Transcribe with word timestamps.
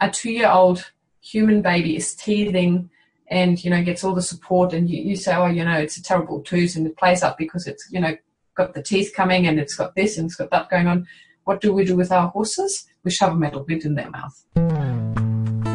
a 0.00 0.10
two-year-old 0.10 0.90
human 1.20 1.62
baby 1.62 1.96
is 1.96 2.14
teething 2.14 2.88
and 3.28 3.62
you 3.62 3.70
know 3.70 3.82
gets 3.82 4.02
all 4.02 4.14
the 4.14 4.22
support 4.22 4.72
and 4.72 4.88
you, 4.88 5.02
you 5.02 5.16
say 5.16 5.34
oh 5.34 5.46
you 5.46 5.64
know 5.64 5.78
it's 5.78 5.96
a 5.96 6.02
terrible 6.02 6.40
tooth 6.40 6.74
and 6.76 6.86
it 6.86 6.96
plays 6.96 7.22
up 7.22 7.36
because 7.36 7.66
it's 7.66 7.86
you 7.92 8.00
know 8.00 8.16
got 8.54 8.74
the 8.74 8.82
teeth 8.82 9.12
coming 9.14 9.46
and 9.46 9.60
it's 9.60 9.76
got 9.76 9.94
this 9.94 10.18
and 10.18 10.26
it's 10.26 10.36
got 10.36 10.50
that 10.50 10.68
going 10.68 10.86
on. 10.86 11.06
What 11.44 11.60
do 11.60 11.72
we 11.72 11.84
do 11.84 11.96
with 11.96 12.12
our 12.12 12.28
horses? 12.28 12.86
We 13.04 13.10
shove 13.10 13.32
a 13.32 13.36
metal 13.36 13.62
bit 13.62 13.84
in 13.84 13.94
their 13.94 14.10
mouth. 14.10 14.44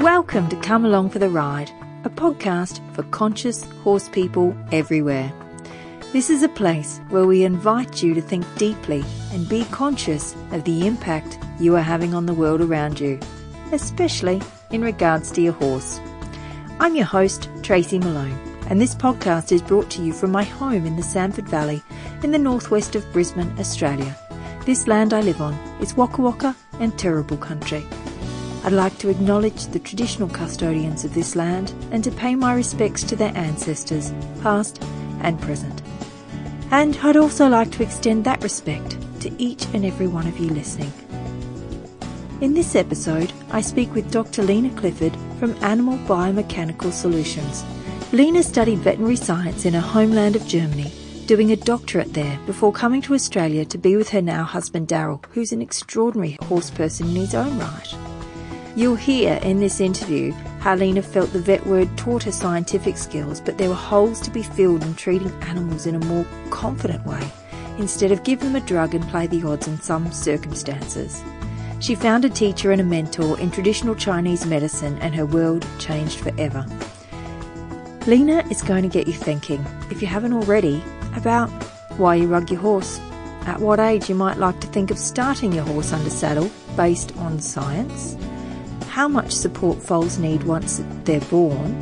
Welcome 0.01 0.49
to 0.49 0.55
come 0.57 0.85
along 0.85 1.09
for 1.09 1.19
the 1.19 1.29
ride 1.29 1.71
a 2.03 2.09
podcast 2.09 2.79
for 2.93 3.01
conscious 3.03 3.63
horse 3.83 4.07
people 4.09 4.55
everywhere. 4.71 5.33
This 6.13 6.29
is 6.29 6.43
a 6.43 6.49
place 6.49 6.99
where 7.09 7.25
we 7.25 7.43
invite 7.43 8.03
you 8.03 8.13
to 8.13 8.21
think 8.21 8.45
deeply 8.57 9.03
and 9.31 9.49
be 9.49 9.65
conscious 9.65 10.35
of 10.51 10.63
the 10.63 10.85
impact 10.85 11.39
you 11.59 11.75
are 11.75 11.81
having 11.81 12.13
on 12.13 12.27
the 12.27 12.33
world 12.33 12.61
around 12.61 12.99
you 12.99 13.19
especially 13.75 14.41
in 14.71 14.81
regards 14.81 15.31
to 15.31 15.41
your 15.41 15.53
horse 15.53 15.99
I'm 16.77 16.93
your 16.93 17.05
host, 17.05 17.49
Tracy 17.63 17.99
Malone, 17.99 18.37
and 18.67 18.81
this 18.81 18.93
podcast 18.93 19.53
is 19.53 19.61
brought 19.61 19.89
to 19.91 20.01
you 20.03 20.11
from 20.11 20.31
my 20.31 20.43
home 20.43 20.85
in 20.85 20.97
the 20.97 21.01
Samford 21.01 21.47
Valley 21.47 21.81
in 22.21 22.31
the 22.31 22.37
northwest 22.37 22.95
of 22.95 23.13
Brisbane, 23.13 23.57
Australia. 23.57 24.13
This 24.65 24.85
land 24.85 25.13
I 25.13 25.21
live 25.21 25.39
on 25.39 25.53
is 25.79 25.95
Waka 25.95 26.21
Waka 26.21 26.53
and 26.81 26.91
Turrbal 26.93 27.39
country. 27.39 27.85
I'd 28.65 28.73
like 28.73 28.97
to 28.97 29.09
acknowledge 29.09 29.67
the 29.67 29.79
traditional 29.79 30.27
custodians 30.27 31.05
of 31.05 31.13
this 31.13 31.33
land 31.37 31.73
and 31.91 32.03
to 32.03 32.11
pay 32.11 32.35
my 32.35 32.53
respects 32.53 33.03
to 33.03 33.15
their 33.15 33.35
ancestors, 33.37 34.11
past 34.41 34.83
and 35.21 35.39
present. 35.39 35.81
And 36.71 36.97
I'd 37.03 37.15
also 37.15 37.47
like 37.47 37.71
to 37.71 37.83
extend 37.83 38.25
that 38.25 38.43
respect 38.43 38.97
to 39.21 39.31
each 39.41 39.65
and 39.73 39.85
every 39.85 40.07
one 40.07 40.27
of 40.27 40.39
you 40.39 40.49
listening. 40.49 40.91
In 42.41 42.53
this 42.53 42.75
episode, 42.75 43.31
I 43.51 43.61
speak 43.61 43.95
with 43.95 44.11
Dr. 44.11 44.43
Lena 44.43 44.69
Clifford 44.75 45.15
from 45.39 45.55
Animal 45.63 45.97
Biomechanical 45.99 46.91
Solutions. 46.91 47.63
Lena 48.11 48.43
studied 48.43 48.79
veterinary 48.79 49.15
science 49.15 49.63
in 49.63 49.73
her 49.73 49.79
homeland 49.79 50.35
of 50.35 50.45
Germany, 50.45 50.91
doing 51.27 51.53
a 51.53 51.55
doctorate 51.55 52.13
there 52.13 52.37
before 52.45 52.73
coming 52.73 53.01
to 53.03 53.13
Australia 53.13 53.63
to 53.63 53.77
be 53.77 53.95
with 53.95 54.09
her 54.09 54.21
now 54.21 54.43
husband 54.43 54.89
Daryl, 54.89 55.23
who's 55.27 55.53
an 55.53 55.61
extraordinary 55.61 56.37
horse 56.43 56.69
person 56.69 57.07
in 57.07 57.15
his 57.15 57.33
own 57.33 57.57
right. 57.57 57.95
You'll 58.75 58.97
hear 58.97 59.39
in 59.41 59.61
this 59.61 59.79
interview 59.79 60.33
how 60.59 60.75
Lena 60.75 61.03
felt 61.03 61.31
the 61.31 61.39
vet 61.39 61.65
word 61.65 61.97
taught 61.97 62.23
her 62.23 62.33
scientific 62.33 62.97
skills, 62.97 63.39
but 63.39 63.57
there 63.57 63.69
were 63.69 63.75
holes 63.75 64.19
to 64.19 64.29
be 64.29 64.43
filled 64.43 64.83
in 64.83 64.93
treating 64.95 65.31
animals 65.43 65.85
in 65.85 65.95
a 65.95 66.05
more 66.05 66.25
confident 66.49 67.05
way, 67.05 67.31
instead 67.77 68.11
of 68.11 68.25
give 68.25 68.41
them 68.41 68.57
a 68.57 68.59
drug 68.59 68.93
and 68.93 69.07
play 69.07 69.25
the 69.25 69.47
odds 69.47 69.69
in 69.69 69.79
some 69.79 70.11
circumstances. 70.11 71.23
She 71.79 71.93
found 71.93 72.25
a 72.25 72.29
teacher 72.29 72.71
and 72.71 72.81
a 72.81 72.83
mentor 72.83 73.39
in 73.39 73.51
traditional 73.51 73.95
Chinese 73.95 74.45
medicine, 74.45 74.97
and 74.99 75.13
her 75.13 75.25
world 75.25 75.65
changed 75.77 76.19
forever. 76.19 76.65
Lena 78.07 78.43
is 78.49 78.61
going 78.61 78.83
to 78.83 78.89
get 78.89 79.07
you 79.07 79.13
thinking, 79.13 79.65
if 79.89 80.01
you 80.01 80.07
haven't 80.07 80.33
already, 80.33 80.83
about 81.15 81.49
why 81.97 82.15
you 82.15 82.27
rug 82.27 82.49
your 82.49 82.59
horse, 82.59 82.99
at 83.45 83.59
what 83.59 83.79
age 83.79 84.09
you 84.09 84.15
might 84.15 84.37
like 84.37 84.59
to 84.61 84.67
think 84.67 84.89
of 84.91 84.97
starting 84.97 85.51
your 85.51 85.63
horse 85.65 85.93
under 85.93 86.09
saddle 86.09 86.49
based 86.75 87.15
on 87.17 87.39
science, 87.39 88.17
how 88.87 89.07
much 89.07 89.31
support 89.31 89.81
foals 89.81 90.17
need 90.17 90.43
once 90.43 90.81
they're 91.03 91.19
born, 91.21 91.79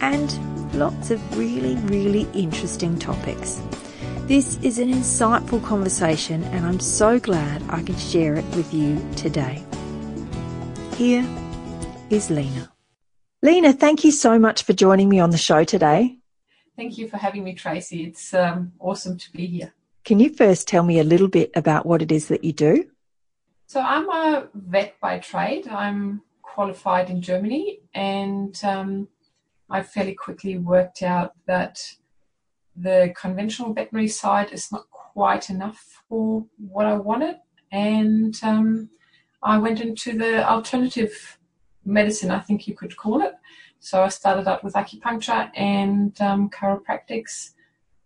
and 0.00 0.74
lots 0.74 1.10
of 1.10 1.38
really, 1.38 1.76
really 1.86 2.28
interesting 2.34 2.98
topics. 2.98 3.60
This 4.26 4.58
is 4.60 4.80
an 4.80 4.92
insightful 4.92 5.62
conversation, 5.62 6.42
and 6.42 6.66
I'm 6.66 6.80
so 6.80 7.20
glad 7.20 7.62
I 7.68 7.80
can 7.80 7.96
share 7.96 8.34
it 8.34 8.44
with 8.56 8.74
you 8.74 9.00
today. 9.14 9.64
Here 10.96 11.24
is 12.10 12.28
Lena. 12.28 12.72
Lena, 13.40 13.72
thank 13.72 14.02
you 14.02 14.10
so 14.10 14.36
much 14.36 14.64
for 14.64 14.72
joining 14.72 15.08
me 15.08 15.20
on 15.20 15.30
the 15.30 15.38
show 15.38 15.62
today. 15.62 16.18
Thank 16.74 16.98
you 16.98 17.06
for 17.06 17.18
having 17.18 17.44
me, 17.44 17.54
Tracy. 17.54 18.02
It's 18.02 18.34
um, 18.34 18.72
awesome 18.80 19.16
to 19.16 19.30
be 19.30 19.46
here. 19.46 19.72
Can 20.04 20.18
you 20.18 20.34
first 20.34 20.66
tell 20.66 20.82
me 20.82 20.98
a 20.98 21.04
little 21.04 21.28
bit 21.28 21.52
about 21.54 21.86
what 21.86 22.02
it 22.02 22.10
is 22.10 22.26
that 22.26 22.42
you 22.42 22.52
do? 22.52 22.84
So, 23.68 23.80
I'm 23.80 24.10
a 24.10 24.48
vet 24.54 24.96
by 25.00 25.20
trade. 25.20 25.68
I'm 25.68 26.20
qualified 26.42 27.10
in 27.10 27.22
Germany, 27.22 27.78
and 27.94 28.60
um, 28.64 29.06
I 29.70 29.84
fairly 29.84 30.14
quickly 30.14 30.58
worked 30.58 31.04
out 31.04 31.34
that 31.46 31.80
the 32.76 33.14
conventional 33.20 33.72
veterinary 33.72 34.08
side 34.08 34.52
is 34.52 34.70
not 34.70 34.88
quite 34.90 35.50
enough 35.50 36.02
for 36.08 36.44
what 36.58 36.86
I 36.86 36.94
wanted, 36.94 37.36
and 37.72 38.38
um, 38.42 38.90
I 39.42 39.58
went 39.58 39.80
into 39.80 40.16
the 40.16 40.48
alternative 40.48 41.38
medicine, 41.84 42.30
I 42.30 42.40
think 42.40 42.66
you 42.66 42.74
could 42.74 42.96
call 42.96 43.22
it. 43.22 43.34
So 43.78 44.02
I 44.02 44.08
started 44.08 44.48
out 44.48 44.64
with 44.64 44.74
acupuncture 44.74 45.50
and 45.54 46.20
um, 46.20 46.50
chiropractics, 46.50 47.50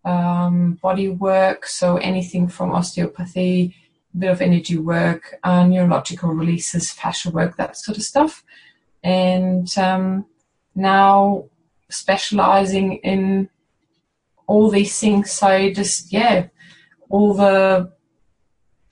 um, 0.05 0.79
body 0.83 1.09
work, 1.09 1.67
so 1.67 1.97
anything 1.97 2.49
from 2.49 2.73
osteopathy, 2.73 3.75
a 4.15 4.19
bit 4.19 4.31
of 4.31 4.41
energy 4.41 4.79
work, 4.79 5.39
uh, 5.43 5.65
neurological 5.65 6.31
releases, 6.31 6.91
fascia 6.91 7.31
work, 7.31 7.57
that 7.57 7.77
sort 7.77 7.97
of 7.97 8.03
stuff. 8.03 8.45
And 9.03 9.67
um, 9.79 10.27
now 10.75 11.47
specializing 11.89 12.97
in 12.97 13.49
all 14.50 14.69
these 14.69 14.99
things. 14.99 15.31
So 15.31 15.71
just 15.71 16.12
yeah, 16.12 16.49
all 17.09 17.34
the 17.34 17.93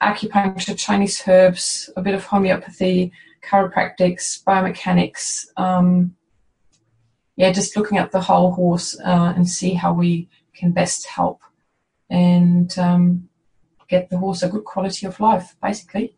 acupuncture, 0.01 0.79
Chinese 0.79 1.21
herbs, 1.27 1.91
a 1.97 2.03
bit 2.03 2.15
of 2.15 2.25
homeopathy, 2.25 3.11
chiropractics, 3.43 4.43
biomechanics. 4.45 5.47
Um, 5.57 6.15
yeah, 7.35 7.51
just 7.51 7.77
looking 7.77 7.99
at 7.99 8.13
the 8.13 8.21
whole 8.21 8.53
horse 8.53 8.97
uh, 9.01 9.33
and 9.35 9.49
see 9.49 9.75
how 9.75 9.93
we 9.93 10.29
can 10.55 10.71
best 10.71 11.07
help 11.09 11.41
and 12.09 12.79
um, 12.79 13.29
get 13.89 14.11
the 14.11 14.19
horse 14.19 14.45
a 14.45 14.49
good 14.49 14.65
quality 14.65 15.07
of 15.07 15.19
life, 15.19 15.57
basically. 15.61 16.17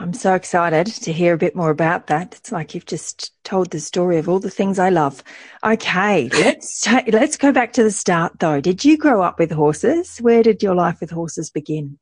I'm 0.00 0.14
so 0.14 0.32
excited 0.32 0.86
to 0.86 1.12
hear 1.12 1.34
a 1.34 1.38
bit 1.38 1.54
more 1.54 1.68
about 1.68 2.06
that. 2.06 2.34
It's 2.34 2.50
like 2.50 2.74
you've 2.74 2.86
just 2.86 3.34
told 3.44 3.70
the 3.70 3.80
story 3.80 4.16
of 4.16 4.30
all 4.30 4.38
the 4.38 4.48
things 4.48 4.78
I 4.78 4.88
love. 4.88 5.22
Okay, 5.62 6.30
let's 6.32 6.80
ta- 6.80 7.04
let's 7.08 7.36
go 7.36 7.52
back 7.52 7.74
to 7.74 7.82
the 7.82 7.90
start 7.90 8.38
though. 8.38 8.62
Did 8.62 8.82
you 8.82 8.96
grow 8.96 9.22
up 9.22 9.38
with 9.38 9.50
horses? 9.50 10.16
Where 10.16 10.42
did 10.42 10.62
your 10.62 10.74
life 10.74 11.02
with 11.02 11.10
horses 11.10 11.50
begin? 11.50 11.98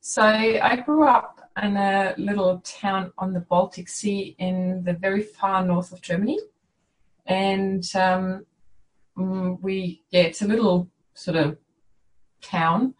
So 0.00 0.22
I 0.22 0.76
grew 0.76 1.08
up 1.08 1.40
in 1.60 1.76
a 1.76 2.14
little 2.16 2.60
town 2.60 3.12
on 3.18 3.32
the 3.32 3.40
Baltic 3.40 3.88
Sea 3.88 4.36
in 4.38 4.84
the 4.84 4.92
very 4.92 5.22
far 5.22 5.64
north 5.64 5.90
of 5.90 6.00
Germany, 6.00 6.38
and 7.26 7.82
um, 7.96 8.46
mm, 9.18 9.60
we 9.60 10.04
yeah, 10.10 10.22
it's 10.22 10.42
a 10.42 10.46
little 10.46 10.88
sort 11.14 11.36
of 11.36 11.58
town 12.40 12.94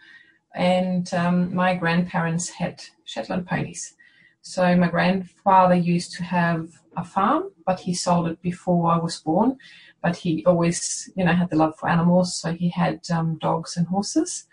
and 0.54 1.12
um, 1.14 1.54
my 1.54 1.74
grandparents 1.74 2.48
had 2.48 2.82
Shetland 3.04 3.46
ponies. 3.46 3.94
So 4.42 4.74
my 4.76 4.88
grandfather 4.88 5.74
used 5.74 6.12
to 6.16 6.24
have 6.24 6.68
a 6.96 7.04
farm, 7.04 7.50
but 7.66 7.80
he 7.80 7.94
sold 7.94 8.28
it 8.28 8.40
before 8.42 8.90
I 8.90 8.98
was 8.98 9.20
born. 9.20 9.58
But 10.02 10.16
he 10.16 10.44
always, 10.46 11.10
you 11.14 11.24
know, 11.24 11.34
had 11.34 11.50
the 11.50 11.56
love 11.56 11.76
for 11.78 11.88
animals, 11.88 12.34
so 12.34 12.52
he 12.52 12.70
had 12.70 13.00
um, 13.10 13.36
dogs 13.38 13.76
and 13.76 13.86
horses. 13.86 14.46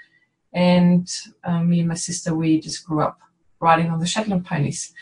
And 0.54 1.10
um, 1.46 1.70
me 1.70 1.80
and 1.80 1.90
my 1.90 1.96
sister, 1.96 2.36
we 2.36 2.60
just 2.60 2.86
grew 2.86 3.02
up 3.02 3.20
riding 3.60 3.90
on 3.90 4.00
the 4.00 4.06
Shetland 4.06 4.46
ponies. 4.46 4.94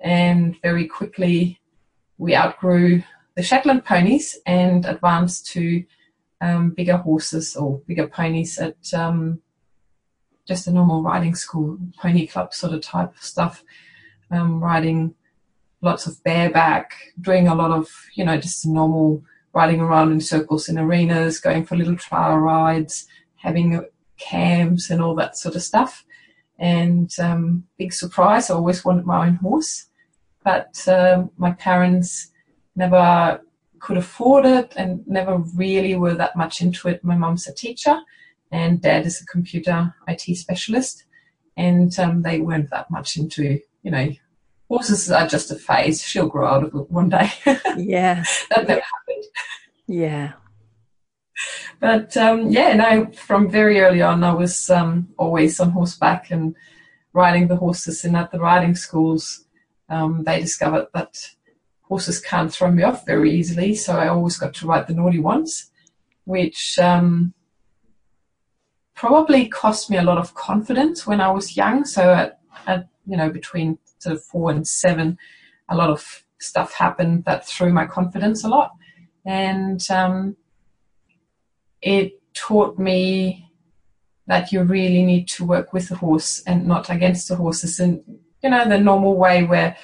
And 0.00 0.60
very 0.60 0.86
quickly, 0.86 1.60
we 2.18 2.34
outgrew 2.34 3.04
the 3.36 3.42
Shetland 3.42 3.84
ponies 3.84 4.38
and 4.44 4.84
advanced 4.84 5.46
to 5.52 5.84
um, 6.40 6.70
bigger 6.70 6.96
horses 6.96 7.54
or 7.54 7.78
bigger 7.86 8.08
ponies 8.08 8.58
at 8.58 8.92
um, 8.92 9.40
just 10.46 10.66
a 10.66 10.72
normal 10.72 11.02
riding 11.02 11.34
school, 11.34 11.78
pony 11.98 12.26
club 12.26 12.52
sort 12.52 12.72
of 12.72 12.80
type 12.80 13.14
of 13.14 13.22
stuff, 13.22 13.64
um, 14.30 14.62
riding 14.62 15.14
lots 15.80 16.06
of 16.06 16.22
bareback, 16.24 16.92
doing 17.20 17.48
a 17.48 17.54
lot 17.54 17.70
of, 17.70 17.88
you 18.14 18.24
know, 18.24 18.36
just 18.36 18.66
normal 18.66 19.22
riding 19.52 19.80
around 19.80 20.12
in 20.12 20.20
circles 20.20 20.68
in 20.68 20.78
arenas, 20.78 21.40
going 21.40 21.64
for 21.64 21.76
little 21.76 21.96
trial 21.96 22.38
rides, 22.38 23.06
having 23.36 23.84
camps 24.18 24.90
and 24.90 25.02
all 25.02 25.14
that 25.14 25.36
sort 25.36 25.56
of 25.56 25.62
stuff. 25.62 26.04
And 26.58 27.12
um, 27.18 27.64
big 27.76 27.92
surprise, 27.92 28.48
I 28.48 28.54
always 28.54 28.84
wanted 28.84 29.04
my 29.04 29.26
own 29.26 29.34
horse, 29.36 29.86
but 30.44 30.86
um, 30.88 31.30
my 31.36 31.52
parents 31.52 32.30
never 32.76 33.40
could 33.80 33.96
afford 33.96 34.46
it 34.46 34.72
and 34.76 35.06
never 35.08 35.38
really 35.56 35.96
were 35.96 36.14
that 36.14 36.36
much 36.36 36.62
into 36.62 36.88
it. 36.88 37.02
My 37.02 37.16
mom's 37.16 37.48
a 37.48 37.52
teacher, 37.52 37.98
and 38.52 38.80
dad 38.82 39.06
is 39.06 39.20
a 39.20 39.26
computer 39.26 39.94
IT 40.06 40.36
specialist, 40.36 41.04
and 41.56 41.98
um, 41.98 42.22
they 42.22 42.40
weren't 42.40 42.70
that 42.70 42.90
much 42.90 43.16
into, 43.16 43.58
you 43.82 43.90
know, 43.90 44.10
horses 44.68 45.10
are 45.10 45.26
just 45.26 45.50
a 45.50 45.56
phase. 45.56 46.02
She'll 46.02 46.28
grow 46.28 46.46
out 46.46 46.64
of 46.64 46.74
it 46.74 46.90
one 46.90 47.08
day. 47.08 47.30
Yeah, 47.76 48.22
that 48.50 48.68
never 48.68 48.82
happened. 48.82 49.24
Yeah. 49.86 50.32
But 51.80 52.16
um, 52.16 52.50
yeah, 52.50 52.74
no, 52.74 53.10
from 53.12 53.50
very 53.50 53.80
early 53.80 54.02
on, 54.02 54.22
I 54.22 54.34
was 54.34 54.70
um, 54.70 55.08
always 55.18 55.58
on 55.58 55.70
horseback 55.70 56.30
and 56.30 56.54
riding 57.12 57.48
the 57.48 57.56
horses 57.56 58.04
and 58.04 58.16
at 58.16 58.30
the 58.30 58.38
riding 58.38 58.74
schools. 58.74 59.46
um, 59.88 60.22
they 60.24 60.40
discovered 60.40 60.86
that 60.94 61.16
horses 61.82 62.20
can't 62.20 62.52
throw 62.52 62.70
me 62.70 62.82
off 62.82 63.04
very 63.04 63.30
easily, 63.32 63.74
so 63.74 63.96
I 63.96 64.08
always 64.08 64.38
got 64.38 64.54
to 64.54 64.66
ride 64.66 64.86
the 64.86 64.94
naughty 64.94 65.18
ones, 65.18 65.70
which 66.24 66.78
um, 66.78 67.34
probably 69.02 69.48
cost 69.48 69.90
me 69.90 69.96
a 69.96 70.02
lot 70.04 70.16
of 70.16 70.32
confidence 70.34 71.08
when 71.08 71.20
I 71.20 71.28
was 71.28 71.56
young. 71.56 71.84
So 71.84 72.14
at, 72.14 72.38
at 72.68 72.86
you 73.04 73.16
know 73.16 73.30
between 73.30 73.76
sort 73.98 74.14
of 74.14 74.22
four 74.22 74.52
and 74.52 74.64
seven, 74.64 75.18
a 75.68 75.76
lot 75.76 75.90
of 75.90 76.24
stuff 76.38 76.72
happened 76.72 77.24
that 77.24 77.44
threw 77.44 77.72
my 77.72 77.84
confidence 77.84 78.44
a 78.44 78.48
lot, 78.48 78.70
and 79.26 79.80
um, 79.90 80.36
it 81.80 82.12
taught 82.32 82.78
me 82.78 83.50
that 84.28 84.52
you 84.52 84.62
really 84.62 85.04
need 85.04 85.26
to 85.30 85.44
work 85.44 85.72
with 85.72 85.88
the 85.88 85.96
horse 85.96 86.40
and 86.46 86.64
not 86.64 86.88
against 86.88 87.26
the 87.26 87.34
horses. 87.34 87.80
And 87.80 88.00
you 88.40 88.50
know 88.50 88.68
the 88.68 88.78
normal 88.78 89.16
way 89.16 89.42
where 89.42 89.76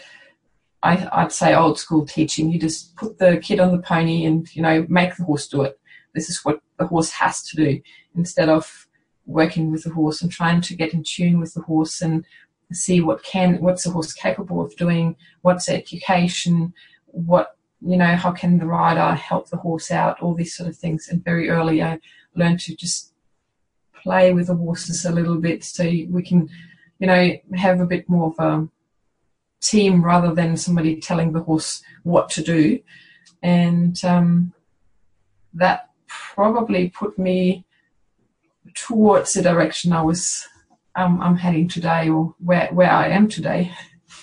I, 0.84 1.08
I'd 1.10 1.32
say 1.32 1.56
old 1.56 1.76
school 1.80 2.06
teaching 2.06 2.52
you 2.52 2.60
just 2.60 2.94
put 2.94 3.18
the 3.18 3.38
kid 3.38 3.58
on 3.58 3.72
the 3.72 3.82
pony 3.82 4.26
and 4.26 4.46
you 4.54 4.62
know 4.62 4.86
make 4.88 5.16
the 5.16 5.24
horse 5.24 5.48
do 5.48 5.62
it. 5.62 5.76
This 6.14 6.30
is 6.30 6.44
what 6.44 6.60
the 6.78 6.86
horse 6.86 7.10
has 7.10 7.42
to 7.48 7.56
do 7.56 7.80
instead 8.14 8.48
of 8.48 8.87
working 9.28 9.70
with 9.70 9.84
the 9.84 9.90
horse 9.90 10.20
and 10.20 10.32
trying 10.32 10.60
to 10.60 10.74
get 10.74 10.92
in 10.92 11.04
tune 11.04 11.38
with 11.38 11.54
the 11.54 11.62
horse 11.62 12.00
and 12.00 12.24
see 12.72 13.00
what 13.00 13.22
can 13.22 13.60
what's 13.60 13.84
the 13.84 13.90
horse 13.90 14.12
capable 14.12 14.60
of 14.60 14.76
doing 14.76 15.16
what's 15.42 15.68
education 15.70 16.72
what 17.06 17.56
you 17.80 17.96
know 17.96 18.14
how 18.16 18.30
can 18.32 18.58
the 18.58 18.66
rider 18.66 19.14
help 19.14 19.48
the 19.48 19.56
horse 19.56 19.90
out 19.90 20.20
all 20.20 20.34
these 20.34 20.54
sort 20.54 20.68
of 20.68 20.76
things. 20.76 21.08
And 21.08 21.24
very 21.24 21.48
early 21.48 21.82
i 21.82 21.98
learned 22.34 22.60
to 22.60 22.74
just 22.74 23.14
play 24.02 24.32
with 24.32 24.48
the 24.48 24.54
horses 24.54 25.04
a 25.04 25.12
little 25.12 25.38
bit 25.40 25.64
so 25.64 25.84
we 25.84 26.22
can 26.22 26.48
you 26.98 27.06
know 27.06 27.32
have 27.54 27.80
a 27.80 27.86
bit 27.86 28.08
more 28.08 28.28
of 28.28 28.38
a 28.38 28.68
team 29.60 30.04
rather 30.04 30.34
than 30.34 30.56
somebody 30.56 31.00
telling 31.00 31.32
the 31.32 31.42
horse 31.42 31.82
what 32.02 32.30
to 32.30 32.42
do. 32.42 32.80
And 33.42 34.02
um, 34.04 34.52
that 35.54 35.90
probably 36.06 36.90
put 36.90 37.18
me 37.18 37.64
towards 38.74 39.32
the 39.32 39.42
direction 39.42 39.92
I 39.92 40.02
was 40.02 40.46
um, 40.94 41.20
I'm 41.20 41.36
heading 41.36 41.68
today 41.68 42.08
or 42.08 42.34
where, 42.38 42.68
where 42.72 42.90
I 42.90 43.08
am 43.08 43.28
today, 43.28 43.72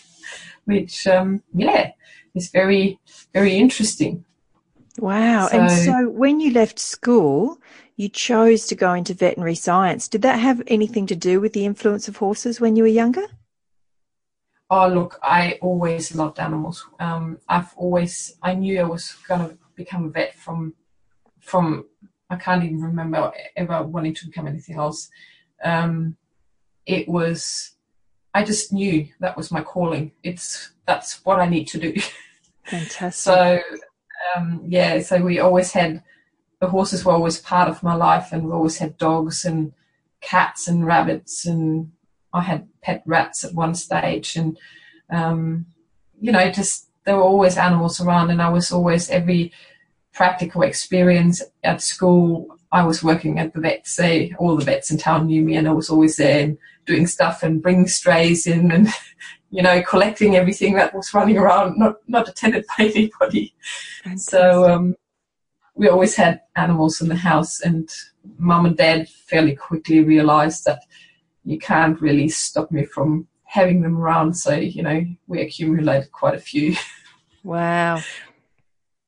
which 0.66 1.08
um, 1.08 1.42
yeah 1.54 1.92
is 2.34 2.50
very 2.50 3.00
very 3.34 3.58
interesting. 3.58 4.26
Wow! 4.98 5.48
So, 5.48 5.60
and 5.60 5.72
so 5.72 6.10
when 6.10 6.40
you 6.40 6.52
left 6.52 6.80
school, 6.80 7.60
you 7.96 8.10
chose 8.10 8.68
to 8.68 8.76
go 8.76 8.94
into 8.94 9.14
veterinary 9.14 9.56
science. 9.56 10.08
Did 10.08 10.22
that 10.24 10.40
have 10.40 10.62
anything 10.68 11.06
to 11.08 11.16
do 11.16 11.40
with 11.40 11.54
the 11.54 11.66
influence 11.66 12.08
of 12.08 12.18
horses 12.18 12.60
when 12.60 12.76
you 12.76 12.84
were 12.84 12.90
younger? 12.90 13.26
Oh, 14.70 14.88
look, 14.88 15.20
I 15.22 15.60
always 15.62 16.16
loved 16.16 16.40
animals. 16.40 16.86
Um, 17.00 17.40
I've 17.48 17.74
always 17.78 18.36
I 18.42 18.54
knew 18.54 18.80
I 18.80 18.84
was 18.84 19.16
going 19.28 19.50
to 19.50 19.58
become 19.76 20.06
a 20.06 20.10
vet 20.10 20.36
from 20.36 20.74
from 21.40 21.86
I 22.30 22.36
can't 22.38 22.64
even 22.64 22.82
remember 22.82 23.32
ever 23.56 23.84
wanting 23.84 24.14
to 24.16 24.26
become 24.26 24.48
anything 24.48 24.78
else. 24.78 25.10
Um, 25.64 26.18
it 26.86 27.08
was, 27.08 27.72
I 28.34 28.44
just 28.44 28.74
knew 28.74 29.08
that 29.20 29.38
was 29.38 29.52
my 29.52 29.62
calling. 29.62 30.12
It's 30.24 30.72
that's 30.88 31.24
what 31.26 31.40
I 31.40 31.48
need 31.48 31.68
to 31.70 31.80
do. 31.80 31.94
Fantastic. 32.66 33.14
so, 33.14 33.60
um, 34.36 34.62
yeah, 34.66 35.00
so 35.02 35.22
we 35.22 35.40
always 35.40 35.72
had 35.72 36.04
the 36.60 36.68
horses 36.68 37.04
were 37.04 37.14
always 37.14 37.40
part 37.40 37.70
of 37.70 37.84
my 37.84 37.94
life, 37.94 38.30
and 38.32 38.46
we 38.46 38.52
always 38.52 38.78
had 38.78 38.98
dogs 38.98 39.46
and 39.46 39.74
cats 40.22 40.68
and 40.68 40.86
rabbits, 40.86 41.46
and 41.46 41.92
I 42.34 42.42
had 42.42 42.68
pet 42.82 43.04
rats 43.06 43.44
at 43.44 43.54
one 43.54 43.76
stage, 43.76 44.36
and 44.36 44.58
um, 45.10 45.68
you 46.20 46.32
know, 46.32 46.50
just 46.52 46.90
there 47.06 47.18
were 47.18 47.24
always 47.24 47.58
animals 47.58 48.02
around, 48.02 48.32
and 48.32 48.42
I 48.42 48.50
was 48.50 48.72
always 48.72 49.10
every 49.10 49.52
practical 50.16 50.64
experience 50.64 51.44
at 51.64 51.82
school, 51.82 52.48
I 52.72 52.84
was 52.84 53.04
working 53.04 53.38
at 53.38 53.54
the 53.54 53.60
vet. 53.60 53.86
Say 53.86 54.34
all 54.40 54.56
the 54.56 54.66
vets 54.66 54.90
in 54.90 54.98
town 54.98 55.28
knew 55.28 55.44
me, 55.44 55.58
and 55.58 55.68
I 55.68 55.74
was 55.74 55.90
always 55.90 56.16
there 56.16 56.44
and 56.44 56.58
doing 56.86 57.06
stuff 57.06 57.44
and 57.44 57.62
bringing 57.62 57.88
strays 57.88 58.48
in 58.48 58.72
and 58.76 58.88
you 59.52 59.62
know 59.62 59.84
collecting 59.84 60.36
everything 60.36 60.74
that 60.76 60.96
was 60.96 61.14
running 61.14 61.38
around, 61.38 61.78
not 61.78 61.98
not 62.08 62.28
attended 62.28 62.66
by 62.78 62.86
anybody. 62.96 63.54
Fantastic. 64.04 64.32
So 64.32 64.74
um, 64.74 64.96
we 65.76 65.90
always 65.90 66.16
had 66.16 66.42
animals 66.56 67.02
in 67.02 67.10
the 67.10 67.16
house, 67.16 67.60
and 67.60 67.88
mum 68.38 68.66
and 68.66 68.78
dad 68.78 69.10
fairly 69.10 69.56
quickly 69.56 70.04
realised 70.04 70.66
that 70.66 70.82
you 71.44 71.60
can't 71.60 72.02
really 72.02 72.30
stop 72.30 72.72
me 72.72 72.86
from 72.86 73.28
having 73.44 73.82
them 73.82 73.98
around. 73.98 74.34
So 74.34 74.56
you 74.56 74.82
know 74.82 75.06
we 75.28 75.42
accumulated 75.42 76.12
quite 76.12 76.36
a 76.36 76.40
few. 76.40 76.76
Wow 77.44 78.02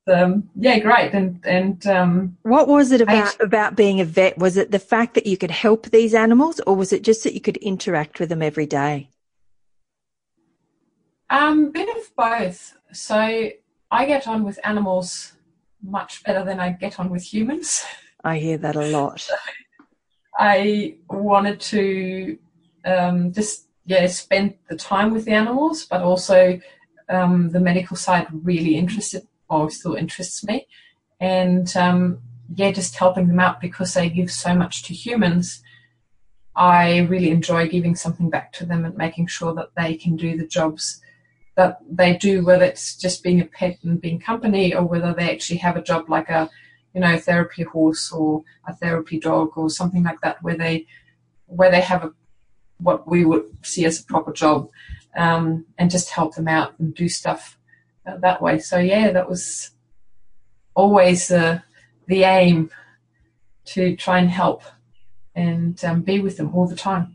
um, 0.08 0.48
yeah, 0.56 0.78
great. 0.78 1.12
And 1.12 1.40
and 1.44 1.86
um, 1.86 2.36
what 2.42 2.68
was 2.68 2.92
it 2.92 3.00
about 3.00 3.36
I, 3.40 3.44
about 3.44 3.76
being 3.76 4.00
a 4.00 4.04
vet? 4.04 4.38
Was 4.38 4.56
it 4.56 4.70
the 4.70 4.78
fact 4.78 5.14
that 5.14 5.26
you 5.26 5.36
could 5.36 5.50
help 5.50 5.90
these 5.90 6.14
animals, 6.14 6.60
or 6.66 6.76
was 6.76 6.92
it 6.92 7.02
just 7.02 7.24
that 7.24 7.34
you 7.34 7.40
could 7.40 7.56
interact 7.58 8.20
with 8.20 8.28
them 8.28 8.42
every 8.42 8.66
day? 8.66 9.08
Um, 11.30 11.70
bit 11.72 11.88
of 11.94 12.16
both. 12.16 12.76
So 12.92 13.16
I 13.90 14.06
get 14.06 14.26
on 14.26 14.44
with 14.44 14.58
animals 14.64 15.32
much 15.82 16.24
better 16.24 16.44
than 16.44 16.58
I 16.58 16.70
get 16.72 16.98
on 16.98 17.10
with 17.10 17.22
humans. 17.22 17.84
I 18.24 18.38
hear 18.38 18.58
that 18.58 18.76
a 18.76 18.86
lot. 18.86 19.20
So 19.20 19.34
I 20.38 20.96
wanted 21.08 21.60
to 21.60 22.38
um, 22.84 23.32
just 23.32 23.66
yeah 23.84 24.06
spend 24.06 24.54
the 24.68 24.76
time 24.76 25.12
with 25.12 25.24
the 25.24 25.32
animals, 25.32 25.84
but 25.84 26.02
also 26.02 26.60
um, 27.08 27.50
the 27.50 27.60
medical 27.60 27.96
side 27.96 28.26
really 28.32 28.76
interested 28.76 29.26
or 29.48 29.70
still 29.70 29.94
interests 29.94 30.44
me. 30.44 30.66
And 31.20 31.74
um, 31.76 32.20
yeah, 32.54 32.70
just 32.70 32.96
helping 32.96 33.28
them 33.28 33.40
out 33.40 33.60
because 33.60 33.94
they 33.94 34.08
give 34.08 34.30
so 34.30 34.54
much 34.54 34.82
to 34.84 34.94
humans. 34.94 35.62
I 36.54 36.98
really 37.00 37.30
enjoy 37.30 37.68
giving 37.68 37.94
something 37.94 38.30
back 38.30 38.52
to 38.54 38.66
them 38.66 38.84
and 38.84 38.96
making 38.96 39.28
sure 39.28 39.54
that 39.54 39.70
they 39.76 39.94
can 39.94 40.16
do 40.16 40.36
the 40.36 40.46
jobs 40.46 41.00
that 41.56 41.78
they 41.90 42.16
do, 42.16 42.44
whether 42.44 42.64
it's 42.64 42.96
just 42.96 43.22
being 43.22 43.40
a 43.40 43.44
pet 43.44 43.78
and 43.82 44.00
being 44.00 44.20
company 44.20 44.74
or 44.74 44.84
whether 44.84 45.12
they 45.12 45.30
actually 45.30 45.58
have 45.58 45.76
a 45.76 45.82
job 45.82 46.08
like 46.08 46.28
a, 46.28 46.48
you 46.94 47.00
know, 47.00 47.18
therapy 47.18 47.64
horse 47.64 48.12
or 48.12 48.44
a 48.66 48.74
therapy 48.74 49.18
dog 49.18 49.50
or 49.56 49.68
something 49.68 50.04
like 50.04 50.20
that, 50.22 50.42
where 50.42 50.56
they, 50.56 50.86
where 51.46 51.70
they 51.70 51.80
have 51.80 52.04
a, 52.04 52.12
what 52.78 53.08
we 53.08 53.24
would 53.24 53.44
see 53.62 53.84
as 53.84 54.00
a 54.00 54.04
proper 54.04 54.32
job, 54.32 54.70
um, 55.16 55.66
and 55.78 55.90
just 55.90 56.10
help 56.10 56.36
them 56.36 56.48
out 56.48 56.78
and 56.78 56.94
do 56.94 57.08
stuff 57.08 57.57
that 58.20 58.42
way. 58.42 58.58
So 58.58 58.78
yeah, 58.78 59.10
that 59.12 59.28
was 59.28 59.70
always 60.74 61.30
uh, 61.30 61.60
the 62.06 62.22
aim 62.24 62.70
to 63.66 63.96
try 63.96 64.18
and 64.18 64.30
help 64.30 64.62
and 65.34 65.82
um, 65.84 66.02
be 66.02 66.20
with 66.20 66.36
them 66.36 66.54
all 66.54 66.66
the 66.66 66.76
time. 66.76 67.14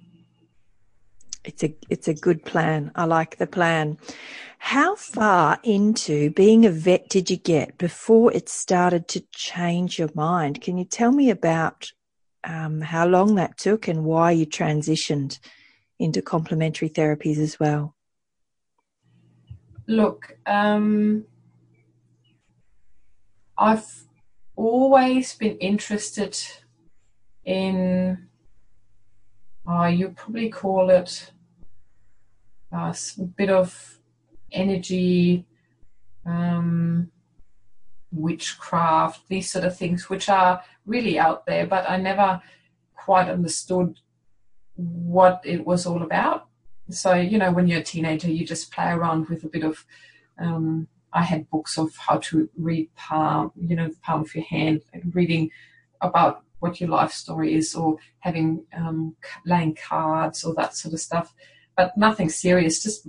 It's 1.43 1.63
a 1.63 1.75
it's 1.89 2.07
a 2.07 2.13
good 2.13 2.45
plan. 2.45 2.91
I 2.95 3.03
like 3.03 3.37
the 3.37 3.47
plan. 3.47 3.97
How 4.59 4.95
far 4.95 5.59
into 5.63 6.29
being 6.29 6.65
a 6.65 6.69
vet 6.69 7.09
did 7.09 7.29
you 7.29 7.35
get 7.35 7.77
before 7.77 8.31
it 8.31 8.47
started 8.47 9.09
to 9.09 9.25
change 9.33 9.99
your 9.99 10.09
mind? 10.13 10.61
Can 10.61 10.77
you 10.77 10.85
tell 10.85 11.11
me 11.11 11.29
about 11.29 11.91
um, 12.45 12.79
how 12.79 13.05
long 13.05 13.35
that 13.35 13.57
took 13.57 13.89
and 13.89 14.05
why 14.05 14.31
you 14.31 14.45
transitioned 14.45 15.39
into 15.99 16.21
complementary 16.21 16.89
therapies 16.89 17.39
as 17.39 17.59
well? 17.59 17.93
Look, 19.87 20.37
um, 20.45 21.25
I've 23.57 24.05
always 24.55 25.35
been 25.35 25.57
interested 25.57 26.37
in, 27.43 28.27
uh, 29.69 29.85
you 29.85 30.09
probably 30.09 30.49
call 30.49 30.89
it 30.89 31.31
uh, 32.73 32.93
a 33.19 33.23
bit 33.23 33.49
of 33.49 33.99
energy, 34.51 35.45
um, 36.25 37.11
witchcraft, 38.11 39.27
these 39.27 39.51
sort 39.51 39.65
of 39.65 39.77
things, 39.77 40.09
which 40.09 40.29
are 40.29 40.63
really 40.85 41.19
out 41.19 41.45
there, 41.45 41.67
but 41.67 41.89
I 41.89 41.97
never 41.97 42.41
quite 42.95 43.27
understood 43.27 43.99
what 44.75 45.41
it 45.43 45.65
was 45.65 45.85
all 45.85 46.03
about. 46.03 46.47
So, 46.89 47.13
you 47.13 47.37
know, 47.37 47.51
when 47.51 47.67
you're 47.67 47.79
a 47.79 47.83
teenager, 47.83 48.29
you 48.29 48.45
just 48.45 48.71
play 48.71 48.89
around 48.91 49.29
with 49.29 49.43
a 49.43 49.47
bit 49.47 49.63
of. 49.63 49.85
Um, 50.39 50.87
I 51.13 51.21
had 51.21 51.49
books 51.49 51.77
of 51.77 51.95
how 51.95 52.17
to 52.17 52.49
read 52.57 52.89
palm, 52.95 53.51
you 53.55 53.75
know, 53.75 53.87
the 53.87 53.99
palm 54.01 54.21
of 54.21 54.33
your 54.33 54.43
hand, 54.45 54.81
and 54.93 55.15
reading 55.15 55.51
about 56.01 56.43
what 56.59 56.81
your 56.81 56.89
life 56.89 57.11
story 57.11 57.53
is, 57.53 57.75
or 57.75 57.97
having 58.19 58.65
um, 58.75 59.15
laying 59.45 59.75
cards 59.75 60.43
or 60.43 60.53
that 60.55 60.75
sort 60.75 60.93
of 60.93 60.99
stuff, 60.99 61.33
but 61.77 61.95
nothing 61.97 62.29
serious. 62.29 62.81
Just 62.81 63.07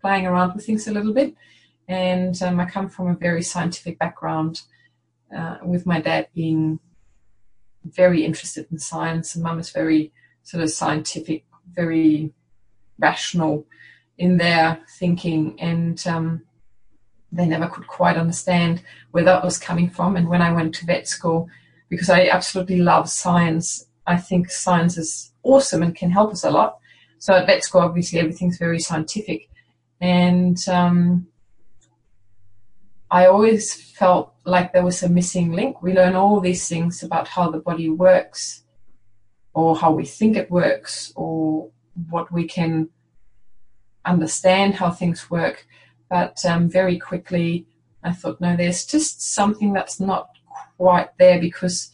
playing 0.00 0.26
around 0.26 0.54
with 0.54 0.66
things 0.66 0.86
a 0.86 0.92
little 0.92 1.12
bit. 1.12 1.34
And 1.88 2.40
um, 2.42 2.58
I 2.58 2.66
come 2.66 2.88
from 2.88 3.08
a 3.08 3.14
very 3.14 3.42
scientific 3.42 3.98
background, 3.98 4.62
uh, 5.36 5.58
with 5.62 5.86
my 5.86 6.00
dad 6.00 6.28
being 6.34 6.80
very 7.84 8.24
interested 8.24 8.66
in 8.70 8.78
science, 8.78 9.34
and 9.34 9.44
mum 9.44 9.58
is 9.58 9.70
very 9.70 10.12
sort 10.42 10.62
of 10.62 10.70
scientific, 10.70 11.44
very 11.72 12.32
rational 12.98 13.66
in 14.18 14.36
their 14.38 14.78
thinking, 14.98 15.58
and 15.60 16.06
um, 16.06 16.42
they 17.32 17.46
never 17.46 17.68
could 17.68 17.86
quite 17.86 18.16
understand 18.16 18.82
where 19.10 19.24
that 19.24 19.44
was 19.44 19.58
coming 19.58 19.90
from. 19.90 20.16
And 20.16 20.28
when 20.28 20.42
I 20.42 20.52
went 20.52 20.74
to 20.76 20.86
vet 20.86 21.06
school, 21.06 21.48
because 21.88 22.10
I 22.10 22.28
absolutely 22.28 22.78
love 22.78 23.08
science, 23.08 23.86
I 24.06 24.16
think 24.16 24.50
science 24.50 24.96
is 24.96 25.32
awesome 25.42 25.82
and 25.82 25.94
can 25.94 26.10
help 26.10 26.32
us 26.32 26.44
a 26.44 26.50
lot. 26.50 26.78
So 27.18 27.34
at 27.34 27.46
vet 27.46 27.64
school, 27.64 27.82
obviously, 27.82 28.18
everything's 28.20 28.58
very 28.58 28.78
scientific. 28.78 29.48
And 30.00 30.58
um, 30.68 31.26
I 33.10 33.26
always 33.26 33.74
felt 33.92 34.34
like 34.44 34.72
there 34.72 34.84
was 34.84 35.02
a 35.02 35.08
missing 35.08 35.52
link. 35.52 35.82
We 35.82 35.92
learn 35.94 36.14
all 36.14 36.40
these 36.40 36.68
things 36.68 37.02
about 37.02 37.28
how 37.28 37.50
the 37.50 37.58
body 37.58 37.88
works, 37.88 38.62
or 39.54 39.76
how 39.76 39.92
we 39.92 40.04
think 40.04 40.36
it 40.36 40.50
works, 40.50 41.12
or 41.16 41.70
what 42.10 42.32
we 42.32 42.46
can 42.46 42.88
understand 44.04 44.74
how 44.74 44.90
things 44.90 45.30
work. 45.30 45.66
But 46.08 46.44
um, 46.44 46.68
very 46.68 46.98
quickly, 46.98 47.66
I 48.02 48.12
thought, 48.12 48.40
no, 48.40 48.56
there's 48.56 48.86
just 48.86 49.34
something 49.34 49.72
that's 49.72 49.98
not 49.98 50.30
quite 50.76 51.08
there 51.18 51.40
because 51.40 51.90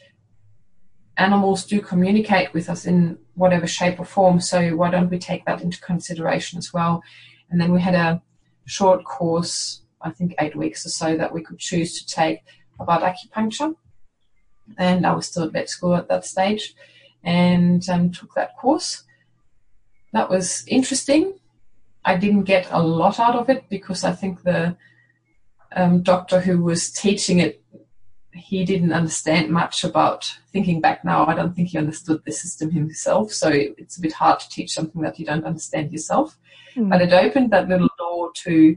animals 1.17 1.65
do 1.65 1.81
communicate 1.81 2.53
with 2.53 2.69
us 2.69 2.85
in 2.87 3.19
whatever 3.35 3.67
shape 3.67 3.99
or 3.99 4.05
form. 4.05 4.41
So 4.41 4.77
why 4.77 4.91
don't 4.91 5.11
we 5.11 5.19
take 5.19 5.45
that 5.47 5.63
into 5.63 5.81
consideration 5.81 6.59
as 6.59 6.73
well? 6.73 7.03
And 7.51 7.61
then 7.61 7.73
we 7.73 7.81
had 7.81 7.95
a 7.95 8.23
short 8.67 9.05
course, 9.05 9.83
I 10.01 10.11
think 10.11 10.35
eight 10.41 10.57
weeks 10.57 10.85
or 10.85 10.91
so, 10.91 11.17
that 11.17 11.33
we 11.33 11.43
could 11.43 11.59
choose 11.59 11.99
to 11.99 12.07
take 12.07 12.41
about 12.79 13.03
acupuncture. 13.03 13.75
And 14.79 15.07
I 15.07 15.15
was 15.15 15.27
still 15.27 15.45
at 15.45 15.53
vet 15.53 15.69
school 15.69 15.95
at 15.95 16.09
that 16.09 16.25
stage 16.25 16.75
and 17.25 17.87
um, 17.89 18.11
took 18.11 18.35
that 18.35 18.57
course. 18.57 19.05
That 20.13 20.31
was 20.31 20.65
interesting. 20.67 21.35
I 22.05 22.17
didn't 22.17 22.45
get 22.45 22.69
a 22.71 22.83
lot 22.83 23.21
out 23.21 23.37
of 23.37 23.49
it 23.49 23.69
because 23.69 24.05
I 24.05 24.13
think 24.13 24.43
the 24.43 24.77
um, 25.75 26.03
doctor 26.03 26.41
who 26.41 26.63
was 26.63 26.91
teaching 26.91 27.39
it 27.39 27.63
he 28.35 28.65
didn't 28.65 28.93
understand 28.93 29.51
much 29.51 29.85
about 29.85 30.33
thinking 30.53 30.81
back 30.81 31.05
now. 31.05 31.27
I 31.27 31.35
don't 31.35 31.55
think 31.55 31.69
he 31.69 31.79
understood 31.79 32.23
the 32.25 32.33
system 32.33 32.71
himself. 32.71 33.33
So 33.33 33.49
it's 33.51 33.99
a 33.99 34.01
bit 34.01 34.13
hard 34.13 34.41
to 34.41 34.49
teach 34.49 34.73
something 34.73 35.03
that 35.03 35.19
you 35.19 35.27
don't 35.27 35.45
understand 35.45 35.93
yourself. 35.93 36.39
Mm. 36.75 36.89
But 36.89 37.03
it 37.03 37.13
opened 37.13 37.51
that 37.51 37.69
little 37.69 37.91
door 37.99 38.31
to, 38.45 38.77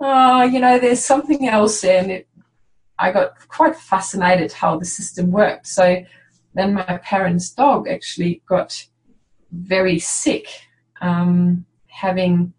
oh, 0.00 0.42
you 0.42 0.58
know, 0.58 0.78
there's 0.78 1.04
something 1.04 1.48
else. 1.48 1.84
And 1.84 2.10
it, 2.10 2.28
I 2.98 3.12
got 3.12 3.48
quite 3.48 3.76
fascinated 3.76 4.52
how 4.52 4.78
the 4.78 4.84
system 4.84 5.30
worked. 5.30 5.68
So 5.68 6.04
then 6.54 6.74
my 6.74 6.98
parents' 7.04 7.50
dog 7.50 7.88
actually 7.88 8.42
got 8.48 8.84
very 9.52 10.00
sick, 10.00 10.48
um, 11.00 11.64
having 11.86 12.52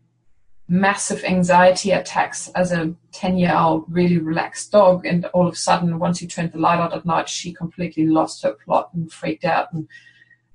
massive 0.68 1.24
anxiety 1.24 1.92
attacks 1.92 2.48
as 2.50 2.72
a 2.72 2.94
10 3.12 3.38
year 3.38 3.56
old 3.56 3.86
really 3.90 4.20
relaxed 4.20 4.72
dog 4.72 5.06
and 5.06 5.26
all 5.28 5.48
of 5.48 5.54
a 5.54 5.58
sudden 5.58 5.98
once 5.98 6.22
you 6.22 6.28
turned 6.28 6.52
the 6.52 6.60
light 6.60 6.80
out 6.80 6.94
at 6.94 7.06
night 7.08 7.28
she 7.28 7.52
completely 7.52 8.06
lost 8.06 8.44
her 8.44 8.54
plot 8.54 8.90
and 8.94 9.12
freaked 9.12 9.46
out 9.46 9.74
and 9.74 9.88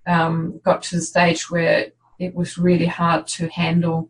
um, 0.07 0.61
got 0.65 0.83
to 0.85 0.97
the 0.97 1.03
stage 1.03 1.51
where 1.51 1.89
it 2.19 2.35
was 2.35 2.59
really 2.59 2.87
hard 2.87 3.27
to 3.27 3.49
handle. 3.49 4.09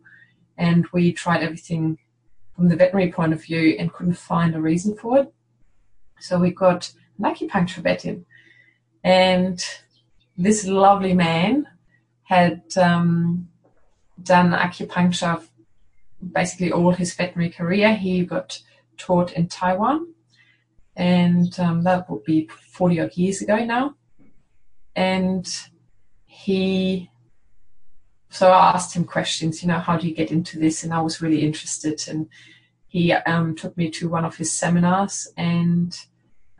And 0.57 0.85
we 0.93 1.11
tried 1.11 1.43
everything 1.43 1.97
from 2.55 2.69
the 2.69 2.75
veterinary 2.75 3.11
point 3.11 3.33
of 3.33 3.43
view 3.43 3.75
and 3.77 3.91
couldn't 3.91 4.13
find 4.13 4.55
a 4.55 4.61
reason 4.61 4.95
for 4.95 5.19
it. 5.19 5.33
So 6.19 6.39
we 6.39 6.51
got 6.51 6.91
an 7.17 7.25
acupuncture 7.25 7.77
vet 7.77 8.05
in 8.05 8.25
and 9.03 9.63
this 10.37 10.65
lovely 10.65 11.13
man 11.13 11.67
had 12.23 12.63
um, 12.77 13.47
done 14.21 14.51
acupuncture 14.51 15.41
basically 16.33 16.71
all 16.71 16.91
his 16.91 17.13
veterinary 17.13 17.51
career. 17.51 17.95
He 17.95 18.25
got 18.25 18.61
taught 18.97 19.33
in 19.33 19.47
Taiwan, 19.47 20.13
and 20.95 21.57
um, 21.59 21.83
that 21.83 22.09
would 22.09 22.23
be 22.23 22.47
40 22.47 23.01
odd 23.01 23.17
years 23.17 23.41
ago 23.41 23.63
now. 23.63 23.95
And 24.95 25.47
he, 26.25 27.09
so 28.29 28.49
I 28.51 28.71
asked 28.71 28.95
him 28.95 29.03
questions, 29.03 29.61
you 29.61 29.67
know, 29.67 29.79
how 29.79 29.97
do 29.97 30.07
you 30.07 30.15
get 30.15 30.31
into 30.31 30.57
this? 30.57 30.83
And 30.83 30.93
I 30.93 31.01
was 31.01 31.21
really 31.21 31.41
interested. 31.41 32.01
And 32.07 32.27
he 32.87 33.11
um, 33.11 33.55
took 33.55 33.75
me 33.75 33.89
to 33.91 34.07
one 34.07 34.23
of 34.23 34.37
his 34.37 34.51
seminars, 34.51 35.27
and 35.35 35.97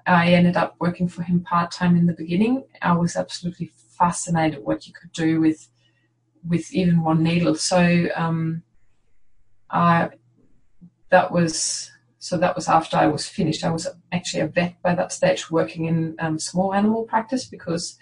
I 0.06 0.34
ended 0.34 0.58
up 0.58 0.76
working 0.80 1.08
for 1.08 1.24
him 1.24 1.40
part 1.42 1.72
time 1.72 1.96
in 1.96 2.06
the 2.06 2.14
beginning. 2.14 2.66
I 2.82 2.94
was 2.94 3.16
absolutely 3.16 3.72
fascinated 3.98 4.64
what 4.64 4.86
you 4.86 4.94
could 4.94 5.14
do 5.14 5.40
with 5.40 5.70
with 6.48 6.74
even 6.74 7.04
one 7.04 7.24
needle. 7.24 7.56
So 7.56 8.08
um, 8.16 8.64
uh, 9.70 10.10
that 11.10 11.32
was 11.32 11.92
so 12.20 12.38
that 12.38 12.56
was 12.56 12.68
after 12.68 12.98
I 12.98 13.08
was 13.08 13.28
finished. 13.28 13.64
I 13.64 13.70
was 13.70 13.88
actually 14.12 14.42
a 14.42 14.48
vet 14.48 14.82
by 14.82 14.96
that 14.96 15.12
stage, 15.12 15.52
working 15.52 15.86
in 15.86 16.16
um, 16.20 16.40
small 16.40 16.74
animal 16.74 17.04
practice 17.04 17.46
because 17.46 18.00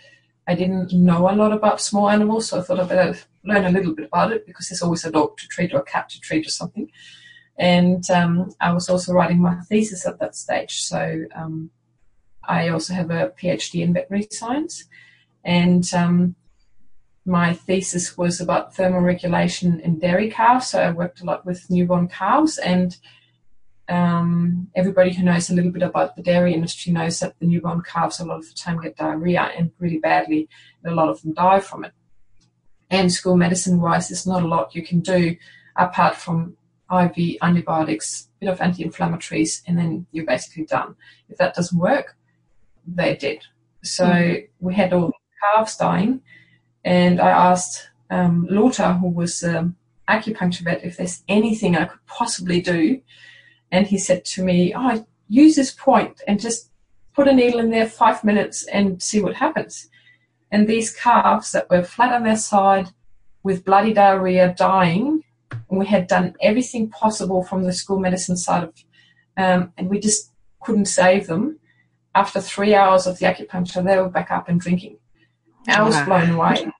I 0.47 0.55
didn't 0.55 0.93
know 0.93 1.29
a 1.29 1.35
lot 1.35 1.51
about 1.51 1.81
small 1.81 2.09
animals. 2.09 2.47
So 2.47 2.59
I 2.59 2.61
thought 2.61 2.79
I 2.79 2.85
better 2.85 3.19
learn 3.43 3.65
a 3.65 3.71
little 3.71 3.93
bit 3.93 4.05
about 4.05 4.31
it 4.31 4.45
because 4.45 4.69
there's 4.69 4.81
always 4.81 5.03
a 5.03 5.11
dog 5.11 5.37
to 5.37 5.47
treat 5.47 5.73
or 5.73 5.79
a 5.79 5.83
cat 5.83 6.09
to 6.09 6.21
treat 6.21 6.45
or 6.47 6.51
something. 6.51 6.89
And 7.57 8.09
um, 8.09 8.51
I 8.61 8.71
was 8.71 8.89
also 8.89 9.13
writing 9.13 9.41
my 9.41 9.59
thesis 9.69 10.05
at 10.05 10.19
that 10.19 10.35
stage. 10.35 10.81
So 10.81 11.25
um, 11.35 11.69
I 12.43 12.69
also 12.69 12.93
have 12.93 13.11
a 13.11 13.33
PhD 13.41 13.81
in 13.81 13.93
veterinary 13.93 14.27
science, 14.31 14.85
and 15.43 15.85
um, 15.93 16.35
my 17.25 17.53
thesis 17.53 18.17
was 18.17 18.41
about 18.41 18.75
thermoregulation 18.75 19.79
in 19.81 19.99
dairy 19.99 20.29
cows. 20.29 20.69
So 20.69 20.81
I 20.81 20.91
worked 20.91 21.21
a 21.21 21.25
lot 21.25 21.45
with 21.45 21.69
newborn 21.69 22.07
cows, 22.09 22.57
and 22.57 22.97
um, 23.87 24.67
everybody 24.75 25.13
who 25.13 25.23
knows 25.23 25.49
a 25.49 25.53
little 25.53 25.71
bit 25.71 25.83
about 25.83 26.15
the 26.15 26.23
dairy 26.23 26.53
industry 26.53 26.91
knows 26.91 27.19
that 27.19 27.39
the 27.39 27.45
newborn 27.45 27.81
calves 27.81 28.19
a 28.19 28.25
lot 28.25 28.39
of 28.39 28.47
the 28.47 28.55
time 28.55 28.81
get 28.81 28.97
diarrhea 28.97 29.51
and 29.57 29.71
really 29.79 29.99
badly, 29.99 30.49
and 30.83 30.91
a 30.91 30.95
lot 30.95 31.09
of 31.09 31.21
them 31.21 31.33
die 31.33 31.61
from 31.61 31.85
it. 31.85 31.93
And 32.89 33.11
school 33.11 33.37
medicine 33.37 33.79
wise, 33.79 34.09
there's 34.09 34.27
not 34.27 34.43
a 34.43 34.47
lot 34.47 34.75
you 34.75 34.83
can 34.83 34.99
do 34.99 35.35
apart 35.75 36.15
from 36.15 36.57
IV 36.91 37.37
antibiotics, 37.41 38.27
a 38.35 38.45
bit 38.45 38.51
of 38.51 38.61
anti-inflammatories, 38.61 39.63
and 39.65 39.77
then 39.77 40.05
you're 40.11 40.25
basically 40.25 40.65
done. 40.65 40.95
If 41.29 41.37
that 41.37 41.55
doesn't 41.55 41.79
work, 41.79 42.17
they're 42.85 43.15
dead. 43.15 43.39
So 43.81 44.05
mm-hmm. 44.05 44.65
we 44.65 44.75
had 44.75 44.93
all 44.93 45.07
the 45.07 45.13
calves 45.41 45.77
dying 45.77 46.21
and 46.83 47.19
I 47.21 47.29
asked 47.29 47.89
um, 48.09 48.47
Lothar, 48.49 48.93
who 48.93 49.07
was 49.07 49.41
an 49.43 49.75
acupuncture 50.09 50.63
vet, 50.63 50.83
if 50.83 50.97
there's 50.97 51.23
anything 51.27 51.75
I 51.75 51.85
could 51.85 52.05
possibly 52.05 52.61
do. 52.61 53.01
And 53.71 53.87
he 53.87 53.97
said 53.97 54.25
to 54.25 54.43
me, 54.43 54.73
oh, 54.75 55.05
use 55.27 55.55
this 55.55 55.71
point 55.71 56.21
and 56.27 56.39
just 56.39 56.69
put 57.13 57.27
a 57.27 57.33
needle 57.33 57.59
in 57.59 57.69
there 57.69 57.87
five 57.87 58.23
minutes 58.23 58.67
and 58.67 59.01
see 59.01 59.21
what 59.21 59.35
happens. 59.35 59.89
And 60.51 60.67
these 60.67 60.95
calves 60.95 61.51
that 61.53 61.69
were 61.69 61.83
flat 61.83 62.13
on 62.13 62.23
their 62.23 62.35
side 62.35 62.89
with 63.41 63.65
bloody 63.65 63.93
diarrhea 63.93 64.53
dying, 64.57 65.23
and 65.69 65.79
we 65.79 65.85
had 65.85 66.07
done 66.07 66.35
everything 66.41 66.89
possible 66.89 67.43
from 67.43 67.63
the 67.63 67.73
school 67.73 67.99
medicine 67.99 68.37
side 68.37 68.63
of, 68.63 68.73
um, 69.37 69.73
and 69.77 69.89
we 69.89 69.99
just 69.99 70.31
couldn't 70.61 70.85
save 70.85 71.27
them. 71.27 71.59
After 72.15 72.39
three 72.39 72.75
hours 72.75 73.07
of 73.07 73.17
the 73.17 73.25
acupuncture, 73.25 73.83
they 73.83 73.97
were 73.97 74.09
back 74.09 74.29
up 74.29 74.47
and 74.47 74.59
drinking. 74.59 74.97
I 75.67 75.81
was 75.81 75.99
blown 76.01 76.31
away. 76.31 76.71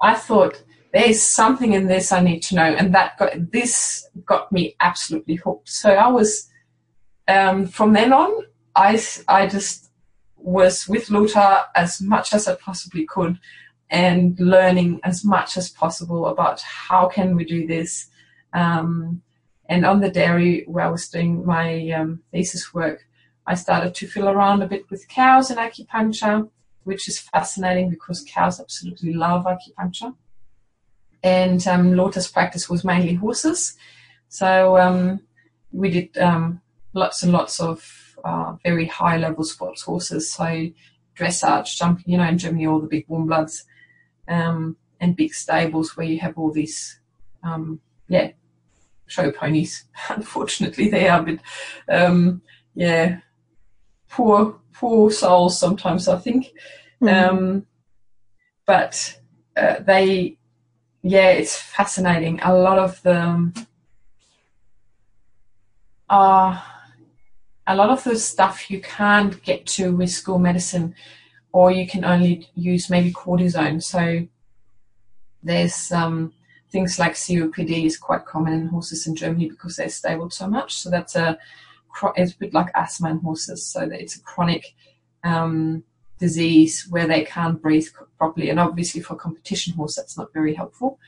I 0.00 0.14
thought 0.14 0.62
there's 0.92 1.22
something 1.22 1.72
in 1.72 1.86
this 1.86 2.12
I 2.12 2.20
need 2.20 2.40
to 2.44 2.54
know, 2.54 2.64
and 2.64 2.94
that 2.94 3.18
got 3.18 3.50
this 3.50 4.08
got 4.24 4.50
me 4.52 4.76
absolutely 4.80 5.36
hooked. 5.36 5.68
So 5.68 5.90
I 5.90 6.08
was 6.08 6.48
um, 7.28 7.66
from 7.66 7.92
then 7.92 8.12
on, 8.12 8.44
I 8.74 9.00
I 9.28 9.46
just 9.46 9.90
was 10.36 10.86
with 10.86 11.10
Lothar 11.10 11.64
as 11.74 12.00
much 12.00 12.32
as 12.32 12.46
I 12.46 12.54
possibly 12.54 13.04
could, 13.06 13.38
and 13.90 14.38
learning 14.38 15.00
as 15.04 15.24
much 15.24 15.56
as 15.56 15.70
possible 15.70 16.26
about 16.26 16.60
how 16.60 17.08
can 17.08 17.36
we 17.36 17.44
do 17.44 17.66
this. 17.66 18.08
Um, 18.52 19.22
and 19.68 19.84
on 19.84 20.00
the 20.00 20.10
dairy 20.10 20.64
where 20.68 20.84
I 20.84 20.90
was 20.90 21.08
doing 21.08 21.44
my 21.44 21.90
um, 21.90 22.22
thesis 22.30 22.72
work, 22.72 23.04
I 23.46 23.54
started 23.54 23.94
to 23.96 24.06
fill 24.06 24.28
around 24.28 24.62
a 24.62 24.68
bit 24.68 24.88
with 24.90 25.08
cows 25.08 25.50
and 25.50 25.58
acupuncture 25.58 26.48
which 26.86 27.08
is 27.08 27.18
fascinating 27.18 27.90
because 27.90 28.24
cows 28.28 28.60
absolutely 28.60 29.12
love 29.12 29.44
acupuncture. 29.44 30.14
And 31.24 31.66
um, 31.66 31.94
Lothar's 31.94 32.28
practice 32.28 32.70
was 32.70 32.84
mainly 32.84 33.14
horses. 33.14 33.76
So 34.28 34.78
um, 34.78 35.20
we 35.72 35.90
did 35.90 36.16
um, 36.16 36.60
lots 36.94 37.24
and 37.24 37.32
lots 37.32 37.58
of 37.58 38.16
uh, 38.24 38.54
very 38.62 38.86
high 38.86 39.16
level 39.16 39.42
sports 39.42 39.82
horses. 39.82 40.30
So 40.30 40.68
dressage, 41.18 41.76
jumping, 41.76 42.04
you 42.06 42.18
know, 42.18 42.28
in 42.28 42.38
Germany, 42.38 42.68
all 42.68 42.78
the 42.78 42.86
big 42.86 43.06
warm 43.08 43.26
bloods 43.26 43.64
um, 44.28 44.76
and 45.00 45.16
big 45.16 45.34
stables 45.34 45.96
where 45.96 46.06
you 46.06 46.20
have 46.20 46.38
all 46.38 46.52
these, 46.52 47.00
um, 47.42 47.80
yeah, 48.06 48.30
show 49.08 49.32
ponies. 49.32 49.86
Unfortunately, 50.08 50.88
they 50.88 51.08
are 51.08 51.20
a 51.20 51.24
bit, 51.24 51.40
um, 51.88 52.42
yeah, 52.76 53.18
poor 54.16 54.58
poor 54.72 55.10
souls 55.10 55.58
sometimes, 55.58 56.08
I 56.08 56.18
think. 56.18 56.52
Mm. 57.02 57.28
Um, 57.28 57.66
but 58.66 59.20
uh, 59.56 59.76
they, 59.80 60.38
yeah, 61.02 61.30
it's 61.30 61.56
fascinating. 61.56 62.40
A 62.42 62.54
lot 62.54 62.78
of 62.78 63.02
them 63.02 63.54
are 66.08 66.62
a 67.66 67.76
lot 67.76 67.90
of 67.90 68.04
the 68.04 68.16
stuff 68.16 68.70
you 68.70 68.80
can't 68.80 69.42
get 69.42 69.66
to 69.66 69.94
with 69.94 70.10
school 70.10 70.38
medicine, 70.38 70.94
or 71.52 71.70
you 71.70 71.86
can 71.86 72.04
only 72.04 72.48
use 72.54 72.90
maybe 72.90 73.12
cortisone. 73.12 73.82
So 73.82 74.26
there's 75.42 75.92
um, 75.92 76.32
things 76.70 76.98
like 76.98 77.14
COPD 77.14 77.84
is 77.84 77.96
quite 77.96 78.24
common 78.24 78.52
in 78.52 78.66
horses 78.68 79.06
in 79.06 79.14
Germany 79.14 79.50
because 79.50 79.76
they're 79.76 79.88
stabled 79.88 80.32
so 80.32 80.48
much. 80.48 80.74
So 80.74 80.90
that's 80.90 81.16
a 81.16 81.38
it's 82.16 82.32
a 82.32 82.38
bit 82.38 82.54
like 82.54 82.70
asthma 82.74 83.10
in 83.10 83.18
horses. 83.18 83.64
So 83.66 83.80
that 83.80 84.00
it's 84.00 84.16
a 84.16 84.22
chronic 84.22 84.74
um, 85.24 85.82
disease 86.18 86.86
where 86.88 87.06
they 87.06 87.24
can't 87.24 87.60
breathe 87.60 87.88
properly, 88.18 88.50
and 88.50 88.60
obviously 88.60 89.00
for 89.00 89.14
a 89.14 89.18
competition 89.18 89.74
horse 89.74 89.96
that's 89.96 90.16
not 90.16 90.32
very 90.32 90.54
helpful. 90.54 90.98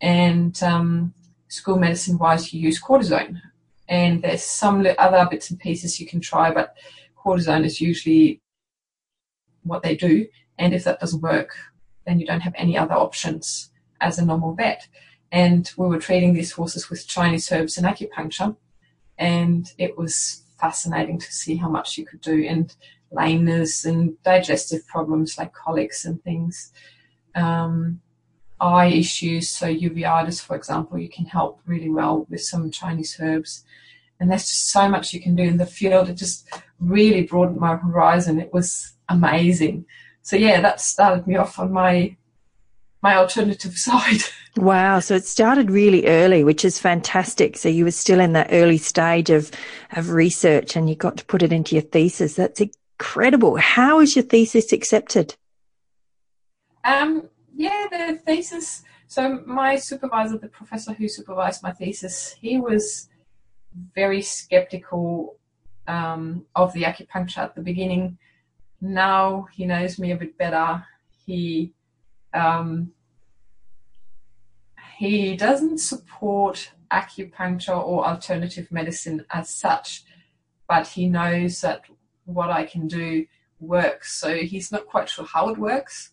And 0.00 0.60
um, 0.62 1.14
school 1.48 1.78
medicine 1.78 2.18
wise, 2.18 2.52
you 2.52 2.60
use 2.60 2.82
cortisone, 2.82 3.40
and 3.88 4.22
there's 4.22 4.42
some 4.42 4.86
other 4.98 5.26
bits 5.30 5.50
and 5.50 5.58
pieces 5.58 6.00
you 6.00 6.06
can 6.06 6.20
try, 6.20 6.50
but 6.50 6.76
cortisone 7.22 7.64
is 7.64 7.80
usually 7.80 8.40
what 9.62 9.82
they 9.82 9.96
do. 9.96 10.26
And 10.58 10.74
if 10.74 10.84
that 10.84 11.00
doesn't 11.00 11.22
work, 11.22 11.56
then 12.06 12.20
you 12.20 12.26
don't 12.26 12.40
have 12.40 12.54
any 12.56 12.78
other 12.78 12.94
options 12.94 13.70
as 14.00 14.18
a 14.18 14.24
normal 14.24 14.54
vet. 14.54 14.86
And 15.32 15.70
we 15.76 15.86
were 15.86 15.98
treating 15.98 16.34
these 16.34 16.52
horses 16.52 16.90
with 16.90 17.06
Chinese 17.06 17.50
herbs 17.52 17.76
and 17.76 17.86
acupuncture, 17.86 18.56
and 19.20 19.72
it 19.78 19.96
was 19.96 20.42
fascinating 20.58 21.18
to 21.18 21.32
see 21.32 21.54
how 21.54 21.68
much 21.68 21.96
you 21.96 22.04
could 22.04 22.20
do, 22.20 22.44
and 22.44 22.74
lameness 23.12 23.84
and 23.84 24.20
digestive 24.22 24.86
problems 24.86 25.38
like 25.38 25.52
colics 25.52 26.04
and 26.04 26.22
things. 26.24 26.72
Um, 27.36 28.00
eye 28.60 28.86
issues, 28.86 29.48
so 29.48 29.66
uveitis, 29.66 30.42
for 30.42 30.56
example, 30.56 30.98
you 30.98 31.08
can 31.08 31.26
help 31.26 31.60
really 31.66 31.88
well 31.88 32.26
with 32.28 32.42
some 32.42 32.70
Chinese 32.70 33.16
herbs. 33.20 33.64
And 34.18 34.30
there's 34.30 34.48
just 34.48 34.70
so 34.70 34.88
much 34.88 35.14
you 35.14 35.20
can 35.20 35.34
do 35.34 35.44
in 35.44 35.56
the 35.56 35.66
field. 35.66 36.08
It 36.08 36.14
just 36.14 36.48
really 36.78 37.22
broadened 37.22 37.58
my 37.58 37.76
horizon. 37.76 38.40
It 38.40 38.52
was 38.52 38.92
amazing. 39.08 39.86
So 40.22 40.36
yeah, 40.36 40.60
that 40.60 40.80
started 40.80 41.26
me 41.26 41.36
off 41.36 41.58
on 41.58 41.72
my 41.72 42.16
my 43.02 43.16
alternative 43.16 43.72
side. 43.78 44.22
Wow. 44.56 44.98
So 44.98 45.14
it 45.14 45.24
started 45.24 45.70
really 45.70 46.06
early, 46.06 46.42
which 46.42 46.64
is 46.64 46.78
fantastic. 46.78 47.56
So 47.56 47.68
you 47.68 47.84
were 47.84 47.92
still 47.92 48.20
in 48.20 48.32
that 48.32 48.48
early 48.50 48.78
stage 48.78 49.30
of, 49.30 49.50
of 49.92 50.10
research 50.10 50.76
and 50.76 50.88
you 50.88 50.96
got 50.96 51.16
to 51.18 51.24
put 51.24 51.42
it 51.42 51.52
into 51.52 51.76
your 51.76 51.82
thesis. 51.82 52.34
That's 52.34 52.60
incredible. 52.60 53.56
How 53.56 53.98
was 53.98 54.16
your 54.16 54.24
thesis 54.24 54.72
accepted? 54.72 55.36
Um, 56.84 57.28
yeah, 57.54 57.86
the 57.90 58.18
thesis. 58.24 58.82
So 59.06 59.42
my 59.46 59.76
supervisor, 59.76 60.38
the 60.38 60.48
professor 60.48 60.92
who 60.92 61.08
supervised 61.08 61.62
my 61.62 61.72
thesis, 61.72 62.34
he 62.40 62.58
was 62.58 63.08
very 63.94 64.22
skeptical 64.22 65.36
um, 65.86 66.44
of 66.56 66.72
the 66.72 66.82
acupuncture 66.82 67.38
at 67.38 67.54
the 67.54 67.62
beginning. 67.62 68.18
Now 68.80 69.46
he 69.52 69.66
knows 69.66 69.98
me 69.98 70.12
a 70.12 70.16
bit 70.16 70.36
better. 70.38 70.84
He 71.24 71.72
um, 72.32 72.92
he 75.00 75.34
doesn't 75.34 75.78
support 75.78 76.72
acupuncture 76.92 77.74
or 77.74 78.06
alternative 78.06 78.70
medicine 78.70 79.24
as 79.30 79.48
such, 79.48 80.04
but 80.68 80.86
he 80.86 81.08
knows 81.08 81.62
that 81.62 81.84
what 82.26 82.50
I 82.50 82.66
can 82.66 82.86
do 82.86 83.24
works. 83.60 84.12
So 84.20 84.34
he's 84.36 84.70
not 84.70 84.84
quite 84.86 85.08
sure 85.08 85.24
how 85.24 85.48
it 85.48 85.56
works 85.56 86.10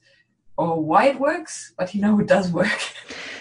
or 0.55 0.81
why 0.81 1.07
it 1.07 1.19
works, 1.19 1.73
but 1.77 1.89
he 1.89 1.99
knows 1.99 2.21
it 2.21 2.27
does 2.27 2.49
work. 2.49 2.79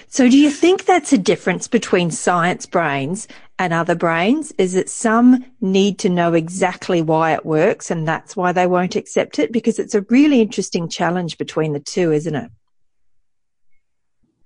So 0.09 0.31
do 0.31 0.39
you 0.39 0.51
think 0.51 0.87
that's 0.87 1.13
a 1.13 1.19
difference 1.19 1.69
between 1.69 2.11
science 2.11 2.65
brains 2.65 3.29
and 3.59 3.75
other 3.75 3.97
brains? 3.97 4.53
Is 4.57 4.73
that 4.73 4.89
some 4.89 5.45
need 5.61 5.99
to 5.99 6.09
know 6.09 6.33
exactly 6.33 7.03
why 7.03 7.35
it 7.35 7.45
works 7.45 7.91
and 7.91 8.09
that's 8.09 8.35
why 8.35 8.53
they 8.53 8.67
won't 8.67 8.97
accept 8.97 9.39
it? 9.39 9.53
Because 9.53 9.79
it's 9.79 9.97
a 9.97 10.07
really 10.09 10.41
interesting 10.41 10.89
challenge 10.89 11.37
between 11.37 11.73
the 11.73 11.81
two, 11.81 12.13
isn't 12.13 12.35
it? 12.35 12.51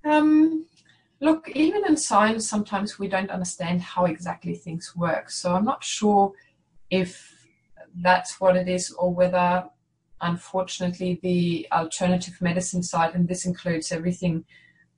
Um, 0.02 0.59
look, 1.20 1.48
even 1.50 1.86
in 1.86 1.96
science, 1.96 2.48
sometimes 2.48 2.98
we 2.98 3.08
don't 3.08 3.30
understand 3.30 3.82
how 3.82 4.06
exactly 4.06 4.54
things 4.54 4.94
work. 4.96 5.30
So 5.30 5.54
I'm 5.54 5.64
not 5.64 5.84
sure 5.84 6.32
if 6.90 7.46
that's 7.94 8.40
what 8.40 8.56
it 8.56 8.68
is, 8.68 8.90
or 8.92 9.12
whether, 9.12 9.64
unfortunately, 10.20 11.20
the 11.22 11.66
alternative 11.72 12.40
medicine 12.40 12.82
side, 12.82 13.14
and 13.14 13.28
this 13.28 13.44
includes 13.44 13.92
everything 13.92 14.44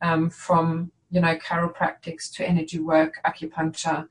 um, 0.01 0.31
from 0.31 0.93
you 1.11 1.21
know 1.21 1.37
chiropractics 1.37 2.33
to 2.35 2.49
energy 2.49 2.79
work, 2.79 3.15
acupuncture, 3.27 4.07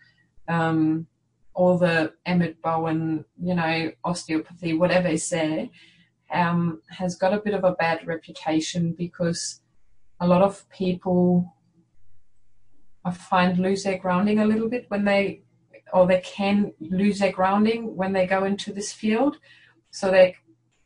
um, 0.48 1.08
all 1.54 1.78
the 1.78 2.14
Emmett 2.26 2.62
Bowen, 2.62 3.26
you 3.42 3.56
know, 3.56 3.92
osteopathy, 4.04 4.74
whatever 4.74 5.08
is 5.08 5.30
there, 5.30 5.70
um, 6.32 6.82
has 6.90 7.16
got 7.16 7.34
a 7.34 7.40
bit 7.40 7.54
of 7.54 7.64
a 7.64 7.74
bad 7.74 8.06
reputation 8.08 8.94
because 8.94 9.62
a 10.20 10.28
lot 10.28 10.42
of 10.42 10.68
people 10.70 11.54
I 13.04 13.12
find 13.12 13.58
lose 13.58 13.84
their 13.84 13.98
grounding 13.98 14.40
a 14.40 14.46
little 14.46 14.70
bit 14.70 14.86
when 14.90 15.06
they 15.06 15.42
or 15.94 16.08
they 16.08 16.22
can 16.22 16.74
lose 16.80 17.20
their 17.20 17.32
grounding 17.32 17.96
when 17.96 18.14
they 18.14 18.26
go 18.26 18.44
into 18.44 18.72
this 18.72 18.94
field. 18.94 19.38
So 19.92 20.12
they 20.12 20.36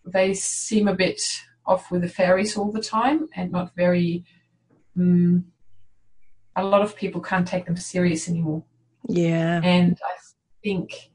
they 0.06 0.34
seem 0.34 0.88
a 0.88 0.95
bit 0.95 1.21
off 1.65 1.91
with 1.91 2.01
the 2.01 2.10
fairies 2.10 2.58
all 2.58 2.71
the 2.71 2.82
time 2.82 3.28
and 3.36 3.51
not 3.51 3.75
very. 3.75 4.25
Um, 4.97 5.45
a 6.56 6.63
lot 6.63 6.82
of 6.82 6.95
people 6.95 7.19
can't 7.19 7.45
take 7.45 7.65
them 7.65 7.75
serious 7.75 8.30
anymore. 8.30 8.63
Yeah, 9.10 9.60
and 9.62 9.97
I 10.01 10.13
think 10.63 11.12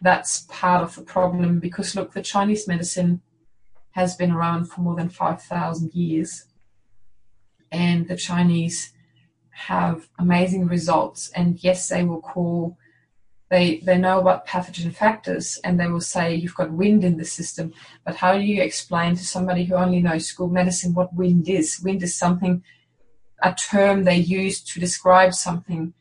that's 0.00 0.46
part 0.48 0.82
of 0.82 0.96
the 0.96 1.02
problem 1.02 1.60
because 1.60 1.94
look, 1.94 2.12
the 2.12 2.22
Chinese 2.22 2.66
medicine 2.66 3.22
has 3.92 4.16
been 4.16 4.32
around 4.32 4.64
for 4.64 4.80
more 4.80 4.96
than 4.96 5.08
five 5.08 5.40
thousand 5.40 5.94
years, 5.94 6.46
and 7.70 8.08
the 8.08 8.16
Chinese 8.16 8.93
have 9.54 10.08
amazing 10.18 10.66
results. 10.66 11.30
And 11.34 11.62
yes, 11.62 11.88
they 11.88 12.04
will 12.04 12.20
call 12.20 12.76
they, 13.50 13.76
they 13.84 13.98
know 13.98 14.18
about 14.18 14.48
pathogen 14.48 14.92
factors 14.92 15.60
and 15.62 15.78
they 15.78 15.86
will 15.86 16.00
say 16.00 16.34
you've 16.34 16.56
got 16.56 16.72
wind 16.72 17.04
in 17.04 17.18
the 17.18 17.24
system. 17.24 17.72
But 18.04 18.16
how 18.16 18.34
do 18.34 18.40
you 18.40 18.60
explain 18.62 19.14
to 19.16 19.24
somebody 19.24 19.64
who 19.64 19.74
only 19.74 20.00
knows 20.00 20.26
school 20.26 20.48
medicine 20.48 20.94
what 20.94 21.14
wind 21.14 21.48
is? 21.48 21.80
Wind 21.80 22.02
is 22.02 22.16
something, 22.16 22.64
a 23.42 23.54
term 23.54 24.02
they 24.02 24.16
use 24.16 24.60
to 24.62 24.80
describe 24.80 25.34
something 25.34 25.94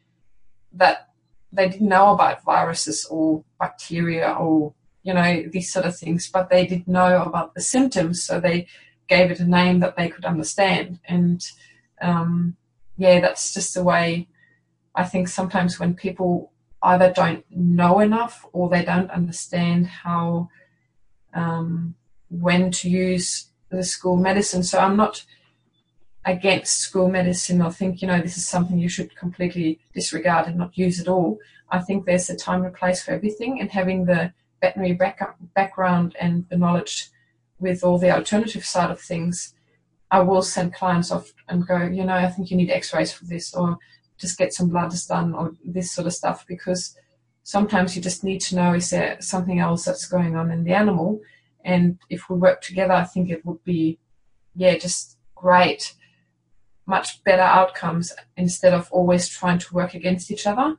that 0.72 1.10
they 1.52 1.70
didn't 1.70 1.88
know 1.88 2.12
about 2.12 2.44
viruses 2.44 3.06
or 3.06 3.44
bacteria 3.60 4.32
or, 4.32 4.74
you 5.04 5.14
know, 5.14 5.44
these 5.52 5.72
sort 5.72 5.86
of 5.86 5.96
things, 5.96 6.28
but 6.28 6.50
they 6.50 6.66
did 6.66 6.88
know 6.88 7.22
about 7.22 7.54
the 7.54 7.62
symptoms. 7.62 8.24
So 8.24 8.40
they 8.40 8.66
gave 9.08 9.30
it 9.30 9.40
a 9.40 9.46
name 9.46 9.80
that 9.82 9.96
they 9.96 10.10
could 10.10 10.26
understand. 10.26 11.00
And, 11.06 11.46
um, 12.02 12.56
yeah, 13.04 13.20
that's 13.20 13.54
just 13.54 13.74
the 13.74 13.84
way 13.84 14.28
I 14.96 15.04
think 15.04 15.28
sometimes 15.28 15.78
when 15.80 15.94
people 15.94 16.52
either 16.82 17.12
don't 17.12 17.44
know 17.50 18.00
enough 18.00 18.46
or 18.54 18.70
they 18.70 18.84
don't 18.84 19.12
understand 19.12 19.88
how 19.88 20.50
um, 21.34 21.96
when 22.30 22.72
to 22.72 22.90
use 22.90 23.48
the 23.70 23.84
school 23.84 24.16
medicine. 24.16 24.64
So 24.64 24.80
I'm 24.80 24.96
not 24.96 25.26
against 26.24 26.80
school 26.80 27.10
medicine 27.10 27.62
or 27.62 27.72
think 27.72 28.02
you 28.02 28.08
know 28.08 28.22
this 28.22 28.38
is 28.38 28.48
something 28.48 28.80
you 28.80 28.88
should 28.88 29.14
completely 29.18 29.80
disregard 29.94 30.48
and 30.48 30.58
not 30.58 30.78
use 30.78 31.02
at 31.02 31.10
all. 31.10 31.40
I 31.70 31.80
think 31.80 32.06
there's 32.06 32.30
a 32.30 32.38
time 32.38 32.64
and 32.64 32.74
place 32.74 33.04
for 33.04 33.12
everything, 33.12 33.60
and 33.60 33.70
having 33.70 34.06
the 34.06 34.32
veterinary 34.62 34.94
back- 34.94 35.38
background 35.60 36.16
and 36.22 36.46
the 36.50 36.58
knowledge 36.58 37.10
with 37.60 37.84
all 37.84 37.98
the 37.98 38.12
alternative 38.12 38.64
side 38.64 38.92
of 38.92 39.02
things, 39.02 39.54
I 40.14 40.20
will 40.20 40.44
send 40.44 40.76
clients 40.76 41.10
off 41.10 41.34
and 41.50 41.66
go, 41.66 41.78
you 41.82 42.06
know, 42.06 42.14
I 42.14 42.30
think 42.30 42.52
you 42.52 42.56
need 42.56 42.70
X-rays 42.70 43.12
for 43.12 43.26
this, 43.26 43.56
or 43.56 43.80
just 44.20 44.38
get 44.38 44.54
some 44.54 44.70
blood 44.70 44.94
done 45.08 45.34
or 45.34 45.54
this 45.66 45.92
sort 45.92 46.06
of 46.06 46.14
stuff 46.14 46.46
because 46.48 46.96
sometimes 47.42 47.96
you 47.96 48.02
just 48.02 48.24
need 48.24 48.40
to 48.42 48.56
know 48.56 48.76
is 48.76 48.92
there 48.92 49.18
something 49.20 49.60
else 49.60 49.86
that's 49.86 50.08
going 50.08 50.36
on 50.36 50.52
in 50.52 50.66
the 50.66 50.74
animal? 50.74 51.20
And 51.66 51.98
if 52.12 52.30
we 52.30 52.36
work 52.38 52.62
together 52.62 52.94
i 52.94 53.06
think 53.06 53.30
it 53.30 53.46
would 53.46 53.64
be 53.64 53.98
yeah 54.54 54.76
just 54.78 55.18
great 55.34 55.96
much 56.86 57.24
better 57.24 57.48
outcomes 57.60 58.14
instead 58.38 58.74
of 58.74 58.92
always 58.92 59.28
trying 59.30 59.58
to 59.58 59.74
work 59.74 59.94
against 59.94 60.30
each 60.30 60.46
other. 60.46 60.76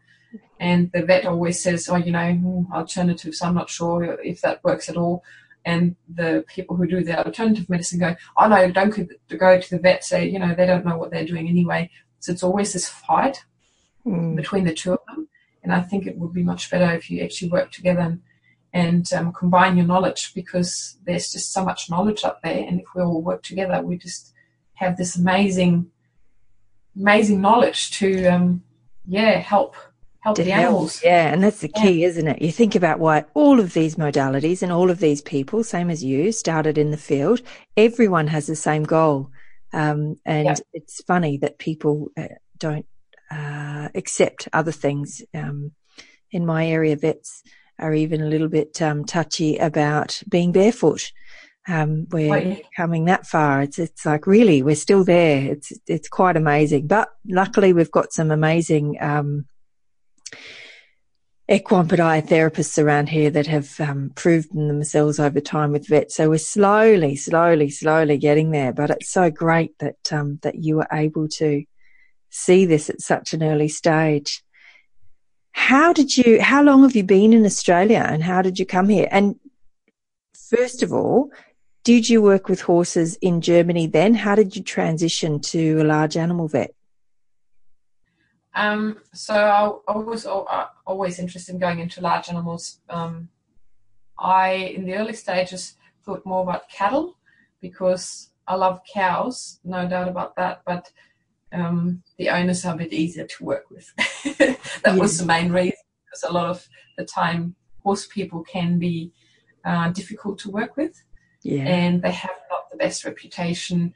And 0.60 0.92
the 0.92 1.02
vet 1.02 1.24
always 1.26 1.62
says 1.62 1.88
oh 1.88 1.96
you 1.96 2.12
know 2.12 2.32
hmm, 2.32 2.72
alternatives 2.72 3.42
i'm 3.42 3.54
not 3.54 3.68
sure 3.68 3.98
if 4.22 4.40
that 4.42 4.62
works 4.62 4.88
at 4.88 4.96
all 4.96 5.24
and 5.64 5.96
the 6.14 6.44
people 6.46 6.76
who 6.76 6.86
do 6.86 7.02
the 7.02 7.24
alternative 7.26 7.68
medicine 7.70 7.98
go 7.98 8.14
oh 8.36 8.48
no 8.48 8.70
don't 8.70 8.96
go 9.38 9.60
to 9.60 9.70
the 9.70 9.78
vet 9.78 10.04
say 10.04 10.28
you 10.28 10.38
know 10.38 10.54
they 10.54 10.66
don't 10.66 10.84
know 10.84 10.96
what 10.96 11.10
they're 11.10 11.24
doing 11.24 11.48
anyway 11.48 11.90
so 12.24 12.32
it's 12.32 12.42
always 12.42 12.72
this 12.72 12.88
fight 12.88 13.44
mm. 14.06 14.34
between 14.36 14.64
the 14.64 14.72
two 14.72 14.94
of 14.94 15.00
them. 15.06 15.28
And 15.62 15.72
I 15.72 15.80
think 15.80 16.06
it 16.06 16.16
would 16.18 16.32
be 16.32 16.42
much 16.42 16.70
better 16.70 16.92
if 16.94 17.10
you 17.10 17.22
actually 17.22 17.50
work 17.50 17.70
together 17.70 18.00
and, 18.00 18.22
and 18.72 19.12
um, 19.12 19.32
combine 19.32 19.76
your 19.76 19.86
knowledge 19.86 20.32
because 20.34 20.96
there's 21.04 21.32
just 21.32 21.52
so 21.52 21.64
much 21.64 21.90
knowledge 21.90 22.24
up 22.24 22.40
there. 22.42 22.64
And 22.66 22.80
if 22.80 22.86
we 22.94 23.02
all 23.02 23.22
work 23.22 23.42
together, 23.42 23.82
we 23.82 23.98
just 23.98 24.32
have 24.74 24.96
this 24.96 25.16
amazing 25.16 25.90
amazing 26.96 27.40
knowledge 27.40 27.90
to 27.90 28.26
um, 28.26 28.62
yeah 29.04 29.32
help 29.38 29.74
help 30.24 30.36
to 30.36 30.42
the 30.42 30.50
help. 30.50 30.64
animals. 30.64 31.00
Yeah, 31.04 31.32
and 31.32 31.44
that's 31.44 31.60
the 31.60 31.68
key, 31.68 32.00
yeah. 32.00 32.08
isn't 32.08 32.26
it? 32.26 32.42
You 32.42 32.50
think 32.50 32.74
about 32.74 32.98
why 32.98 33.24
all 33.34 33.60
of 33.60 33.74
these 33.74 33.96
modalities 33.96 34.62
and 34.62 34.72
all 34.72 34.90
of 34.90 34.98
these 34.98 35.20
people, 35.20 35.62
same 35.62 35.90
as 35.90 36.02
you, 36.02 36.32
started 36.32 36.78
in 36.78 36.90
the 36.90 36.96
field. 36.96 37.42
Everyone 37.76 38.26
has 38.28 38.46
the 38.46 38.56
same 38.56 38.84
goal, 38.84 39.30
um, 39.72 40.16
and 40.24 40.46
yeah. 40.46 40.56
it's 40.72 41.02
funny 41.04 41.36
that 41.38 41.58
people 41.58 42.08
uh, 42.16 42.28
don't 42.58 42.86
uh, 43.30 43.90
accept 43.94 44.48
other 44.52 44.72
things. 44.72 45.22
Um, 45.34 45.72
in 46.30 46.46
my 46.46 46.66
area, 46.66 46.96
vets 46.96 47.42
are 47.78 47.94
even 47.94 48.20
a 48.20 48.26
little 48.26 48.48
bit 48.48 48.80
um, 48.80 49.04
touchy 49.04 49.58
about 49.58 50.22
being 50.28 50.52
barefoot. 50.52 51.12
Um, 51.68 52.06
we're 52.10 52.58
coming 52.76 53.06
that 53.06 53.26
far. 53.26 53.62
It's 53.62 53.78
it's 53.78 54.04
like 54.04 54.26
really 54.26 54.62
we're 54.62 54.74
still 54.74 55.04
there. 55.04 55.52
It's 55.52 55.72
it's 55.86 56.08
quite 56.08 56.36
amazing. 56.36 56.86
But 56.86 57.08
luckily 57.26 57.72
we've 57.72 57.90
got 57.90 58.12
some 58.12 58.30
amazing 58.30 58.98
um, 59.00 59.46
equine 61.50 61.86
therapists 61.86 62.82
around 62.82 63.08
here 63.10 63.30
that 63.30 63.46
have 63.46 63.78
um, 63.80 64.10
proven 64.14 64.68
themselves 64.68 65.18
over 65.18 65.40
time 65.40 65.72
with 65.72 65.86
vets. 65.86 66.16
So 66.16 66.30
we're 66.30 66.38
slowly, 66.38 67.16
slowly, 67.16 67.70
slowly 67.70 68.16
getting 68.16 68.50
there. 68.50 68.72
But 68.72 68.90
it's 68.90 69.10
so 69.10 69.30
great 69.30 69.78
that 69.78 70.12
um, 70.12 70.38
that 70.42 70.56
you 70.56 70.76
were 70.76 70.88
able 70.92 71.28
to 71.28 71.64
see 72.30 72.66
this 72.66 72.90
at 72.90 73.00
such 73.00 73.32
an 73.32 73.42
early 73.42 73.68
stage. 73.68 74.42
How 75.52 75.92
did 75.92 76.16
you, 76.16 76.42
how 76.42 76.62
long 76.62 76.82
have 76.82 76.96
you 76.96 77.04
been 77.04 77.32
in 77.32 77.44
Australia 77.44 78.04
and 78.08 78.22
how 78.24 78.42
did 78.42 78.58
you 78.58 78.66
come 78.66 78.88
here? 78.88 79.06
And 79.10 79.36
first 80.50 80.82
of 80.82 80.92
all, 80.92 81.30
did 81.84 82.08
you 82.08 82.20
work 82.20 82.48
with 82.48 82.62
horses 82.62 83.16
in 83.16 83.40
Germany 83.40 83.86
then? 83.86 84.14
How 84.14 84.34
did 84.34 84.56
you 84.56 84.62
transition 84.62 85.38
to 85.40 85.80
a 85.80 85.84
large 85.84 86.16
animal 86.16 86.48
vet? 86.48 86.74
Um, 88.54 88.98
so 89.12 89.34
I, 89.34 89.92
I 89.92 89.96
was 89.96 90.26
always 90.26 91.18
interested 91.18 91.52
in 91.52 91.58
going 91.58 91.80
into 91.80 92.00
large 92.00 92.28
animals. 92.28 92.78
Um, 92.88 93.28
I, 94.18 94.52
in 94.76 94.84
the 94.84 94.94
early 94.94 95.14
stages, 95.14 95.74
thought 96.04 96.24
more 96.24 96.42
about 96.42 96.68
cattle 96.68 97.16
because 97.60 98.30
I 98.46 98.54
love 98.54 98.80
cows, 98.92 99.58
no 99.64 99.88
doubt 99.88 100.08
about 100.08 100.36
that. 100.36 100.62
But 100.64 100.90
um, 101.52 102.02
the 102.18 102.28
owners 102.30 102.64
are 102.64 102.74
a 102.74 102.78
bit 102.78 102.92
easier 102.92 103.26
to 103.26 103.44
work 103.44 103.70
with. 103.70 103.92
that 104.38 104.58
yeah. 104.84 104.96
was 104.96 105.18
the 105.18 105.26
main 105.26 105.50
reason 105.50 105.78
because 106.04 106.22
a 106.28 106.32
lot 106.32 106.46
of 106.46 106.68
the 106.96 107.04
time 107.04 107.54
horse 107.82 108.06
people 108.06 108.42
can 108.42 108.78
be 108.78 109.12
uh, 109.64 109.90
difficult 109.90 110.38
to 110.38 110.50
work 110.50 110.76
with, 110.76 111.02
yeah. 111.42 111.62
and 111.62 112.02
they 112.02 112.12
have 112.12 112.36
not 112.50 112.70
the 112.70 112.76
best 112.76 113.04
reputation 113.04 113.94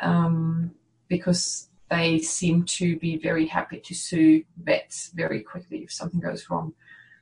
um, 0.00 0.72
because 1.08 1.69
they 1.90 2.20
seem 2.20 2.62
to 2.64 2.96
be 2.98 3.16
very 3.16 3.46
happy 3.46 3.80
to 3.80 3.94
sue 3.94 4.44
vets 4.62 5.10
very 5.14 5.42
quickly 5.42 5.78
if 5.78 5.92
something 5.92 6.20
goes 6.20 6.48
wrong. 6.48 6.72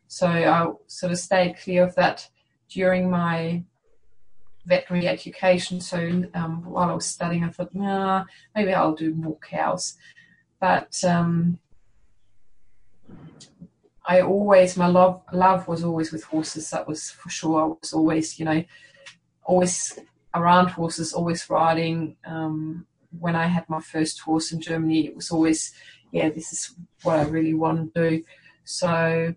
So 0.08 0.26
I 0.26 0.70
sort 0.86 1.12
of 1.12 1.18
stayed 1.18 1.58
clear 1.58 1.84
of 1.84 1.94
that 1.96 2.28
during 2.68 3.10
my 3.10 3.64
veterinary 4.66 5.08
education. 5.08 5.80
So 5.80 6.24
um, 6.34 6.64
while 6.64 6.90
I 6.90 6.94
was 6.94 7.06
studying, 7.06 7.44
I 7.44 7.48
thought, 7.48 7.74
nah, 7.74 8.24
maybe 8.54 8.74
I'll 8.74 8.94
do 8.94 9.14
more 9.14 9.38
cows. 9.38 9.96
But 10.60 11.02
um, 11.04 11.58
I 14.04 14.20
always, 14.20 14.76
my 14.76 14.86
love, 14.86 15.22
love 15.32 15.66
was 15.66 15.82
always 15.82 16.12
with 16.12 16.24
horses. 16.24 16.70
That 16.70 16.86
was 16.86 17.10
for 17.10 17.30
sure. 17.30 17.62
I 17.62 17.66
was 17.66 17.92
always, 17.94 18.38
you 18.38 18.44
know, 18.44 18.62
always 19.44 19.98
around 20.34 20.68
horses, 20.68 21.14
always 21.14 21.48
riding. 21.48 22.16
Um, 22.26 22.86
when 23.16 23.36
I 23.36 23.46
had 23.46 23.68
my 23.68 23.80
first 23.80 24.20
horse 24.20 24.52
in 24.52 24.60
Germany, 24.60 25.06
it 25.06 25.16
was 25.16 25.30
always, 25.30 25.72
yeah, 26.12 26.28
this 26.28 26.52
is 26.52 26.74
what 27.02 27.18
I 27.18 27.24
really 27.24 27.54
want 27.54 27.94
to 27.94 28.10
do. 28.10 28.24
So 28.64 29.34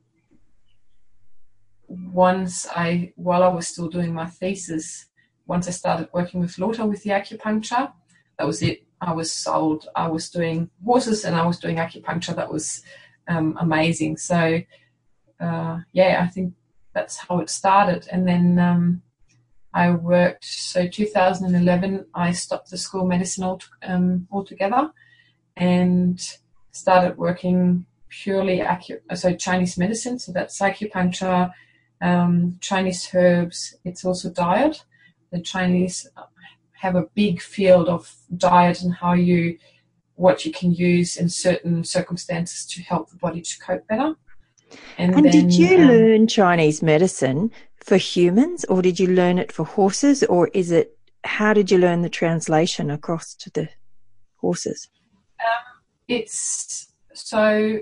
once 1.88 2.68
I, 2.76 3.14
while 3.16 3.44
I 3.44 3.48
was 3.48 3.68
still 3.68 3.88
doing 3.88 4.14
my 4.14 4.26
thesis, 4.26 5.06
once 5.46 5.68
I 5.68 5.72
started 5.72 6.10
working 6.14 6.40
with 6.40 6.58
Lothar 6.58 6.86
with 6.86 7.04
the 7.04 7.12
acupuncture, 7.12 7.92
that 8.38 8.48
was 8.48 8.62
it. 8.62 8.84
I 9.02 9.14
was 9.14 9.32
sold. 9.32 9.88
I 9.96 10.08
was 10.08 10.30
doing 10.30 10.70
horses 10.86 11.26
and 11.26 11.36
I 11.36 11.46
was 11.46 11.60
doing 11.60 11.78
acupuncture. 11.78 12.36
That 12.36 12.52
was 12.52 12.84
um, 13.28 13.58
amazing. 13.60 14.18
So, 14.18 14.62
uh, 15.40 15.80
yeah, 15.92 16.22
I 16.24 16.28
think 16.28 16.54
that's 16.94 17.18
how 17.18 17.40
it 17.40 17.50
started. 17.50 18.08
And 18.12 18.28
then 18.28 18.60
um, 18.60 19.02
I 19.74 19.92
worked, 19.92 20.46
so 20.46 20.88
2011, 20.88 22.06
I 22.14 22.32
stopped 22.32 22.70
the 22.70 22.78
school 22.78 23.06
medicine 23.06 23.44
all, 23.44 23.62
um, 23.84 24.28
altogether 24.32 24.92
and 25.56 26.20
started 26.72 27.18
working 27.18 27.86
purely 28.10 28.60
acu- 28.60 29.00
so 29.16 29.34
Chinese 29.34 29.78
medicine. 29.78 30.20
So 30.20 30.32
that's 30.32 30.60
acupuncture, 30.60 31.52
um, 32.02 32.58
Chinese 32.60 33.10
herbs. 33.14 33.76
It's 33.86 34.04
also 34.04 34.30
diet 34.30 34.84
the 35.32 35.40
Chinese 35.40 36.08
have 36.74 36.96
a 36.96 37.08
big 37.16 37.42
field 37.42 37.88
of 37.88 38.14
diet 38.38 38.82
and 38.82 38.94
how 38.94 39.14
you 39.14 39.58
what 40.16 40.46
you 40.46 40.52
can 40.52 40.72
use 40.72 41.18
in 41.18 41.30
certain 41.30 41.84
circumstances 41.84 42.66
to 42.66 42.82
help 42.84 43.10
the 43.10 43.16
body 43.16 43.42
to 43.42 43.60
cope 43.60 43.88
better. 43.88 44.14
And, 44.98 45.16
and 45.16 45.26
then, 45.26 45.32
did 45.32 45.54
you 45.54 45.78
um, 45.78 45.88
learn 45.88 46.28
Chinese 46.28 46.84
medicine 46.84 47.52
for 47.84 47.98
humans 47.98 48.64
or 48.66 48.82
did 48.82 49.00
you 49.00 49.08
learn 49.08 49.38
it 49.38 49.52
for 49.52 49.66
horses 49.66 50.24
or 50.24 50.48
is 50.50 50.72
it 50.72 50.98
how 51.24 51.54
did 51.54 51.70
you 51.70 51.78
learn 51.78 52.02
the 52.02 52.10
translation 52.10 52.90
across 52.90 53.36
to 53.36 53.50
the 53.52 53.70
horses? 54.38 54.90
Um, 55.40 55.82
it's 56.08 56.94
so 57.14 57.80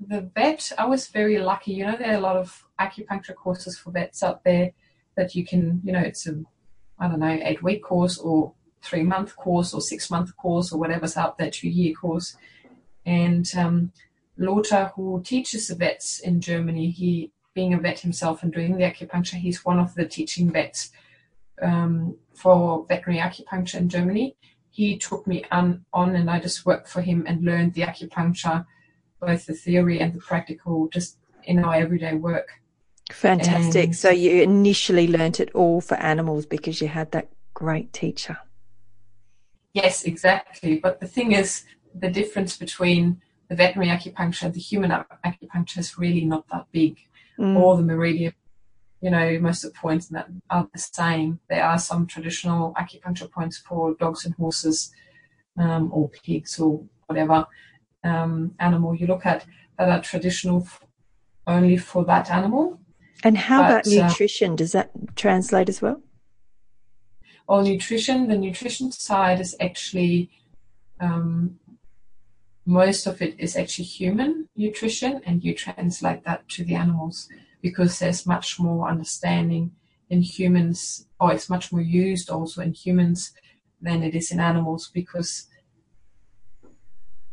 the 0.00 0.30
vet, 0.34 0.72
I 0.78 0.86
was 0.86 1.08
very 1.08 1.38
lucky. 1.38 1.72
You 1.72 1.86
know, 1.86 1.96
there 1.96 2.12
are 2.12 2.18
a 2.18 2.20
lot 2.20 2.36
of 2.36 2.66
acupuncture 2.80 3.34
courses 3.34 3.78
for 3.78 3.90
vets 3.90 4.22
out 4.22 4.44
there 4.44 4.72
that 5.16 5.34
you 5.34 5.46
can, 5.46 5.80
you 5.84 5.92
know, 5.92 6.00
it's 6.00 6.26
a 6.26 6.42
I 6.98 7.08
don't 7.08 7.20
know, 7.20 7.38
eight 7.42 7.62
week 7.62 7.82
course 7.82 8.18
or 8.18 8.52
three 8.82 9.02
month 9.02 9.34
course 9.36 9.74
or 9.74 9.80
six 9.80 10.10
month 10.10 10.36
course 10.36 10.72
or 10.72 10.78
whatever's 10.78 11.16
out 11.16 11.38
there, 11.38 11.50
two 11.50 11.68
year 11.68 11.94
course. 11.94 12.36
And 13.06 13.50
um, 13.56 13.92
Lothar, 14.36 14.92
who 14.94 15.22
teaches 15.24 15.68
the 15.68 15.74
vets 15.74 16.20
in 16.20 16.40
Germany, 16.40 16.90
he 16.90 17.32
being 17.54 17.72
a 17.72 17.78
vet 17.78 18.00
himself 18.00 18.42
and 18.42 18.52
doing 18.52 18.76
the 18.76 18.84
acupuncture, 18.84 19.34
he's 19.34 19.64
one 19.64 19.78
of 19.78 19.94
the 19.94 20.04
teaching 20.04 20.50
vets 20.50 20.90
um, 21.62 22.16
for 22.34 22.84
veterinary 22.88 23.22
acupuncture 23.22 23.76
in 23.76 23.88
Germany. 23.88 24.36
He 24.70 24.98
took 24.98 25.26
me 25.26 25.44
on, 25.52 25.84
on 25.92 26.16
and 26.16 26.28
I 26.28 26.40
just 26.40 26.66
worked 26.66 26.88
for 26.88 27.00
him 27.00 27.24
and 27.28 27.44
learned 27.44 27.74
the 27.74 27.82
acupuncture, 27.82 28.66
both 29.20 29.46
the 29.46 29.54
theory 29.54 30.00
and 30.00 30.12
the 30.12 30.18
practical, 30.18 30.88
just 30.88 31.18
in 31.44 31.64
our 31.64 31.74
everyday 31.74 32.14
work. 32.14 32.48
Fantastic. 33.12 33.84
And 33.84 33.96
so 33.96 34.10
you 34.10 34.42
initially 34.42 35.06
learnt 35.06 35.38
it 35.38 35.50
all 35.54 35.80
for 35.80 35.94
animals 35.94 36.46
because 36.46 36.80
you 36.80 36.88
had 36.88 37.12
that 37.12 37.28
great 37.52 37.92
teacher. 37.92 38.38
Yes, 39.74 40.04
exactly. 40.04 40.78
But 40.78 41.00
the 41.00 41.06
thing 41.06 41.32
is, 41.32 41.64
the 41.94 42.10
difference 42.10 42.56
between 42.56 43.20
the 43.48 43.54
veterinary 43.54 43.96
acupuncture 43.96 44.44
and 44.44 44.54
the 44.54 44.60
human 44.60 44.90
acupuncture 45.24 45.78
is 45.78 45.98
really 45.98 46.24
not 46.24 46.48
that 46.48 46.66
big. 46.72 46.98
Mm. 47.38 47.56
All 47.56 47.76
the 47.76 47.82
meridian, 47.82 48.34
you 49.00 49.10
know, 49.10 49.38
most 49.40 49.64
of 49.64 49.72
the 49.72 49.78
points 49.78 50.10
in 50.10 50.14
that 50.14 50.28
are 50.50 50.68
the 50.72 50.78
same. 50.78 51.40
There 51.48 51.64
are 51.64 51.78
some 51.78 52.06
traditional 52.06 52.74
acupuncture 52.74 53.30
points 53.30 53.58
for 53.58 53.94
dogs 53.94 54.24
and 54.24 54.34
horses, 54.34 54.92
um, 55.58 55.90
or 55.92 56.08
pigs, 56.08 56.58
or 56.60 56.84
whatever 57.06 57.46
um, 58.04 58.54
animal 58.60 58.94
you 58.94 59.06
look 59.06 59.26
at 59.26 59.44
that 59.78 59.88
are 59.88 60.00
traditional 60.00 60.66
only 61.46 61.76
for 61.76 62.04
that 62.04 62.30
animal. 62.30 62.78
And 63.22 63.36
how 63.36 63.62
but, 63.62 63.70
about 63.70 63.86
uh, 63.86 64.06
nutrition? 64.08 64.52
Uh, 64.52 64.56
Does 64.56 64.72
that 64.72 64.90
translate 65.16 65.68
as 65.68 65.82
well? 65.82 66.00
Well, 67.48 67.62
nutrition, 67.62 68.28
the 68.28 68.36
nutrition 68.36 68.92
side 68.92 69.40
is 69.40 69.54
actually, 69.60 70.30
um, 71.00 71.58
most 72.66 73.06
of 73.06 73.20
it 73.20 73.34
is 73.38 73.56
actually 73.56 73.84
human 73.84 74.48
nutrition, 74.56 75.20
and 75.26 75.44
you 75.44 75.54
translate 75.54 76.24
that 76.24 76.48
to 76.50 76.64
the 76.64 76.74
animals 76.74 77.28
because 77.60 77.98
there's 77.98 78.26
much 78.26 78.58
more 78.58 78.88
understanding 78.88 79.72
in 80.10 80.22
humans, 80.22 81.06
or 81.20 81.32
it's 81.32 81.50
much 81.50 81.72
more 81.72 81.80
used 81.80 82.30
also 82.30 82.62
in 82.62 82.72
humans 82.72 83.32
than 83.80 84.02
it 84.02 84.14
is 84.14 84.30
in 84.30 84.40
animals 84.40 84.90
because 84.92 85.46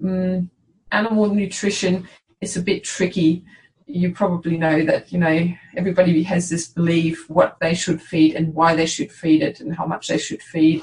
um, 0.04 0.50
animal 0.91 1.34
nutrition 1.34 2.08
is 2.41 2.58
a 2.58 2.62
bit 2.62 2.84
tricky. 2.84 3.46
You 3.86 4.13
probably 4.13 4.58
know 4.58 4.84
that 4.86 5.12
you 5.12 5.20
know 5.20 5.54
everybody 5.76 6.24
has 6.24 6.50
this 6.50 6.67
belief 6.67 7.30
what 7.30 7.58
they 7.60 7.74
should 7.74 8.02
feed 8.02 8.36
and 8.36 8.54
why 8.54 8.76
they 8.76 8.86
should 8.86 9.12
feed 9.12 9.41
it 9.41 9.60
and 9.60 9.76
how 9.76 9.86
much 9.86 10.08
they 10.08 10.17
should 10.17 10.41
feed. 10.41 10.82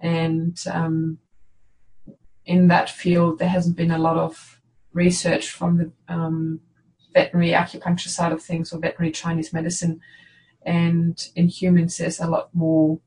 And 0.00 0.56
um, 0.72 1.18
in 2.48 2.68
that 2.68 2.90
field 2.90 3.38
there 3.38 3.48
hasn't 3.48 3.76
been 3.76 3.90
a 3.92 3.98
lot 3.98 4.16
of 4.16 4.60
research 4.92 5.50
from 5.50 5.78
the 5.78 5.92
um, 6.12 6.60
veterinary 7.14 7.52
acupuncture 7.52 8.08
side 8.08 8.32
of 8.32 8.42
things 8.42 8.72
or 8.72 8.80
veterinary 8.80 9.12
chinese 9.12 9.52
medicine 9.52 10.00
and 10.62 11.28
in 11.36 11.46
humans 11.46 11.96
there's 11.96 12.20
a 12.20 12.26
lot 12.26 12.48
more 12.52 12.98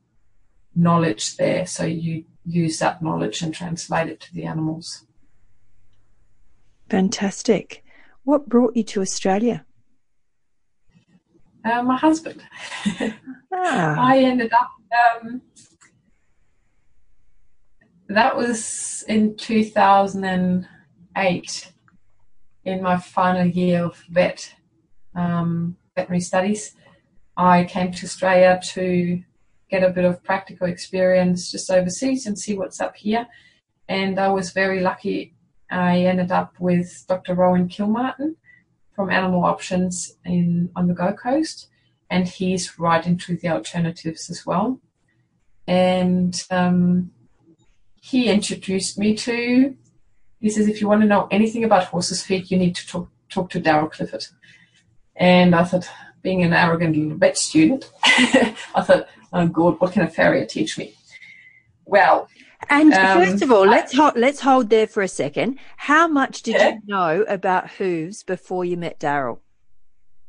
knowledge 0.74 1.36
there 1.36 1.66
so 1.66 1.84
you 1.84 2.24
use 2.46 2.78
that 2.78 3.02
knowledge 3.02 3.42
and 3.42 3.52
translate 3.52 4.08
it 4.08 4.20
to 4.20 4.32
the 4.34 4.44
animals 4.44 5.04
Fantastic. 6.92 7.82
What 8.24 8.50
brought 8.50 8.76
you 8.76 8.82
to 8.82 9.00
Australia? 9.00 9.64
Uh, 11.64 11.82
my 11.82 11.96
husband. 11.96 12.42
ah. 13.54 13.96
I 13.98 14.18
ended 14.18 14.52
up. 14.52 14.68
Um, 15.24 15.40
that 18.14 18.36
was 18.36 19.04
in 19.08 19.36
2008, 19.36 21.72
in 22.64 22.82
my 22.82 22.96
final 22.96 23.46
year 23.46 23.84
of 23.84 24.02
vet 24.10 24.54
um, 25.14 25.76
veterinary 25.94 26.20
studies. 26.20 26.74
I 27.36 27.64
came 27.64 27.92
to 27.92 28.06
Australia 28.06 28.60
to 28.74 29.22
get 29.70 29.82
a 29.82 29.90
bit 29.90 30.04
of 30.04 30.22
practical 30.22 30.66
experience 30.66 31.50
just 31.50 31.70
overseas 31.70 32.26
and 32.26 32.38
see 32.38 32.56
what's 32.56 32.80
up 32.80 32.96
here. 32.96 33.26
And 33.88 34.20
I 34.20 34.28
was 34.28 34.52
very 34.52 34.80
lucky. 34.80 35.34
I 35.70 36.04
ended 36.04 36.30
up 36.30 36.54
with 36.60 37.04
Dr. 37.08 37.34
Rowan 37.34 37.68
Kilmartin 37.68 38.36
from 38.94 39.10
Animal 39.10 39.44
Options 39.44 40.16
in 40.24 40.70
on 40.76 40.86
the 40.86 40.94
Gold 40.94 41.18
Coast, 41.18 41.68
and 42.10 42.28
he's 42.28 42.78
right 42.78 43.06
into 43.06 43.36
the 43.36 43.48
alternatives 43.48 44.28
as 44.28 44.44
well. 44.44 44.80
And 45.66 46.44
um, 46.50 47.10
he 48.04 48.28
introduced 48.28 48.98
me 48.98 49.14
to. 49.14 49.76
He 50.40 50.50
says, 50.50 50.66
if 50.66 50.80
you 50.80 50.88
want 50.88 51.02
to 51.02 51.06
know 51.06 51.28
anything 51.30 51.62
about 51.62 51.84
horses' 51.84 52.20
feet, 52.20 52.50
you 52.50 52.58
need 52.58 52.74
to 52.74 52.86
talk 52.86 53.08
talk 53.30 53.48
to 53.50 53.60
Daryl 53.60 53.90
Clifford. 53.90 54.26
And 55.14 55.54
I 55.54 55.62
thought, 55.62 55.88
being 56.20 56.42
an 56.42 56.52
arrogant 56.52 56.96
little 56.96 57.16
vet 57.16 57.38
student, 57.38 57.90
I 58.04 58.82
thought, 58.82 59.06
oh 59.32 59.46
God, 59.46 59.80
what 59.80 59.92
can 59.92 60.02
a 60.02 60.10
farrier 60.10 60.44
teach 60.44 60.76
me? 60.76 60.94
Well, 61.84 62.28
and 62.68 62.92
um, 62.92 63.18
first 63.18 63.40
of 63.40 63.52
all, 63.52 63.66
let's 63.66 63.94
hold, 63.94 64.16
let's 64.16 64.40
hold 64.40 64.68
there 64.68 64.88
for 64.88 65.04
a 65.04 65.08
second. 65.08 65.60
How 65.76 66.08
much 66.08 66.42
did 66.42 66.56
yeah. 66.56 66.70
you 66.70 66.80
know 66.86 67.24
about 67.28 67.70
hooves 67.70 68.24
before 68.24 68.64
you 68.64 68.76
met 68.76 68.98
Daryl? 68.98 69.38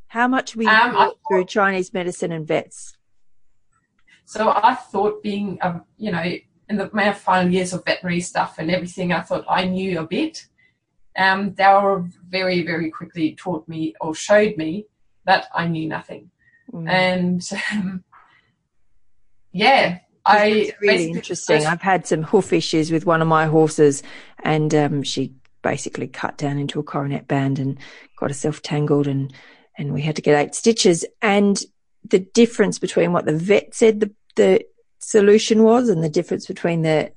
How 0.08 0.28
much 0.28 0.56
were 0.56 0.64
you 0.64 0.70
um, 0.70 0.92
thought, 0.92 1.18
through 1.28 1.46
Chinese 1.46 1.92
medicine 1.92 2.32
and 2.32 2.48
vets? 2.48 2.96
So 4.26 4.52
I 4.56 4.76
thought, 4.76 5.24
being 5.24 5.58
um, 5.64 5.86
you 5.98 6.12
know, 6.12 6.36
in 6.74 6.80
the 6.80 6.90
my 6.92 7.14
final 7.14 7.52
years 7.52 7.72
of 7.74 7.86
veterinary 7.86 8.20
stuff 8.22 8.58
and 8.58 8.72
everything, 8.72 9.14
I 9.14 9.22
thought 9.22 9.46
I 9.48 9.66
knew 9.66 10.00
a 10.00 10.08
bit. 10.08 10.46
Um, 11.16 11.52
Daryl 11.52 12.12
very 12.28 12.64
very 12.64 12.90
quickly 12.90 13.36
taught 13.36 13.68
me 13.68 13.94
or 14.02 14.16
showed 14.16 14.58
me 14.58 14.88
that 15.26 15.46
I 15.54 15.68
knew 15.68 15.88
nothing, 15.88 16.32
mm. 16.72 16.90
and 16.90 17.42
um, 17.72 18.04
yeah, 19.52 20.00
I 20.26 20.74
really 20.82 21.12
interesting. 21.12 21.66
I've 21.66 21.82
had 21.82 22.08
some 22.08 22.24
hoof 22.24 22.52
issues 22.52 22.92
with 22.92 23.06
one 23.06 23.22
of 23.22 23.28
my 23.28 23.46
horses, 23.46 24.02
and 24.44 24.74
um, 24.74 25.04
she 25.04 25.34
basically 25.62 26.08
cut 26.08 26.38
down 26.38 26.58
into 26.58 26.80
a 26.80 26.84
coronet 26.84 27.28
band 27.28 27.60
and 27.60 27.78
got 28.18 28.32
herself 28.32 28.64
tangled, 28.64 29.06
and 29.06 29.32
and 29.78 29.94
we 29.94 30.02
had 30.02 30.16
to 30.16 30.24
get 30.24 30.40
eight 30.40 30.56
stitches. 30.56 31.06
And 31.22 31.62
the 32.04 32.20
difference 32.20 32.80
between 32.80 33.14
what 33.14 33.26
the 33.26 33.38
vet 33.38 33.76
said 33.76 34.00
the 34.00 34.12
the 34.36 34.66
solution 35.04 35.64
was, 35.64 35.90
and 35.90 36.04
the 36.04 36.10
difference 36.10 36.46
between 36.46 36.82
the 36.82 37.12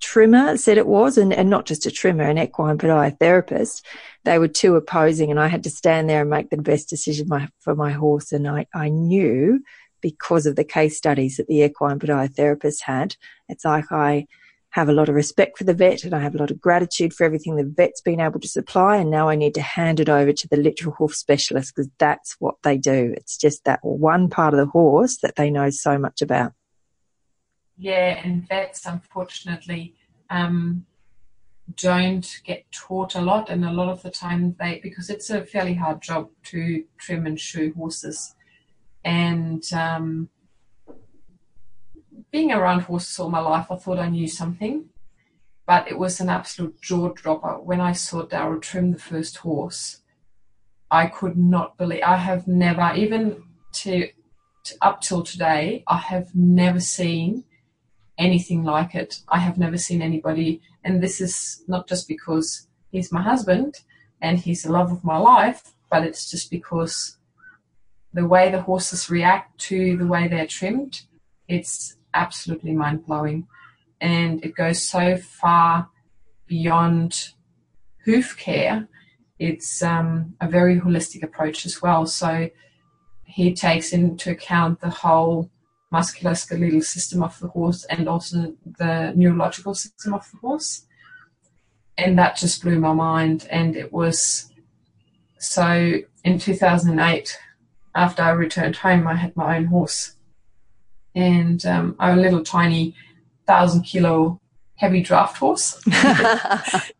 trimmer 0.00 0.56
said 0.56 0.78
it 0.78 0.86
was, 0.86 1.18
and, 1.18 1.32
and 1.32 1.50
not 1.50 1.66
just 1.66 1.86
a 1.86 1.90
trimmer, 1.90 2.24
an 2.24 2.38
equine 2.38 2.78
podiatrist. 2.78 3.82
They 4.24 4.38
were 4.38 4.48
two 4.48 4.76
opposing, 4.76 5.30
and 5.30 5.40
I 5.40 5.48
had 5.48 5.64
to 5.64 5.70
stand 5.70 6.08
there 6.08 6.22
and 6.22 6.30
make 6.30 6.50
the 6.50 6.56
best 6.56 6.88
decision 6.88 7.28
my, 7.28 7.48
for 7.60 7.74
my 7.74 7.92
horse. 7.92 8.32
And 8.32 8.48
I, 8.48 8.66
I 8.74 8.88
knew 8.88 9.60
because 10.00 10.46
of 10.46 10.56
the 10.56 10.64
case 10.64 10.96
studies 10.96 11.36
that 11.36 11.48
the 11.48 11.62
equine 11.62 11.98
podiatrist 11.98 12.82
had. 12.82 13.16
It's 13.48 13.64
like 13.64 13.90
I 13.90 14.26
have 14.70 14.88
a 14.90 14.92
lot 14.92 15.08
of 15.08 15.14
respect 15.14 15.56
for 15.56 15.64
the 15.64 15.72
vet 15.72 16.04
and 16.04 16.14
I 16.14 16.20
have 16.20 16.34
a 16.34 16.38
lot 16.38 16.50
of 16.50 16.60
gratitude 16.60 17.14
for 17.14 17.24
everything 17.24 17.56
the 17.56 17.64
vet's 17.64 18.02
been 18.02 18.20
able 18.20 18.40
to 18.40 18.48
supply. 18.48 18.98
And 18.98 19.10
now 19.10 19.28
I 19.28 19.34
need 19.34 19.54
to 19.54 19.62
hand 19.62 20.00
it 20.00 20.10
over 20.10 20.32
to 20.32 20.48
the 20.48 20.58
literal 20.58 20.94
hoof 20.94 21.14
specialist 21.14 21.74
because 21.74 21.90
that's 21.98 22.36
what 22.40 22.56
they 22.62 22.76
do. 22.76 23.14
It's 23.16 23.38
just 23.38 23.64
that 23.64 23.80
one 23.82 24.28
part 24.28 24.52
of 24.52 24.58
the 24.58 24.66
horse 24.66 25.16
that 25.22 25.36
they 25.36 25.50
know 25.50 25.70
so 25.70 25.98
much 25.98 26.20
about. 26.20 26.52
Yeah, 27.78 28.20
and 28.24 28.48
vets, 28.48 28.86
unfortunately, 28.86 29.94
um, 30.30 30.86
don't 31.76 32.40
get 32.44 32.70
taught 32.72 33.14
a 33.14 33.20
lot, 33.20 33.50
and 33.50 33.64
a 33.64 33.72
lot 33.72 33.88
of 33.88 34.02
the 34.02 34.10
time 34.10 34.56
they 34.58 34.80
because 34.82 35.10
it's 35.10 35.30
a 35.30 35.44
fairly 35.44 35.74
hard 35.74 36.00
job 36.00 36.30
to 36.44 36.84
trim 36.98 37.26
and 37.26 37.38
shoe 37.38 37.74
horses 37.76 38.36
and 39.06 39.62
um, 39.72 40.28
being 42.32 42.52
around 42.52 42.80
horses 42.80 43.20
all 43.20 43.30
my 43.30 43.38
life, 43.38 43.70
I 43.70 43.76
thought 43.76 44.00
I 44.00 44.08
knew 44.08 44.26
something, 44.26 44.86
but 45.64 45.86
it 45.86 45.96
was 45.96 46.18
an 46.18 46.28
absolute 46.28 46.82
jaw 46.82 47.10
dropper 47.10 47.60
when 47.60 47.80
I 47.80 47.92
saw 47.92 48.26
Daryl 48.26 48.60
trim 48.60 48.90
the 48.90 48.98
first 48.98 49.36
horse. 49.38 50.02
I 50.90 51.06
could 51.06 51.38
not 51.38 51.78
believe. 51.78 52.02
I 52.04 52.16
have 52.16 52.48
never, 52.48 52.92
even 52.96 53.44
to, 53.74 54.08
to 54.64 54.74
up 54.82 55.02
till 55.02 55.22
today, 55.22 55.84
I 55.86 55.98
have 55.98 56.34
never 56.34 56.80
seen 56.80 57.44
anything 58.18 58.64
like 58.64 58.94
it. 58.94 59.20
I 59.28 59.38
have 59.38 59.58
never 59.58 59.76
seen 59.76 60.02
anybody, 60.02 60.60
and 60.84 61.02
this 61.02 61.20
is 61.20 61.62
not 61.68 61.88
just 61.88 62.08
because 62.08 62.66
he's 62.90 63.12
my 63.12 63.22
husband 63.22 63.80
and 64.20 64.38
he's 64.38 64.62
the 64.62 64.72
love 64.72 64.90
of 64.90 65.04
my 65.04 65.18
life, 65.18 65.74
but 65.90 66.04
it's 66.04 66.30
just 66.30 66.50
because 66.50 67.18
the 68.12 68.26
way 68.26 68.50
the 68.50 68.62
horses 68.62 69.10
react 69.10 69.58
to 69.58 69.96
the 69.96 70.06
way 70.06 70.26
they're 70.26 70.46
trimmed, 70.46 71.02
it's 71.48 71.96
absolutely 72.14 72.72
mind 72.72 73.04
blowing. 73.04 73.46
And 74.00 74.42
it 74.44 74.54
goes 74.54 74.82
so 74.82 75.16
far 75.16 75.88
beyond 76.46 77.30
hoof 78.04 78.36
care. 78.38 78.88
It's 79.38 79.82
um, 79.82 80.34
a 80.40 80.48
very 80.48 80.80
holistic 80.80 81.22
approach 81.22 81.66
as 81.66 81.82
well. 81.82 82.06
So 82.06 82.48
he 83.24 83.52
takes 83.52 83.92
into 83.92 84.30
account 84.30 84.80
the 84.80 84.90
whole 84.90 85.50
musculoskeletal 85.96 86.84
system 86.84 87.22
of 87.22 87.38
the 87.40 87.48
horse 87.48 87.84
and 87.84 88.08
also 88.08 88.54
the 88.78 89.12
neurological 89.16 89.74
system 89.74 90.14
of 90.14 90.28
the 90.30 90.38
horse. 90.38 90.82
And 91.96 92.18
that 92.18 92.36
just 92.36 92.62
blew 92.62 92.78
my 92.78 92.92
mind. 92.92 93.46
And 93.50 93.76
it 93.76 93.92
was 93.92 94.52
so 95.38 95.94
in 96.24 96.38
2008, 96.38 97.38
after 97.94 98.22
I 98.22 98.30
returned 98.30 98.76
home, 98.76 99.06
I 99.06 99.14
had 99.14 99.34
my 99.36 99.56
own 99.56 99.66
horse. 99.66 100.16
And 101.14 101.64
um, 101.64 101.96
a 101.98 102.14
little 102.14 102.44
tiny 102.44 102.94
thousand 103.46 103.84
kilo 103.84 104.40
heavy 104.74 105.02
draft 105.02 105.38
horse. 105.38 105.80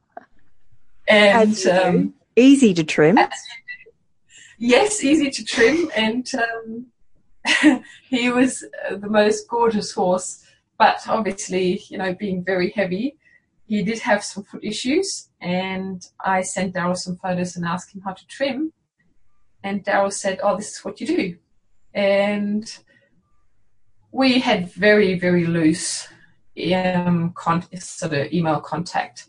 and 1.08 1.66
um, 1.66 2.14
easy 2.34 2.72
to 2.72 2.84
trim. 2.84 3.18
Yes, 4.58 5.04
easy 5.04 5.30
to 5.30 5.44
trim. 5.44 5.90
And 5.94 6.26
um, 6.34 6.86
he 8.08 8.30
was 8.30 8.64
the 8.90 9.08
most 9.08 9.48
gorgeous 9.48 9.92
horse, 9.92 10.44
but 10.78 10.98
obviously, 11.08 11.82
you 11.88 11.98
know, 11.98 12.14
being 12.14 12.44
very 12.44 12.70
heavy, 12.70 13.16
he 13.66 13.82
did 13.82 13.98
have 14.00 14.24
some 14.24 14.44
foot 14.44 14.64
issues. 14.64 15.28
And 15.40 16.06
I 16.24 16.42
sent 16.42 16.74
Daryl 16.74 16.96
some 16.96 17.16
photos 17.16 17.56
and 17.56 17.64
asked 17.64 17.94
him 17.94 18.02
how 18.02 18.12
to 18.12 18.26
trim. 18.26 18.72
And 19.62 19.84
Daryl 19.84 20.12
said, 20.12 20.40
Oh, 20.42 20.56
this 20.56 20.76
is 20.76 20.84
what 20.84 21.00
you 21.00 21.06
do. 21.06 21.36
And 21.94 22.78
we 24.12 24.38
had 24.38 24.72
very, 24.72 25.18
very 25.18 25.46
loose 25.46 26.08
um, 26.74 27.32
con- 27.34 27.66
sort 27.76 28.12
of 28.12 28.32
email 28.32 28.60
contact 28.60 29.26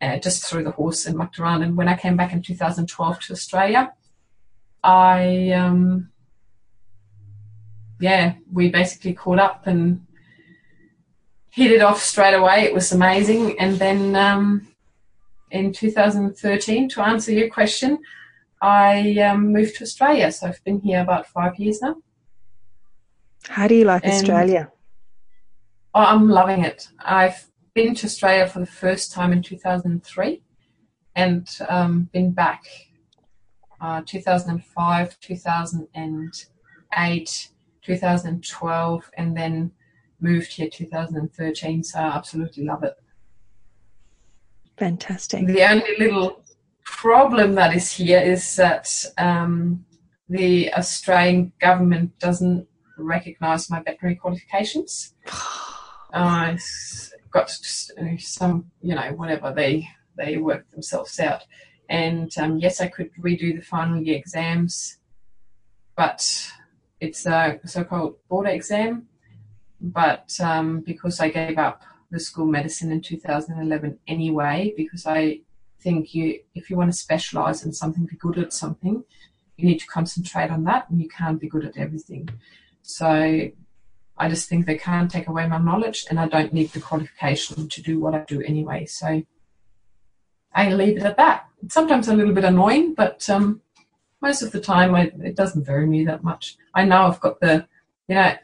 uh, 0.00 0.18
just 0.18 0.44
through 0.44 0.64
the 0.64 0.70
horse 0.70 1.06
and 1.06 1.16
mucked 1.16 1.38
around. 1.38 1.62
And 1.62 1.76
when 1.76 1.88
I 1.88 1.96
came 1.96 2.16
back 2.16 2.32
in 2.32 2.42
2012 2.42 3.20
to 3.20 3.32
Australia, 3.32 3.92
I, 4.82 5.50
um, 5.50 6.10
yeah, 8.00 8.34
we 8.52 8.70
basically 8.70 9.14
caught 9.14 9.38
up 9.38 9.66
and 9.66 10.04
hit 11.50 11.70
it 11.70 11.82
off 11.82 12.02
straight 12.02 12.34
away. 12.34 12.64
It 12.64 12.74
was 12.74 12.92
amazing. 12.92 13.58
And 13.60 13.78
then 13.78 14.16
um, 14.16 14.68
in 15.50 15.72
2013, 15.72 16.88
to 16.90 17.02
answer 17.02 17.32
your 17.32 17.48
question, 17.48 17.98
I 18.60 19.18
um, 19.18 19.52
moved 19.52 19.76
to 19.76 19.84
Australia. 19.84 20.32
So 20.32 20.48
I've 20.48 20.64
been 20.64 20.80
here 20.80 21.00
about 21.00 21.26
five 21.26 21.58
years 21.58 21.80
now. 21.80 21.96
How 23.48 23.68
do 23.68 23.74
you 23.74 23.84
like 23.84 24.04
and, 24.04 24.14
Australia? 24.14 24.72
Oh, 25.94 26.00
I'm 26.00 26.28
loving 26.28 26.64
it. 26.64 26.88
I've 26.98 27.46
been 27.74 27.94
to 27.96 28.06
Australia 28.06 28.48
for 28.48 28.60
the 28.60 28.66
first 28.66 29.12
time 29.12 29.32
in 29.32 29.42
2003 29.42 30.42
and 31.14 31.58
um, 31.68 32.08
been 32.12 32.32
back 32.32 32.64
uh, 33.80 34.02
2005, 34.06 35.20
2008, 35.20 37.48
2012, 37.84 39.10
and 39.16 39.36
then 39.36 39.70
moved 40.20 40.52
here 40.52 40.68
2013. 40.68 41.82
So 41.82 41.98
I 41.98 42.02
absolutely 42.02 42.64
love 42.64 42.82
it. 42.82 42.94
Fantastic. 44.76 45.46
The 45.46 45.62
only 45.62 45.96
little 45.98 46.42
problem 46.84 47.54
that 47.54 47.74
is 47.74 47.90
here 47.92 48.20
is 48.20 48.56
that 48.56 48.88
um, 49.18 49.84
the 50.28 50.72
Australian 50.74 51.52
government 51.60 52.18
doesn't 52.18 52.66
recognise 52.98 53.70
my 53.70 53.82
veterinary 53.82 54.16
qualifications. 54.16 55.14
I 56.12 56.52
uh, 56.52 56.56
got 57.32 57.50
some, 58.18 58.70
you 58.80 58.94
know, 58.94 59.12
whatever 59.14 59.52
they 59.52 59.88
they 60.16 60.36
work 60.36 60.70
themselves 60.70 61.18
out. 61.18 61.42
And 61.88 62.30
um, 62.38 62.58
yes, 62.58 62.80
I 62.80 62.86
could 62.86 63.10
redo 63.20 63.56
the 63.56 63.62
final 63.62 64.00
year 64.00 64.16
exams, 64.16 64.98
but 65.96 66.24
it's 67.04 67.26
a 67.26 67.60
so-called 67.64 68.16
board 68.28 68.48
exam. 68.48 69.06
But 69.80 70.38
um, 70.40 70.80
because 70.80 71.20
I 71.20 71.28
gave 71.28 71.58
up 71.58 71.82
the 72.10 72.20
school 72.20 72.46
medicine 72.46 72.90
in 72.92 73.00
2011 73.00 73.98
anyway, 74.06 74.72
because 74.76 75.04
I 75.06 75.40
think 75.80 76.14
you, 76.14 76.40
if 76.54 76.70
you 76.70 76.76
want 76.76 76.90
to 76.90 76.96
specialize 76.96 77.64
in 77.64 77.72
something, 77.72 78.06
be 78.06 78.16
good 78.16 78.38
at 78.38 78.52
something, 78.52 79.04
you 79.56 79.66
need 79.66 79.80
to 79.80 79.86
concentrate 79.86 80.50
on 80.50 80.64
that, 80.64 80.88
and 80.88 81.00
you 81.00 81.08
can't 81.08 81.40
be 81.40 81.48
good 81.48 81.64
at 81.64 81.76
everything. 81.76 82.28
So 82.82 83.50
I 84.16 84.28
just 84.28 84.48
think 84.48 84.64
they 84.64 84.78
can't 84.78 85.10
take 85.10 85.28
away 85.28 85.46
my 85.46 85.58
knowledge, 85.58 86.06
and 86.08 86.18
I 86.18 86.28
don't 86.28 86.52
need 86.52 86.70
the 86.72 86.80
qualification 86.80 87.68
to 87.68 87.82
do 87.82 88.00
what 88.00 88.14
I 88.14 88.24
do 88.26 88.40
anyway. 88.42 88.86
So 88.86 89.22
I 90.54 90.72
leave 90.72 90.96
it 90.96 91.02
at 91.02 91.16
that. 91.18 91.46
Sometimes 91.68 92.08
a 92.08 92.14
little 92.14 92.34
bit 92.34 92.44
annoying, 92.44 92.94
but 92.94 93.28
um, 93.28 93.60
most 94.24 94.42
of 94.42 94.52
the 94.52 94.60
time 94.60 94.94
I, 94.94 95.12
it 95.22 95.36
doesn't 95.36 95.66
vary 95.66 95.86
me 95.86 96.06
that 96.06 96.24
much. 96.24 96.56
I 96.74 96.84
know 96.84 97.02
I've 97.02 97.20
got 97.20 97.40
the, 97.40 97.66
you 98.08 98.14
know, 98.14 98.34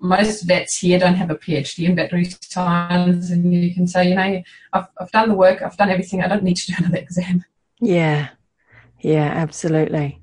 most 0.00 0.42
vets 0.42 0.78
here 0.78 0.98
don't 0.98 1.14
have 1.14 1.30
a 1.30 1.36
PhD 1.36 1.88
in 1.88 1.94
veterinary 1.94 2.28
science, 2.40 3.30
and 3.30 3.54
you 3.54 3.72
can 3.72 3.86
say, 3.86 4.08
you 4.08 4.16
know, 4.16 4.42
I've, 4.72 4.86
I've 5.00 5.12
done 5.12 5.28
the 5.28 5.36
work, 5.36 5.62
I've 5.62 5.76
done 5.76 5.90
everything, 5.90 6.22
I 6.22 6.28
don't 6.28 6.42
need 6.42 6.56
to 6.56 6.72
do 6.72 6.74
another 6.78 6.98
exam. 6.98 7.44
Yeah, 7.80 8.30
yeah, 8.98 9.30
absolutely. 9.44 10.20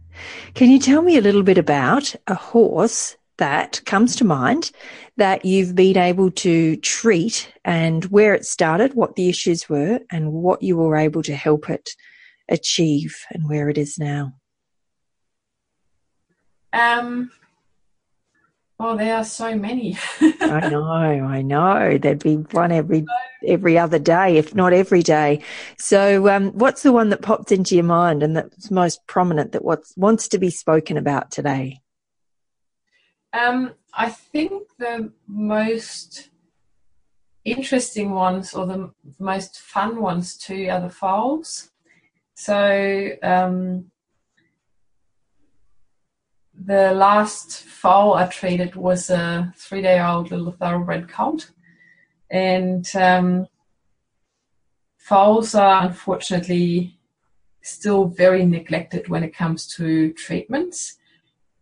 Can 0.53 0.69
you 0.69 0.79
tell 0.79 1.01
me 1.01 1.15
a 1.15 1.21
little 1.21 1.43
bit 1.43 1.57
about 1.57 2.13
a 2.25 2.35
horse 2.35 3.15
that 3.37 3.81
comes 3.85 4.17
to 4.17 4.25
mind 4.25 4.71
that 5.15 5.45
you've 5.45 5.75
been 5.75 5.97
able 5.97 6.31
to 6.31 6.75
treat 6.77 7.53
and 7.63 8.03
where 8.05 8.33
it 8.33 8.45
started, 8.45 8.95
what 8.95 9.15
the 9.15 9.29
issues 9.29 9.69
were, 9.69 10.01
and 10.11 10.33
what 10.33 10.61
you 10.61 10.75
were 10.75 10.97
able 10.97 11.23
to 11.23 11.35
help 11.35 11.69
it 11.69 11.91
achieve 12.49 13.15
and 13.31 13.47
where 13.47 13.69
it 13.69 13.77
is 13.77 13.97
now? 13.97 14.33
Um, 16.73 17.31
Oh, 18.79 18.95
there 18.95 19.15
are 19.15 19.23
so 19.23 19.57
many. 19.57 19.97
I 20.21 20.69
know, 20.69 20.85
I 20.85 21.41
know. 21.41 21.97
There'd 21.97 22.23
be 22.23 22.35
one 22.35 22.71
every 22.71 23.05
every 23.45 23.77
other 23.77 23.97
day, 23.97 24.37
if 24.37 24.53
not 24.53 24.71
every 24.71 25.01
day. 25.01 25.41
So, 25.79 26.29
um, 26.29 26.51
what's 26.51 26.83
the 26.83 26.93
one 26.93 27.09
that 27.09 27.23
pops 27.23 27.51
into 27.51 27.73
your 27.73 27.85
mind 27.85 28.21
and 28.21 28.37
that's 28.37 28.69
most 28.69 28.99
prominent 29.07 29.51
that 29.53 29.65
what's, 29.65 29.97
wants 29.97 30.27
to 30.29 30.37
be 30.37 30.51
spoken 30.51 30.95
about 30.95 31.31
today? 31.31 31.81
Um, 33.33 33.73
I 33.95 34.09
think 34.09 34.63
the 34.77 35.11
most 35.27 36.29
interesting 37.45 38.11
ones 38.11 38.53
or 38.53 38.67
the 38.67 38.91
most 39.19 39.59
fun 39.59 40.01
ones 40.01 40.37
too 40.37 40.67
are 40.69 40.81
the 40.81 40.89
foals. 40.89 41.71
So, 42.35 43.09
um, 43.23 43.89
the 46.65 46.91
last 46.93 47.63
foal 47.63 48.15
I 48.15 48.27
treated 48.27 48.75
was 48.75 49.09
a 49.09 49.53
three 49.55 49.81
day 49.81 49.99
old 49.99 50.31
little 50.31 50.51
thoroughbred 50.51 51.07
colt. 51.09 51.51
And 52.29 52.85
um, 52.95 53.47
foals 54.97 55.55
are 55.55 55.85
unfortunately 55.85 56.97
still 57.61 58.05
very 58.05 58.45
neglected 58.45 59.07
when 59.07 59.23
it 59.23 59.35
comes 59.35 59.67
to 59.75 60.13
treatments. 60.13 60.97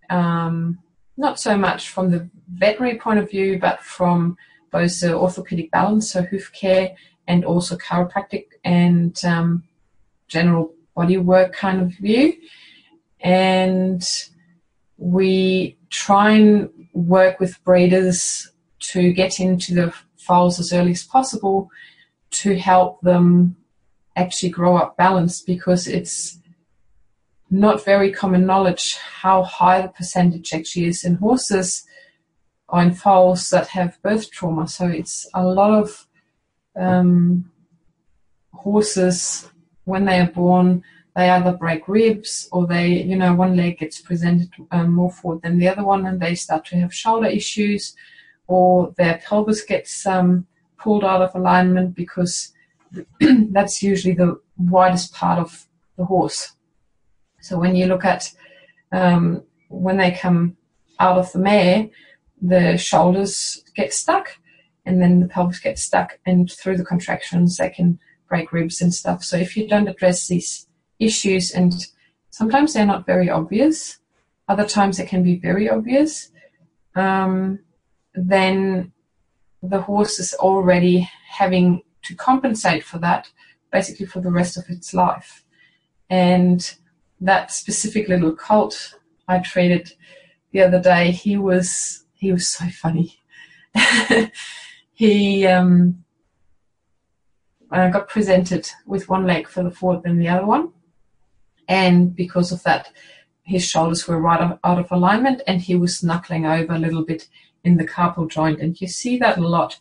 Um, 0.09 0.79
not 1.17 1.39
so 1.39 1.57
much 1.57 1.89
from 1.89 2.11
the 2.11 2.29
veterinary 2.51 2.97
point 2.97 3.19
of 3.19 3.29
view, 3.29 3.59
but 3.59 3.81
from 3.81 4.37
both 4.71 4.99
the 4.99 5.15
orthopedic 5.15 5.71
balance, 5.71 6.11
so 6.11 6.21
hoof 6.23 6.51
care, 6.53 6.95
and 7.27 7.45
also 7.45 7.77
chiropractic 7.77 8.47
and 8.63 9.23
um, 9.25 9.63
general 10.27 10.73
body 10.95 11.17
work 11.17 11.53
kind 11.53 11.81
of 11.81 11.91
view. 11.91 12.33
And 13.21 14.05
we 14.97 15.77
try 15.89 16.31
and 16.31 16.69
work 16.93 17.39
with 17.39 17.63
breeders 17.63 18.51
to 18.79 19.11
get 19.13 19.39
into 19.39 19.73
the 19.73 19.93
foals 20.17 20.59
as 20.59 20.73
early 20.73 20.91
as 20.91 21.03
possible 21.03 21.69
to 22.31 22.55
help 22.55 23.01
them 23.01 23.55
actually 24.15 24.49
grow 24.49 24.77
up 24.77 24.97
balanced 24.97 25.45
because 25.45 25.87
it's 25.87 26.39
not 27.49 27.85
very 27.85 28.11
common 28.11 28.45
knowledge 28.45 28.95
how 28.97 29.43
high 29.43 29.81
the 29.81 29.87
percentage 29.89 30.53
actually 30.53 30.85
is 30.85 31.03
in 31.03 31.15
horses 31.15 31.85
or 32.69 32.81
in 32.81 32.93
foals 32.93 33.49
that 33.49 33.67
have 33.67 34.01
birth 34.01 34.31
trauma. 34.31 34.67
So 34.67 34.87
it's 34.87 35.27
a 35.33 35.43
lot 35.43 35.71
of 35.71 36.07
um, 36.75 37.51
horses 38.53 39.49
when 39.83 40.05
they 40.05 40.19
are 40.19 40.31
born 40.31 40.83
they 41.15 41.29
either 41.29 41.53
break 41.53 41.87
ribs 41.87 42.49
or 42.51 42.67
they, 42.67 42.87
you 42.87 43.15
know, 43.15 43.33
one 43.33 43.55
leg 43.55 43.79
gets 43.79 44.01
presented 44.01 44.49
um, 44.71 44.93
more 44.93 45.11
forward 45.11 45.41
than 45.41 45.57
the 45.57 45.67
other 45.67 45.83
one 45.83 46.05
and 46.05 46.19
they 46.19 46.35
start 46.35 46.65
to 46.65 46.75
have 46.75 46.93
shoulder 46.93 47.27
issues 47.27 47.95
or 48.47 48.93
their 48.97 49.21
pelvis 49.25 49.63
gets 49.63 50.05
um, 50.05 50.45
pulled 50.77 51.05
out 51.05 51.21
of 51.21 51.33
alignment 51.33 51.95
because 51.95 52.53
that's 53.49 53.81
usually 53.81 54.13
the 54.13 54.39
widest 54.57 55.13
part 55.13 55.39
of 55.39 55.67
the 55.97 56.05
horse. 56.05 56.53
So 57.39 57.57
when 57.57 57.75
you 57.75 57.85
look 57.85 58.03
at 58.03 58.31
um, 58.91 59.43
when 59.69 59.97
they 59.97 60.11
come 60.11 60.57
out 60.99 61.17
of 61.17 61.31
the 61.31 61.39
mare, 61.39 61.89
the 62.41 62.77
shoulders 62.77 63.63
get 63.75 63.93
stuck 63.93 64.37
and 64.85 65.01
then 65.01 65.21
the 65.21 65.27
pelvis 65.27 65.59
gets 65.59 65.81
stuck 65.81 66.19
and 66.25 66.51
through 66.51 66.77
the 66.77 66.85
contractions 66.85 67.57
they 67.57 67.69
can 67.69 67.99
break 68.27 68.51
ribs 68.51 68.81
and 68.81 68.93
stuff. 68.93 69.23
So 69.23 69.37
if 69.37 69.55
you 69.55 69.67
don't 69.67 69.87
address 69.87 70.27
these 70.27 70.64
issues 70.99 71.51
and 71.51 71.73
sometimes 72.29 72.73
they're 72.73 72.85
not 72.85 73.05
very 73.05 73.29
obvious. 73.29 73.99
Other 74.47 74.65
times 74.65 74.97
they 74.97 75.05
can 75.05 75.23
be 75.23 75.37
very 75.37 75.69
obvious. 75.69 76.31
Um, 76.95 77.59
then 78.13 78.91
the 79.61 79.81
horse 79.81 80.19
is 80.19 80.33
already 80.35 81.09
having 81.29 81.81
to 82.03 82.15
compensate 82.15 82.83
for 82.83 82.99
that 82.99 83.29
basically 83.71 84.05
for 84.05 84.21
the 84.21 84.31
rest 84.31 84.57
of 84.57 84.69
its 84.69 84.93
life. 84.93 85.43
And 86.09 86.75
that 87.19 87.51
specific 87.51 88.09
little 88.09 88.35
colt 88.35 88.95
i 89.27 89.39
treated 89.39 89.93
the 90.51 90.61
other 90.61 90.79
day 90.79 91.09
he 91.09 91.37
was 91.37 92.05
he 92.13 92.31
was 92.31 92.47
so 92.47 92.65
funny. 92.69 93.19
He 94.95 95.45
um, 95.45 96.05
uh, 97.69 97.89
got 97.89 98.07
presented 98.07 98.71
with 98.85 99.09
one 99.09 99.27
leg 99.27 99.49
for 99.49 99.61
the 99.61 99.69
forward 99.69 100.03
than 100.03 100.17
the 100.17 100.29
other 100.29 100.45
one 100.45 100.71
and 101.67 102.15
because 102.15 102.51
of 102.51 102.63
that, 102.63 102.89
his 103.43 103.63
shoulders 103.63 104.07
were 104.07 104.19
right 104.19 104.57
out 104.63 104.79
of 104.79 104.91
alignment, 104.91 105.41
and 105.47 105.61
he 105.61 105.75
was 105.75 106.03
knuckling 106.03 106.45
over 106.45 106.73
a 106.73 106.79
little 106.79 107.05
bit 107.05 107.27
in 107.63 107.77
the 107.77 107.87
carpal 107.87 108.29
joint, 108.29 108.59
and 108.59 108.79
you 108.79 108.87
see 108.87 109.17
that 109.17 109.37
a 109.37 109.47
lot. 109.47 109.77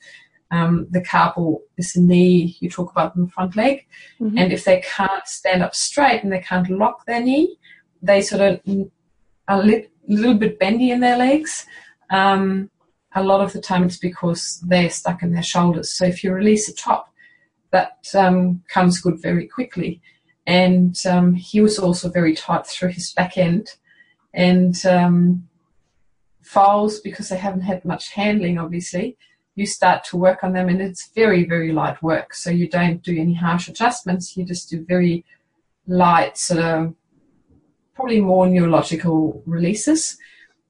Um, 0.51 0.87
the 0.91 1.01
carpal 1.01 1.61
is 1.77 1.95
the 1.95 2.01
knee 2.01 2.57
you 2.61 2.71
talk 2.71 2.93
about 2.93 3.17
in 3.17 3.25
the 3.25 3.31
front 3.31 3.57
leg, 3.57 3.87
mm-hmm. 4.21 4.39
and 4.39 4.53
if 4.53 4.65
they 4.65 4.83
can't 4.83 5.27
stand 5.27 5.63
up 5.63 5.75
straight 5.75 6.23
and 6.23 6.33
they 6.33 6.41
can't 6.41 6.69
lock 6.71 7.07
their 7.07 7.21
knee, 7.21 7.57
they 8.03 8.21
sort 8.21 8.43
of 8.43 8.61
are 9.49 9.61
a 9.61 9.63
li- 9.63 9.89
little 10.07 10.35
bit 10.35 10.59
bendy 10.59 10.91
in 10.91 11.01
their 11.01 11.17
legs. 11.17 11.67
Um, 12.11 12.71
a 13.15 13.23
lot 13.23 13.41
of 13.41 13.53
the 13.53 13.61
time 13.61 13.85
it's 13.85 13.99
because 13.99 14.63
they're 14.67 14.91
stuck 14.91 15.23
in 15.23 15.33
their 15.33 15.43
shoulders. 15.43 15.91
So 15.91 16.05
if 16.05 16.23
you 16.23 16.33
release 16.33 16.67
the 16.67 16.75
top, 16.75 17.09
that 17.71 18.09
um, 18.15 18.63
comes 18.69 19.01
good 19.01 19.21
very 19.21 19.47
quickly 19.47 20.01
and 20.47 20.97
um, 21.07 21.35
he 21.35 21.61
was 21.61 21.79
also 21.79 22.09
very 22.09 22.35
tight 22.35 22.67
through 22.67 22.91
his 22.91 23.13
back 23.13 23.39
end. 23.39 23.71
And 24.33 24.85
um, 24.85 25.49
foals, 26.43 27.01
because 27.01 27.29
they 27.29 27.39
haven't 27.39 27.63
had 27.63 27.85
much 27.85 28.11
handling, 28.11 28.59
obviously, 28.59 29.17
you 29.55 29.67
start 29.67 30.05
to 30.05 30.17
work 30.17 30.43
on 30.43 30.53
them, 30.53 30.69
and 30.69 30.83
it's 30.83 31.11
very, 31.15 31.45
very 31.45 31.73
light 31.73 32.03
work. 32.03 32.35
So 32.35 32.51
you 32.51 32.69
don't 32.69 33.03
do 33.03 33.19
any 33.19 33.35
harsh 33.35 33.69
adjustments. 33.69 34.37
You 34.37 34.45
just 34.45 34.69
do 34.69 34.85
very 34.85 35.25
light, 35.87 36.37
sort 36.37 36.61
of, 36.61 36.95
probably 37.95 38.21
more 38.21 38.49
neurological 38.49 39.43
releases. 39.47 40.19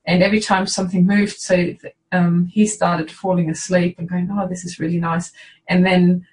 And 0.06 0.22
every 0.22 0.40
time 0.40 0.66
something 0.66 1.06
moved, 1.06 1.38
so 1.38 1.74
um, 2.12 2.46
he 2.46 2.66
started 2.66 3.10
falling 3.10 3.48
asleep 3.48 3.98
and 3.98 4.06
going, 4.06 4.28
"Oh, 4.30 4.46
this 4.46 4.66
is 4.66 4.78
really 4.78 5.00
nice." 5.00 5.32
And 5.66 5.86
then 5.86 6.26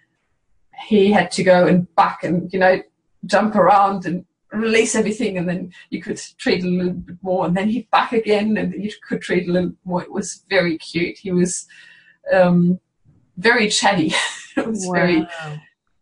he 0.88 1.12
had 1.12 1.32
to 1.32 1.44
go 1.44 1.68
and 1.68 1.94
buck 1.96 2.24
and 2.24 2.52
you 2.52 2.60
know 2.60 2.82
jump 3.26 3.55
around 3.55 4.05
and 4.05 4.26
release 4.51 4.95
everything 4.95 5.38
and 5.38 5.47
then 5.47 5.72
you 5.89 6.01
could 6.01 6.19
treat 6.38 6.63
a 6.63 6.67
little 6.67 6.93
bit 6.93 7.15
more 7.22 7.45
and 7.45 7.55
then 7.55 7.69
he'd 7.69 7.89
back 7.89 8.11
again 8.11 8.57
and 8.57 8.74
you 8.74 8.91
could 9.07 9.22
treat 9.22 9.47
a 9.47 9.51
little 9.51 9.74
more. 9.86 10.03
It 10.03 10.11
was 10.11 10.43
very 10.49 10.78
cute. 10.78 11.17
He 11.17 11.32
was 11.32 11.67
um, 12.34 12.80
very 13.38 13.69
chatty. 13.69 14.13
it 14.57 14.67
was 14.67 14.86
wow. 14.86 14.93
very, 14.93 15.28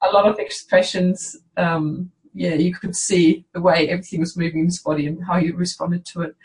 a 0.01 0.09
lot 0.11 0.27
of 0.27 0.39
expressions. 0.39 1.37
Um, 1.57 2.11
yeah, 2.33 2.55
you 2.55 2.73
could 2.73 2.95
see 2.95 3.45
the 3.53 3.61
way 3.61 3.89
everything 3.89 4.21
was 4.21 4.37
moving 4.37 4.59
in 4.59 4.65
his 4.65 4.79
body 4.79 5.07
and 5.07 5.23
how 5.23 5.39
he 5.39 5.51
responded 5.51 6.05
to 6.05 6.21
it. 6.21 6.35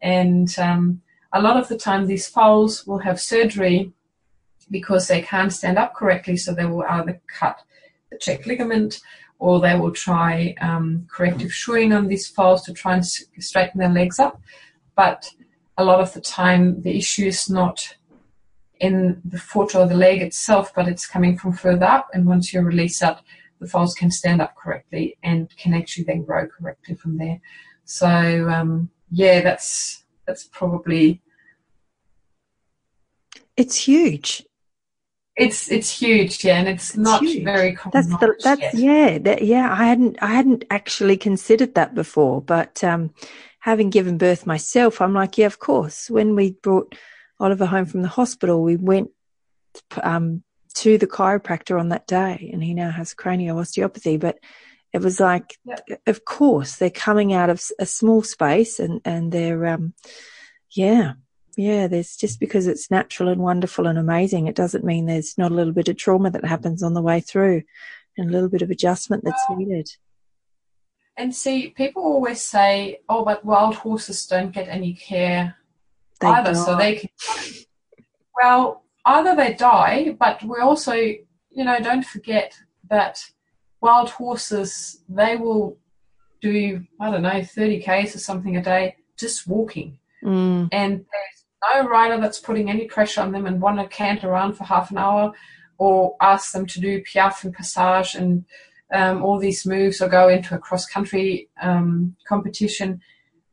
And 0.00 0.52
um, 0.58 1.02
a 1.32 1.40
lot 1.40 1.56
of 1.56 1.68
the 1.68 1.78
time 1.78 2.06
these 2.06 2.26
foals 2.26 2.86
will 2.86 2.98
have 2.98 3.20
surgery 3.20 3.92
because 4.70 5.08
they 5.08 5.20
can't 5.22 5.52
stand 5.52 5.78
up 5.78 5.94
correctly, 5.94 6.36
so 6.36 6.54
they 6.54 6.64
will 6.64 6.84
either 6.88 7.20
cut 7.38 7.60
the 8.10 8.18
check 8.18 8.46
ligament 8.46 9.00
or 9.42 9.58
they 9.58 9.74
will 9.74 9.90
try 9.90 10.54
um, 10.60 11.04
corrective 11.10 11.52
shoeing 11.52 11.92
on 11.92 12.06
these 12.06 12.28
foals 12.28 12.62
to 12.62 12.72
try 12.72 12.94
and 12.94 13.04
straighten 13.04 13.80
their 13.80 13.88
legs 13.88 14.20
up. 14.20 14.40
But 14.94 15.28
a 15.76 15.84
lot 15.84 15.98
of 15.98 16.12
the 16.12 16.20
time, 16.20 16.80
the 16.82 16.96
issue 16.96 17.26
is 17.26 17.50
not 17.50 17.96
in 18.78 19.20
the 19.24 19.40
foot 19.40 19.74
or 19.74 19.84
the 19.88 19.96
leg 19.96 20.22
itself, 20.22 20.72
but 20.76 20.86
it's 20.86 21.08
coming 21.08 21.36
from 21.36 21.54
further 21.54 21.86
up. 21.86 22.06
And 22.14 22.24
once 22.24 22.52
you 22.52 22.60
release 22.60 23.00
that, 23.00 23.20
the 23.58 23.66
foals 23.66 23.96
can 23.96 24.12
stand 24.12 24.40
up 24.40 24.54
correctly 24.54 25.18
and 25.24 25.50
can 25.56 25.74
actually 25.74 26.04
then 26.04 26.22
grow 26.22 26.46
correctly 26.46 26.94
from 26.94 27.18
there. 27.18 27.40
So 27.84 28.06
um, 28.48 28.90
yeah, 29.10 29.40
that's 29.40 30.04
that's 30.24 30.44
probably 30.44 31.20
it's 33.56 33.76
huge. 33.76 34.44
It's 35.36 35.70
it's 35.70 35.98
huge, 35.98 36.44
yeah, 36.44 36.58
and 36.58 36.68
it's, 36.68 36.90
it's 36.90 36.98
not 36.98 37.22
huge. 37.22 37.42
very 37.42 37.74
common. 37.74 37.92
That's 37.94 38.20
the 38.20 38.36
that's 38.44 38.60
yet. 38.60 38.74
yeah, 38.74 39.18
that, 39.18 39.42
yeah. 39.42 39.72
I 39.72 39.84
hadn't 39.86 40.18
I 40.20 40.26
hadn't 40.26 40.64
actually 40.70 41.16
considered 41.16 41.74
that 41.74 41.94
before, 41.94 42.42
but 42.42 42.84
um, 42.84 43.14
having 43.60 43.88
given 43.88 44.18
birth 44.18 44.46
myself, 44.46 45.00
I'm 45.00 45.14
like, 45.14 45.38
yeah, 45.38 45.46
of 45.46 45.58
course. 45.58 46.10
When 46.10 46.36
we 46.36 46.52
brought 46.62 46.94
Oliver 47.40 47.64
home 47.64 47.86
from 47.86 48.02
the 48.02 48.08
hospital, 48.08 48.62
we 48.62 48.76
went 48.76 49.10
um, 50.02 50.42
to 50.74 50.98
the 50.98 51.06
chiropractor 51.06 51.80
on 51.80 51.88
that 51.88 52.06
day, 52.06 52.50
and 52.52 52.62
he 52.62 52.74
now 52.74 52.90
has 52.90 53.14
cranial 53.14 53.58
osteopathy. 53.58 54.18
But 54.18 54.38
it 54.92 55.00
was 55.00 55.18
like, 55.18 55.56
of 56.06 56.26
course, 56.26 56.76
they're 56.76 56.90
coming 56.90 57.32
out 57.32 57.48
of 57.48 57.62
a 57.78 57.86
small 57.86 58.22
space, 58.22 58.78
and 58.78 59.00
and 59.06 59.32
they're, 59.32 59.66
um, 59.66 59.94
yeah, 60.70 61.14
yeah. 61.56 61.86
There's 61.86 62.16
just 62.16 62.40
because 62.40 62.66
it's 62.66 62.90
natural 62.90 63.28
and 63.28 63.40
wonderful 63.40 63.86
and 63.86 63.98
amazing, 63.98 64.46
it 64.46 64.54
doesn't 64.54 64.84
mean 64.84 65.06
there's 65.06 65.36
not 65.36 65.52
a 65.52 65.54
little 65.54 65.72
bit 65.72 65.88
of 65.88 65.96
trauma 65.96 66.30
that 66.30 66.44
happens 66.44 66.82
on 66.82 66.94
the 66.94 67.02
way 67.02 67.20
through, 67.20 67.62
and 68.16 68.28
a 68.28 68.32
little 68.32 68.48
bit 68.48 68.62
of 68.62 68.70
adjustment 68.70 69.24
that's 69.24 69.44
needed. 69.50 69.88
And 71.16 71.34
see, 71.34 71.68
people 71.70 72.02
always 72.02 72.42
say, 72.42 73.00
"Oh, 73.08 73.24
but 73.24 73.44
wild 73.44 73.74
horses 73.74 74.26
don't 74.26 74.52
get 74.52 74.68
any 74.68 74.94
care 74.94 75.56
they 76.20 76.28
either, 76.28 76.54
die. 76.54 76.64
so 76.64 76.76
they 76.76 76.96
can." 76.96 77.08
well, 78.42 78.84
either 79.04 79.34
they 79.34 79.54
die, 79.54 80.16
but 80.18 80.42
we 80.42 80.58
also, 80.60 80.94
you 80.94 81.64
know, 81.64 81.78
don't 81.80 82.04
forget 82.04 82.54
that 82.88 83.18
wild 83.80 84.10
horses, 84.10 85.02
they 85.08 85.36
will 85.36 85.76
do, 86.40 86.84
I 87.00 87.10
don't 87.10 87.22
know, 87.22 87.42
30 87.42 87.80
Ks 87.80 88.14
or 88.14 88.18
something 88.18 88.56
a 88.56 88.62
day 88.62 88.96
just 89.18 89.46
walking. 89.46 89.98
Mm. 90.24 90.68
And 90.72 91.04
no 91.74 91.88
rider 91.88 92.20
that's 92.20 92.38
putting 92.38 92.70
any 92.70 92.86
pressure 92.86 93.20
on 93.20 93.32
them 93.32 93.46
and 93.46 93.60
want 93.60 93.78
to 93.78 93.86
cant 93.86 94.24
around 94.24 94.54
for 94.54 94.64
half 94.64 94.90
an 94.90 94.98
hour 94.98 95.32
or 95.78 96.16
ask 96.20 96.52
them 96.52 96.66
to 96.66 96.80
do 96.80 97.02
piaffe 97.02 97.44
and 97.44 97.54
passage 97.54 98.14
and 98.14 98.44
um, 98.92 99.22
all 99.22 99.38
these 99.38 99.66
moves 99.66 100.00
or 100.00 100.08
go 100.08 100.28
into 100.28 100.54
a 100.54 100.58
cross 100.58 100.86
country 100.86 101.48
um, 101.60 102.14
competition. 102.26 103.00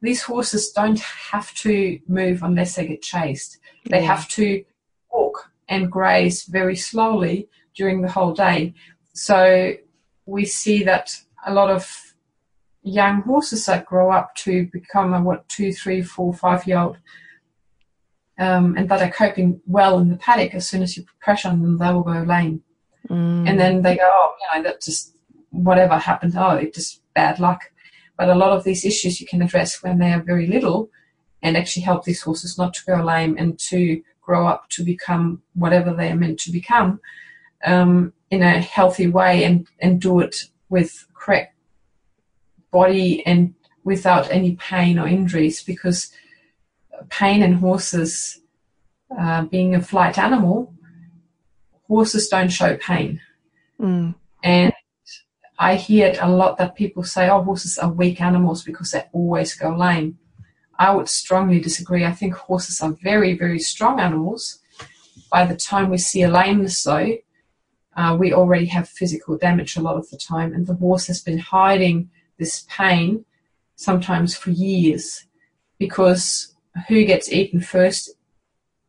These 0.01 0.23
horses 0.23 0.71
don't 0.71 0.99
have 0.99 1.53
to 1.55 1.99
move 2.07 2.43
unless 2.43 2.75
they 2.75 2.87
get 2.87 3.01
chased. 3.01 3.59
They 3.89 4.03
have 4.03 4.27
to 4.29 4.63
walk 5.11 5.51
and 5.67 5.91
graze 5.91 6.43
very 6.43 6.75
slowly 6.75 7.49
during 7.75 8.01
the 8.01 8.11
whole 8.11 8.33
day. 8.33 8.73
So 9.13 9.73
we 10.25 10.45
see 10.45 10.83
that 10.83 11.15
a 11.45 11.53
lot 11.53 11.69
of 11.69 12.13
young 12.81 13.21
horses 13.21 13.65
that 13.65 13.85
grow 13.85 14.11
up 14.11 14.35
to 14.35 14.67
become 14.71 15.13
a 15.13 15.21
what 15.21 15.47
two, 15.49 15.73
three, 15.73 16.01
four, 16.01 16.33
five 16.33 16.65
year 16.67 16.79
old, 16.79 16.97
um, 18.39 18.75
and 18.77 18.89
that 18.89 19.01
are 19.01 19.11
coping 19.11 19.61
well 19.67 19.99
in 19.99 20.09
the 20.09 20.17
paddock. 20.17 20.55
As 20.55 20.67
soon 20.67 20.81
as 20.81 20.97
you 20.97 21.03
put 21.03 21.19
pressure 21.19 21.49
on 21.49 21.61
them, 21.61 21.77
they 21.77 21.91
will 21.91 22.03
go 22.03 22.23
lame, 22.23 22.63
mm. 23.07 23.47
and 23.47 23.59
then 23.59 23.81
they 23.81 23.97
go, 23.97 24.03
oh, 24.03 24.35
you 24.39 24.57
know, 24.57 24.69
that 24.69 24.81
just 24.81 25.15
whatever 25.51 25.97
happened. 25.97 26.33
Oh, 26.35 26.55
it 26.55 26.73
just 26.73 27.01
bad 27.13 27.39
luck. 27.39 27.71
But 28.17 28.29
a 28.29 28.35
lot 28.35 28.51
of 28.51 28.63
these 28.63 28.83
issues 28.85 29.21
you 29.21 29.27
can 29.27 29.41
address 29.41 29.83
when 29.83 29.99
they 29.99 30.11
are 30.11 30.21
very 30.21 30.47
little, 30.47 30.89
and 31.41 31.55
actually 31.55 31.83
help 31.83 32.03
these 32.03 32.21
horses 32.21 32.57
not 32.57 32.73
to 32.73 32.85
go 32.85 33.03
lame 33.03 33.35
and 33.37 33.59
to 33.59 34.01
grow 34.21 34.47
up 34.47 34.69
to 34.69 34.83
become 34.83 35.41
whatever 35.53 35.93
they 35.93 36.11
are 36.11 36.15
meant 36.15 36.39
to 36.39 36.51
become 36.51 36.99
um, 37.65 38.13
in 38.29 38.43
a 38.43 38.59
healthy 38.59 39.07
way 39.07 39.43
and, 39.43 39.67
and 39.79 39.99
do 39.99 40.19
it 40.19 40.35
with 40.69 41.07
correct 41.13 41.55
body 42.71 43.25
and 43.25 43.53
without 43.83 44.29
any 44.31 44.55
pain 44.55 44.99
or 44.99 45.07
injuries 45.07 45.63
because 45.63 46.11
pain 47.09 47.41
in 47.41 47.53
horses, 47.53 48.41
uh, 49.17 49.43
being 49.43 49.75
a 49.75 49.81
flight 49.81 50.17
animal, 50.17 50.73
horses 51.87 52.27
don't 52.27 52.49
show 52.49 52.77
pain. 52.77 53.21
Mm. 53.79 54.15
And 54.43 54.73
I 55.57 55.75
hear 55.75 56.07
it 56.07 56.19
a 56.21 56.29
lot 56.29 56.57
that 56.57 56.75
people 56.75 57.03
say, 57.03 57.29
oh, 57.29 57.43
horses 57.43 57.77
are 57.77 57.91
weak 57.91 58.21
animals 58.21 58.63
because 58.63 58.91
they 58.91 59.03
always 59.11 59.55
go 59.55 59.75
lame. 59.75 60.17
I 60.77 60.95
would 60.95 61.09
strongly 61.09 61.59
disagree. 61.59 62.05
I 62.05 62.13
think 62.13 62.33
horses 62.35 62.79
are 62.79 62.95
very, 63.03 63.37
very 63.37 63.59
strong 63.59 63.99
animals. 63.99 64.59
By 65.29 65.45
the 65.45 65.57
time 65.57 65.89
we 65.89 65.97
see 65.97 66.21
a 66.21 66.29
lameness, 66.29 66.81
though, 66.83 67.17
uh, 67.97 68.15
we 68.17 68.33
already 68.33 68.67
have 68.67 68.87
physical 68.87 69.37
damage 69.37 69.75
a 69.75 69.81
lot 69.81 69.97
of 69.97 70.09
the 70.09 70.17
time, 70.17 70.53
and 70.53 70.65
the 70.65 70.75
horse 70.75 71.07
has 71.07 71.21
been 71.21 71.37
hiding 71.37 72.09
this 72.37 72.65
pain 72.69 73.25
sometimes 73.75 74.35
for 74.35 74.51
years 74.51 75.25
because 75.77 76.55
who 76.87 77.05
gets 77.05 77.31
eaten 77.31 77.61
first 77.61 78.11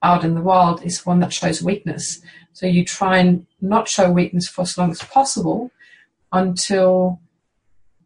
out 0.02 0.24
in 0.24 0.34
the 0.34 0.40
wild 0.40 0.82
is 0.82 1.04
one 1.04 1.20
that 1.20 1.32
shows 1.32 1.62
weakness. 1.62 2.20
So 2.52 2.66
you 2.66 2.84
try 2.84 3.18
and 3.18 3.46
not 3.60 3.88
show 3.88 4.10
weakness 4.10 4.48
for 4.48 4.62
as 4.62 4.76
long 4.78 4.90
as 4.90 5.02
possible 5.02 5.70
until 6.32 7.20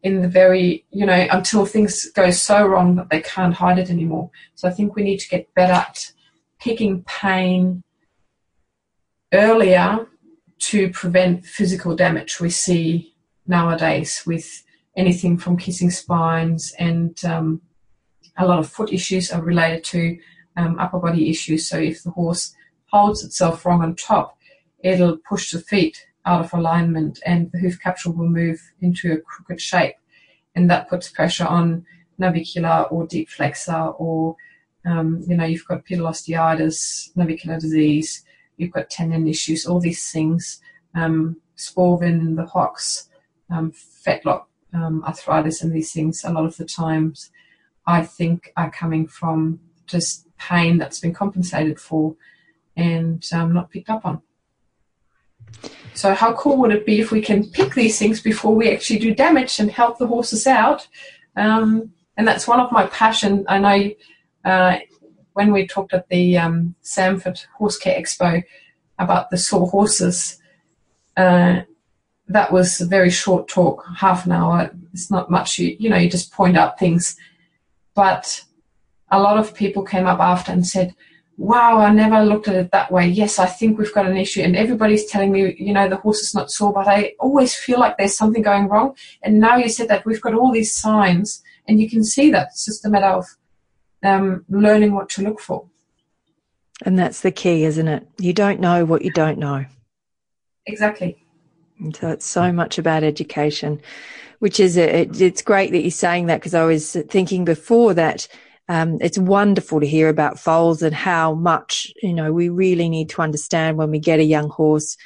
in 0.03 0.21
the 0.21 0.27
very, 0.27 0.85
you 0.91 1.05
know, 1.05 1.27
until 1.31 1.65
things 1.65 2.11
go 2.11 2.29
so 2.29 2.65
wrong 2.65 2.95
that 2.95 3.09
they 3.09 3.21
can't 3.21 3.55
hide 3.55 3.79
it 3.79 3.89
anymore. 3.89 4.29
So 4.53 4.67
I 4.67 4.71
think 4.71 4.95
we 4.95 5.03
need 5.03 5.19
to 5.19 5.29
get 5.29 5.53
better 5.55 5.73
at 5.73 6.11
picking 6.59 7.03
pain 7.03 7.83
earlier 9.33 10.07
to 10.57 10.89
prevent 10.91 11.45
physical 11.45 11.95
damage 11.95 12.39
we 12.39 12.49
see 12.49 13.13
nowadays 13.47 14.23
with 14.25 14.63
anything 14.95 15.37
from 15.37 15.57
kissing 15.57 15.91
spines 15.91 16.73
and 16.79 17.23
um, 17.25 17.61
a 18.37 18.45
lot 18.45 18.59
of 18.59 18.69
foot 18.69 18.91
issues 18.91 19.31
are 19.31 19.41
related 19.41 19.83
to 19.85 20.17
um, 20.57 20.77
upper 20.79 20.99
body 20.99 21.29
issues. 21.29 21.67
So 21.67 21.77
if 21.77 22.03
the 22.03 22.11
horse 22.11 22.55
holds 22.91 23.23
itself 23.23 23.65
wrong 23.65 23.81
on 23.81 23.95
top, 23.95 24.37
it'll 24.79 25.17
push 25.17 25.51
the 25.51 25.59
feet 25.59 26.05
out 26.25 26.43
of 26.43 26.53
alignment 26.53 27.19
and 27.25 27.51
the 27.51 27.59
hoof 27.59 27.79
capsule 27.81 28.13
will 28.13 28.29
move 28.29 28.61
into 28.81 29.13
a 29.13 29.17
crooked 29.17 29.61
shape. 29.61 29.95
And 30.55 30.69
that 30.69 30.89
puts 30.89 31.09
pressure 31.09 31.45
on 31.45 31.85
navicular 32.17 32.87
or 32.89 33.05
deep 33.05 33.29
flexor 33.29 33.91
or, 33.97 34.35
um, 34.85 35.23
you 35.27 35.35
know, 35.35 35.45
you've 35.45 35.67
got 35.67 35.85
pedal 35.85 36.07
osteitis, 36.07 37.15
navicular 37.15 37.59
disease, 37.59 38.23
you've 38.57 38.71
got 38.71 38.89
tendon 38.89 39.27
issues, 39.27 39.65
all 39.65 39.79
these 39.79 40.11
things, 40.11 40.61
um, 40.93 41.37
spavin, 41.57 42.35
the 42.35 42.45
hocks, 42.45 43.09
um, 43.49 43.71
fetlock 43.71 44.45
um, 44.73 45.03
arthritis 45.05 45.61
and 45.61 45.73
these 45.73 45.91
things 45.91 46.23
a 46.23 46.31
lot 46.31 46.45
of 46.45 46.57
the 46.57 46.65
times 46.65 47.31
I 47.87 48.03
think 48.03 48.51
are 48.57 48.71
coming 48.71 49.07
from 49.07 49.59
just 49.87 50.27
pain 50.37 50.77
that's 50.77 50.99
been 50.99 51.13
compensated 51.13 51.79
for 51.79 52.15
and 52.75 53.25
um, 53.31 53.53
not 53.53 53.71
picked 53.71 53.89
up 53.89 54.05
on. 54.05 54.21
So 55.93 56.13
how 56.13 56.33
cool 56.33 56.57
would 56.57 56.71
it 56.71 56.85
be 56.85 56.99
if 56.99 57.11
we 57.11 57.21
can 57.21 57.49
pick 57.49 57.73
these 57.73 57.97
things 57.97 58.19
before 58.21 58.53
we 58.53 58.69
actually 58.71 58.99
do 58.99 59.15
damage 59.15 59.59
and 59.59 59.71
help 59.71 59.97
the 59.97 60.07
horses 60.07 60.45
out? 60.45 60.87
Um, 61.37 61.93
and 62.17 62.27
that's 62.27 62.47
one 62.47 62.59
of 62.59 62.71
my 62.71 62.85
passion. 62.87 63.45
I 63.47 63.59
know 63.59 63.91
uh, 64.43 64.79
when 65.33 65.53
we 65.53 65.67
talked 65.67 65.93
at 65.93 66.09
the 66.09 66.37
um, 66.37 66.75
Samford 66.83 67.45
Horse 67.57 67.77
Care 67.77 67.99
Expo 67.99 68.43
about 68.99 69.29
the 69.29 69.37
sore 69.37 69.67
horses, 69.67 70.39
uh, 71.17 71.61
that 72.27 72.51
was 72.51 72.81
a 72.81 72.85
very 72.85 73.09
short 73.09 73.47
talk, 73.47 73.85
half 73.97 74.25
an 74.25 74.31
hour. 74.31 74.71
It's 74.93 75.11
not 75.11 75.29
much. 75.29 75.59
You, 75.59 75.75
you 75.79 75.89
know, 75.89 75.97
you 75.97 76.09
just 76.09 76.31
point 76.31 76.57
out 76.57 76.79
things. 76.79 77.15
But 77.95 78.43
a 79.09 79.19
lot 79.19 79.37
of 79.37 79.55
people 79.55 79.83
came 79.83 80.05
up 80.05 80.19
after 80.19 80.51
and 80.51 80.67
said, 80.67 80.93
wow, 81.37 81.79
I 81.79 81.91
never 81.91 82.23
looked 82.23 82.47
at 82.47 82.55
it 82.55 82.71
that 82.71 82.91
way. 82.91 83.07
Yes, 83.07 83.39
I 83.39 83.45
think 83.45 83.77
we've 83.77 83.93
got 83.93 84.05
an 84.05 84.17
issue. 84.17 84.41
And 84.41 84.55
everybody's 84.55 85.05
telling 85.05 85.31
me, 85.31 85.55
you 85.59 85.73
know, 85.73 85.89
the 85.89 85.97
horse 85.97 86.21
is 86.21 86.33
not 86.33 86.51
sore, 86.51 86.73
but 86.73 86.87
I 86.87 87.13
always 87.19 87.55
feel 87.55 87.79
like 87.79 87.97
there's 87.97 88.17
something 88.17 88.41
going 88.41 88.67
wrong. 88.67 88.95
And 89.21 89.39
now 89.39 89.57
you 89.57 89.69
said 89.69 89.89
that 89.89 90.05
we've 90.05 90.21
got 90.21 90.33
all 90.33 90.51
these 90.51 90.73
signs, 90.73 91.43
and 91.67 91.79
you 91.79 91.89
can 91.89 92.03
see 92.03 92.31
that. 92.31 92.47
It's 92.51 92.65
just 92.65 92.85
a 92.85 92.89
matter 92.89 93.07
of 93.07 93.25
um, 94.03 94.45
learning 94.49 94.93
what 94.93 95.09
to 95.09 95.23
look 95.23 95.39
for. 95.39 95.65
And 96.85 96.97
that's 96.97 97.21
the 97.21 97.31
key, 97.31 97.63
isn't 97.63 97.87
it? 97.87 98.07
You 98.17 98.33
don't 98.33 98.59
know 98.59 98.85
what 98.85 99.03
you 99.03 99.11
don't 99.11 99.37
know. 99.37 99.65
Exactly. 100.65 101.23
And 101.79 101.95
so 101.95 102.09
it's 102.09 102.25
so 102.25 102.51
much 102.51 102.77
about 102.77 103.03
education, 103.03 103.81
which 104.45 104.59
is 104.59 104.77
a, 104.77 105.01
it, 105.01 105.19
it's 105.19 105.41
great 105.41 105.71
that 105.71 105.81
you're 105.81 105.89
saying 105.89 106.27
that 106.27 106.39
because 106.39 106.53
I 106.53 106.65
was 106.65 106.95
thinking 107.09 107.45
before 107.45 107.95
that 107.95 108.27
um, 108.69 108.99
it's 109.01 109.17
wonderful 109.17 109.79
to 109.79 109.87
hear 109.87 110.07
about 110.07 110.37
foals 110.37 110.83
and 110.83 110.93
how 110.93 111.33
much 111.33 111.91
you 112.03 112.13
know 112.13 112.31
we 112.31 112.49
really 112.49 112.87
need 112.87 113.09
to 113.09 113.23
understand 113.23 113.75
when 113.75 113.89
we 113.89 113.97
get 113.97 114.19
a 114.19 114.23
young 114.23 114.49
horse 114.49 114.97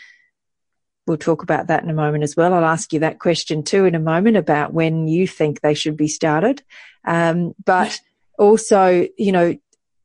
we'll 1.08 1.18
talk 1.18 1.42
about 1.42 1.68
that 1.68 1.84
in 1.84 1.90
a 1.90 1.94
moment 1.94 2.26
as 2.26 2.36
well. 2.36 2.54
I'll 2.54 2.66
ask 2.66 2.92
you 2.92 3.00
that 3.00 3.20
question 3.20 3.64
too 3.64 3.86
in 3.86 3.96
a 3.96 4.00
moment 4.00 4.36
about 4.36 4.74
when 4.74 5.08
you 5.08 5.26
think 5.26 5.62
they 5.62 5.74
should 5.74 5.96
be 5.96 6.10
started. 6.10 6.62
Um, 7.06 7.56
but 7.66 7.98
also, 8.38 9.08
you 9.18 9.32
know, 9.32 9.58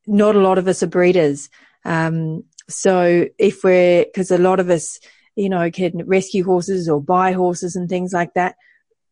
not 0.07 0.37
a 0.37 0.41
lot 0.41 0.59
of 0.59 0.69
us 0.69 0.85
are 0.85 0.87
breeders. 0.87 1.51
Um, 1.85 2.45
so 2.69 3.27
if 3.37 3.65
we're, 3.65 4.07
cause 4.15 4.31
a 4.31 4.39
lot 4.39 4.61
of 4.61 4.71
us, 4.71 5.01
you 5.35 5.49
know, 5.49 5.73
can 5.73 6.07
rescue 6.07 6.45
horses 6.45 6.89
or 6.89 7.03
buy 7.03 7.33
horses 7.33 7.75
and 7.75 7.89
things 7.89 8.13
like 8.13 8.33
that. 8.35 8.55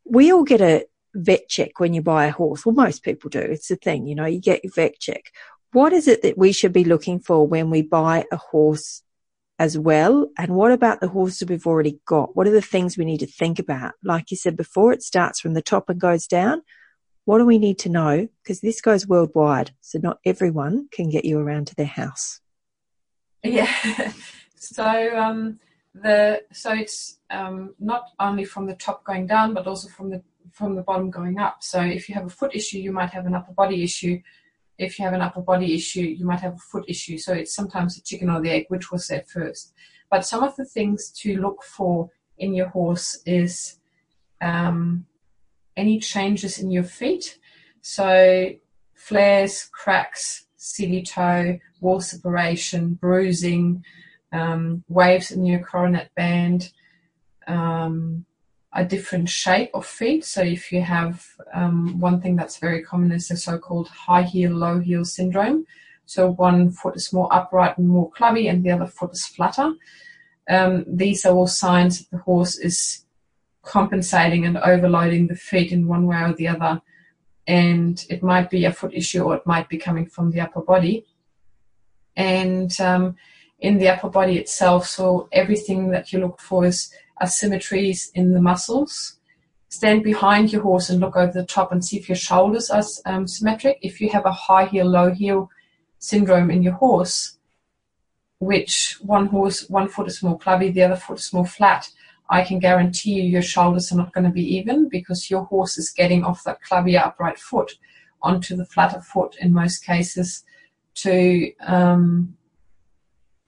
We 0.04 0.32
all 0.32 0.44
get 0.44 0.60
a 0.60 0.86
vet 1.14 1.48
check 1.48 1.78
when 1.78 1.94
you 1.94 2.02
buy 2.02 2.26
a 2.26 2.32
horse. 2.32 2.64
Well, 2.64 2.74
most 2.74 3.02
people 3.02 3.30
do. 3.30 3.38
It's 3.38 3.70
a 3.70 3.76
thing, 3.76 4.06
you 4.06 4.14
know, 4.14 4.26
you 4.26 4.40
get 4.40 4.64
your 4.64 4.72
vet 4.72 4.98
check. 4.98 5.32
What 5.72 5.92
is 5.92 6.06
it 6.06 6.22
that 6.22 6.36
we 6.36 6.52
should 6.52 6.72
be 6.72 6.84
looking 6.84 7.18
for 7.18 7.46
when 7.46 7.70
we 7.70 7.82
buy 7.82 8.24
a 8.30 8.36
horse 8.36 9.02
as 9.58 9.78
well? 9.78 10.28
And 10.36 10.54
what 10.54 10.72
about 10.72 11.00
the 11.00 11.08
horses 11.08 11.48
we've 11.48 11.66
already 11.66 11.98
got? 12.06 12.36
What 12.36 12.46
are 12.46 12.52
the 12.52 12.60
things 12.60 12.98
we 12.98 13.04
need 13.04 13.20
to 13.20 13.26
think 13.26 13.58
about? 13.58 13.94
Like 14.04 14.30
you 14.30 14.36
said 14.36 14.56
before, 14.56 14.92
it 14.92 15.02
starts 15.02 15.40
from 15.40 15.54
the 15.54 15.62
top 15.62 15.88
and 15.88 16.00
goes 16.00 16.26
down. 16.26 16.62
What 17.24 17.38
do 17.38 17.46
we 17.46 17.58
need 17.58 17.78
to 17.80 17.88
know? 17.88 18.28
Because 18.42 18.60
this 18.60 18.80
goes 18.80 19.06
worldwide. 19.06 19.72
So 19.80 19.98
not 20.02 20.18
everyone 20.24 20.88
can 20.90 21.08
get 21.08 21.24
you 21.24 21.38
around 21.38 21.68
to 21.68 21.74
their 21.74 21.86
house. 21.86 22.40
Yeah. 23.42 24.12
so, 24.56 25.16
um, 25.16 25.60
the, 25.94 26.42
so 26.52 26.72
it's, 26.72 27.18
um, 27.32 27.74
not 27.80 28.04
only 28.20 28.44
from 28.44 28.66
the 28.66 28.74
top 28.74 29.02
going 29.04 29.26
down, 29.26 29.54
but 29.54 29.66
also 29.66 29.88
from 29.88 30.10
the, 30.10 30.22
from 30.52 30.76
the 30.76 30.82
bottom 30.82 31.10
going 31.10 31.38
up. 31.38 31.62
So 31.62 31.80
if 31.80 32.08
you 32.08 32.14
have 32.14 32.26
a 32.26 32.30
foot 32.30 32.54
issue, 32.54 32.78
you 32.78 32.92
might 32.92 33.10
have 33.10 33.26
an 33.26 33.34
upper 33.34 33.52
body 33.52 33.82
issue. 33.82 34.20
If 34.78 34.98
you 34.98 35.04
have 35.04 35.14
an 35.14 35.20
upper 35.22 35.40
body 35.40 35.74
issue, 35.74 36.02
you 36.02 36.26
might 36.26 36.40
have 36.40 36.54
a 36.54 36.58
foot 36.58 36.84
issue. 36.88 37.18
So 37.18 37.32
it's 37.32 37.54
sometimes 37.54 37.96
the 37.96 38.02
chicken 38.02 38.30
or 38.30 38.40
the 38.40 38.50
egg, 38.50 38.66
which 38.68 38.92
was 38.92 39.08
there 39.08 39.24
first. 39.26 39.72
But 40.10 40.26
some 40.26 40.42
of 40.42 40.54
the 40.56 40.64
things 40.64 41.10
to 41.22 41.40
look 41.40 41.62
for 41.62 42.10
in 42.38 42.54
your 42.54 42.68
horse 42.68 43.22
is, 43.24 43.78
um, 44.40 45.06
any 45.76 45.98
changes 45.98 46.58
in 46.58 46.70
your 46.70 46.84
feet. 46.84 47.38
So 47.80 48.50
flares, 48.94 49.68
cracks, 49.72 50.46
silly 50.56 51.02
toe, 51.02 51.58
wall 51.80 52.00
separation, 52.00 52.94
bruising, 52.94 53.84
um, 54.32 54.84
waves 54.88 55.30
in 55.30 55.44
your 55.44 55.60
coronet 55.60 56.14
band, 56.14 56.72
um, 57.46 58.24
a 58.72 58.84
different 58.84 59.28
shape 59.28 59.70
of 59.74 59.84
feet. 59.86 60.24
So 60.24 60.42
if 60.42 60.72
you 60.72 60.80
have 60.80 61.26
um, 61.52 62.00
one 62.00 62.20
thing 62.20 62.36
that's 62.36 62.58
very 62.58 62.82
common 62.82 63.12
is 63.12 63.28
the 63.28 63.36
so-called 63.36 63.88
high 63.88 64.22
heel, 64.22 64.52
low 64.52 64.78
heel 64.78 65.04
syndrome. 65.04 65.66
So 66.06 66.30
one 66.30 66.70
foot 66.70 66.96
is 66.96 67.12
more 67.12 67.32
upright 67.32 67.78
and 67.78 67.88
more 67.88 68.10
clubby, 68.10 68.48
and 68.48 68.64
the 68.64 68.70
other 68.70 68.86
foot 68.86 69.12
is 69.12 69.26
flatter. 69.26 69.74
Um, 70.48 70.84
these 70.86 71.24
are 71.24 71.34
all 71.34 71.46
signs 71.46 71.98
that 71.98 72.10
the 72.10 72.22
horse 72.22 72.58
is 72.58 73.04
compensating 73.62 74.44
and 74.44 74.58
overloading 74.58 75.28
the 75.28 75.36
feet 75.36 75.72
in 75.72 75.86
one 75.86 76.06
way 76.06 76.20
or 76.22 76.32
the 76.32 76.48
other. 76.48 76.82
And 77.46 78.04
it 78.08 78.22
might 78.22 78.50
be 78.50 78.64
a 78.64 78.72
foot 78.72 78.92
issue 78.94 79.22
or 79.22 79.36
it 79.36 79.46
might 79.46 79.68
be 79.68 79.78
coming 79.78 80.06
from 80.06 80.30
the 80.30 80.40
upper 80.40 80.60
body. 80.60 81.06
And 82.16 82.78
um, 82.80 83.16
in 83.60 83.78
the 83.78 83.88
upper 83.88 84.08
body 84.08 84.38
itself, 84.38 84.86
so 84.86 85.28
everything 85.32 85.90
that 85.90 86.12
you 86.12 86.18
look 86.20 86.40
for 86.40 86.64
is 86.66 86.92
asymmetries 87.20 88.10
in 88.14 88.32
the 88.32 88.40
muscles. 88.40 89.18
Stand 89.68 90.02
behind 90.02 90.52
your 90.52 90.62
horse 90.62 90.90
and 90.90 91.00
look 91.00 91.16
over 91.16 91.32
the 91.32 91.46
top 91.46 91.72
and 91.72 91.84
see 91.84 91.96
if 91.96 92.08
your 92.08 92.16
shoulders 92.16 92.70
are 92.70 92.82
um, 93.06 93.26
symmetric. 93.26 93.78
If 93.82 94.00
you 94.00 94.10
have 94.10 94.26
a 94.26 94.32
high 94.32 94.66
heel, 94.66 94.86
low 94.86 95.10
heel 95.10 95.50
syndrome 95.98 96.50
in 96.50 96.62
your 96.62 96.74
horse, 96.74 97.38
which 98.38 98.98
one 99.00 99.26
horse, 99.26 99.68
one 99.70 99.88
foot 99.88 100.08
is 100.08 100.22
more 100.22 100.38
clubby, 100.38 100.70
the 100.70 100.82
other 100.82 100.96
foot 100.96 101.18
is 101.18 101.32
more 101.32 101.46
flat, 101.46 101.88
I 102.28 102.44
can 102.44 102.58
guarantee 102.58 103.12
you 103.12 103.22
your 103.22 103.42
shoulders 103.42 103.92
are 103.92 103.96
not 103.96 104.12
going 104.12 104.24
to 104.24 104.30
be 104.30 104.56
even 104.56 104.88
because 104.88 105.30
your 105.30 105.44
horse 105.44 105.78
is 105.78 105.90
getting 105.90 106.24
off 106.24 106.44
that 106.44 106.62
clubbier 106.62 107.06
upright 107.06 107.38
foot 107.38 107.72
onto 108.22 108.56
the 108.56 108.64
flatter 108.64 109.00
foot 109.00 109.36
in 109.40 109.52
most 109.52 109.84
cases 109.84 110.44
to, 110.94 111.52
um, 111.60 112.36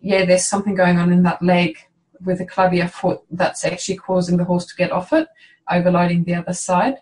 yeah, 0.01 0.25
there's 0.25 0.47
something 0.47 0.75
going 0.75 0.99
on 0.99 1.13
in 1.13 1.23
that 1.23 1.43
leg 1.43 1.79
with 2.25 2.41
a 2.41 2.47
clubbier 2.47 2.91
foot 2.91 3.21
that's 3.31 3.65
actually 3.65 3.97
causing 3.97 4.37
the 4.37 4.45
horse 4.45 4.67
to 4.67 4.77
get 4.77 4.93
off 4.93 5.13
it, 5.13 5.29
overloading 5.71 6.25
the 6.25 6.35
other 6.35 6.53
side. 6.53 6.97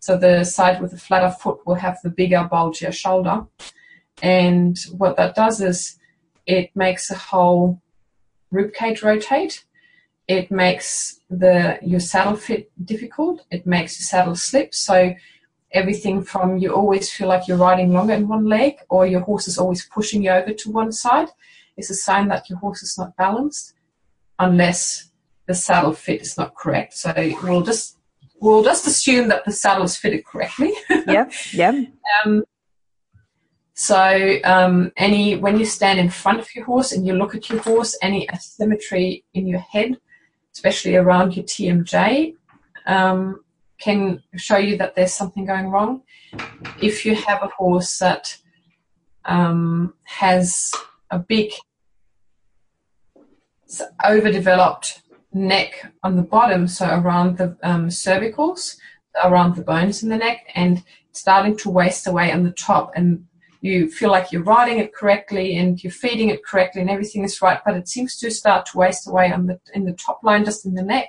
So 0.00 0.16
the 0.16 0.44
side 0.44 0.80
with 0.80 0.92
the 0.92 0.98
flatter 0.98 1.30
foot 1.30 1.66
will 1.66 1.74
have 1.74 1.98
the 2.02 2.10
bigger, 2.10 2.48
bulgier 2.50 2.92
shoulder. 2.92 3.46
And 4.22 4.78
what 4.96 5.16
that 5.16 5.34
does 5.34 5.60
is 5.60 5.98
it 6.46 6.70
makes 6.74 7.08
the 7.08 7.16
whole 7.16 7.80
ribcage 8.52 9.02
rotate 9.02 9.64
it 10.28 10.50
makes 10.50 11.20
the 11.30 11.78
your 11.82 12.00
saddle 12.00 12.36
fit 12.36 12.70
difficult. 12.84 13.44
It 13.50 13.66
makes 13.66 13.98
your 13.98 14.04
saddle 14.04 14.34
slip. 14.34 14.74
So 14.74 15.14
everything 15.72 16.22
from 16.22 16.58
you 16.58 16.74
always 16.74 17.12
feel 17.12 17.28
like 17.28 17.46
you're 17.46 17.56
riding 17.56 17.92
longer 17.92 18.14
in 18.14 18.28
one 18.28 18.46
leg, 18.46 18.74
or 18.88 19.06
your 19.06 19.20
horse 19.20 19.46
is 19.46 19.58
always 19.58 19.86
pushing 19.86 20.22
you 20.22 20.30
over 20.30 20.52
to 20.52 20.70
one 20.70 20.92
side, 20.92 21.28
is 21.76 21.90
a 21.90 21.94
sign 21.94 22.28
that 22.28 22.50
your 22.50 22.58
horse 22.58 22.82
is 22.82 22.98
not 22.98 23.16
balanced, 23.16 23.74
unless 24.38 25.10
the 25.46 25.54
saddle 25.54 25.92
fit 25.92 26.22
is 26.22 26.36
not 26.36 26.54
correct. 26.54 26.94
So 26.94 27.12
we'll 27.42 27.62
just 27.62 27.98
we'll 28.40 28.64
just 28.64 28.86
assume 28.86 29.28
that 29.28 29.44
the 29.44 29.52
saddle 29.52 29.84
is 29.84 29.96
fitted 29.96 30.24
correctly. 30.24 30.72
yeah, 31.06 31.30
yeah. 31.52 31.84
Um, 32.24 32.44
so 33.74 34.38
um, 34.44 34.92
any 34.96 35.36
when 35.36 35.58
you 35.58 35.64
stand 35.64 35.98
in 35.98 36.10
front 36.10 36.40
of 36.40 36.54
your 36.54 36.64
horse 36.64 36.92
and 36.92 37.06
you 37.06 37.12
look 37.12 37.34
at 37.34 37.48
your 37.48 37.60
horse, 37.60 37.96
any 38.02 38.28
asymmetry 38.32 39.24
in 39.34 39.46
your 39.46 39.60
head 39.60 39.98
especially 40.56 40.96
around 40.96 41.36
your 41.36 41.44
TMJ, 41.44 42.34
um, 42.86 43.44
can 43.78 44.22
show 44.36 44.56
you 44.56 44.78
that 44.78 44.94
there's 44.94 45.12
something 45.12 45.44
going 45.44 45.68
wrong. 45.68 46.00
If 46.80 47.04
you 47.04 47.14
have 47.14 47.42
a 47.42 47.48
horse 47.48 47.98
that 47.98 48.38
um, 49.26 49.92
has 50.04 50.72
a 51.10 51.18
big 51.18 51.52
overdeveloped 54.04 55.02
neck 55.32 55.92
on 56.02 56.16
the 56.16 56.22
bottom, 56.22 56.66
so 56.66 56.86
around 56.86 57.38
the 57.38 57.56
um, 57.62 57.88
cervicals, 57.88 58.76
around 59.24 59.56
the 59.56 59.62
bones 59.62 60.02
in 60.02 60.08
the 60.08 60.16
neck, 60.16 60.46
and 60.54 60.82
starting 61.12 61.56
to 61.58 61.70
waste 61.70 62.06
away 62.06 62.32
on 62.32 62.42
the 62.44 62.52
top, 62.52 62.92
and 62.94 63.26
you 63.60 63.90
feel 63.90 64.10
like 64.10 64.30
you're 64.30 64.42
riding 64.42 64.78
it 64.78 64.94
correctly 64.94 65.56
and 65.56 65.82
you're 65.82 65.90
feeding 65.90 66.28
it 66.30 66.44
correctly 66.44 66.80
and 66.80 66.90
everything 66.90 67.24
is 67.24 67.42
right, 67.42 67.60
but 67.64 67.76
it 67.76 67.88
seems 67.88 68.16
to 68.18 68.30
start 68.30 68.66
to 68.66 68.78
waste 68.78 69.08
away 69.08 69.32
on 69.32 69.46
the 69.46 69.58
in 69.74 69.84
the 69.84 69.92
top 69.94 70.20
line, 70.22 70.44
just 70.44 70.66
in 70.66 70.74
the 70.74 70.82
neck. 70.82 71.08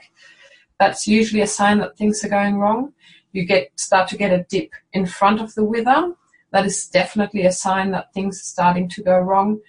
That's 0.79 1.07
usually 1.07 1.41
a 1.41 1.47
sign 1.47 1.79
that 1.79 1.97
things 1.97 2.23
are 2.23 2.29
going 2.29 2.57
wrong. 2.57 2.93
You 3.31 3.45
get 3.45 3.71
start 3.79 4.07
to 4.09 4.17
get 4.17 4.33
a 4.33 4.45
dip 4.49 4.71
in 4.93 5.05
front 5.05 5.41
of 5.41 5.53
the 5.55 5.63
wither. 5.63 6.13
That 6.51 6.65
is 6.65 6.87
definitely 6.87 7.45
a 7.45 7.51
sign 7.51 7.91
that 7.91 8.13
things 8.13 8.39
are 8.39 8.51
starting 8.55 8.89
to 8.89 9.03
go 9.03 9.19
wrong. 9.19 9.59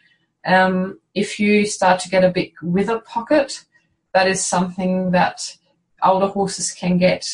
Um, 0.46 1.00
if 1.18 1.40
you 1.40 1.66
start 1.66 1.98
to 2.00 2.08
get 2.08 2.22
a 2.22 2.30
big 2.30 2.52
wither 2.62 3.00
pocket, 3.00 3.64
that 4.14 4.28
is 4.28 4.44
something 4.44 5.10
that 5.10 5.56
older 6.02 6.28
horses 6.28 6.70
can 6.72 6.96
get, 6.96 7.24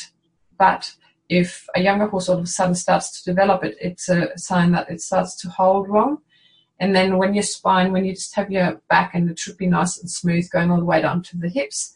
but 0.59 0.95
if 1.29 1.67
a 1.75 1.83
younger 1.83 2.07
horse 2.07 2.29
all 2.29 2.39
of 2.39 2.45
a 2.45 2.47
sudden 2.47 2.75
starts 2.75 3.07
to 3.15 3.31
develop 3.31 3.63
it, 3.63 3.77
it's 3.81 4.09
a 4.09 4.37
sign 4.39 4.73
that 4.73 4.91
it 4.91 5.01
starts 5.01 5.37
to 5.41 5.49
hold 5.51 5.89
wrong. 5.89 6.19
And 6.81 6.95
then 6.97 7.19
when 7.19 7.35
your 7.35 7.43
spine, 7.43 7.93
when 7.93 8.05
you 8.05 8.15
just 8.15 8.35
have 8.37 8.51
your 8.51 8.81
back 8.89 9.15
and 9.15 9.31
it 9.31 9.39
should 9.39 9.59
be 9.59 9.67
nice 9.67 9.99
and 9.99 10.11
smooth 10.11 10.51
going 10.51 10.71
all 10.71 10.79
the 10.79 10.85
way 10.93 11.01
down 11.03 11.23
to 11.25 11.37
the 11.37 11.49
hips, 11.49 11.95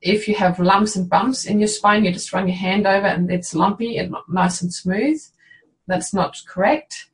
if 0.00 0.26
you 0.28 0.34
have 0.36 0.58
lumps 0.58 0.96
and 0.96 1.10
bumps 1.10 1.44
in 1.44 1.58
your 1.58 1.68
spine, 1.68 2.04
you 2.04 2.12
just 2.12 2.32
run 2.32 2.48
your 2.48 2.56
hand 2.56 2.86
over 2.86 3.06
and 3.06 3.30
it's 3.30 3.54
lumpy 3.54 3.98
and 3.98 4.12
not 4.12 4.28
nice 4.28 4.62
and 4.62 4.72
smooth. 4.72 5.20
That's 5.86 6.14
not 6.14 6.40
correct. 6.46 7.06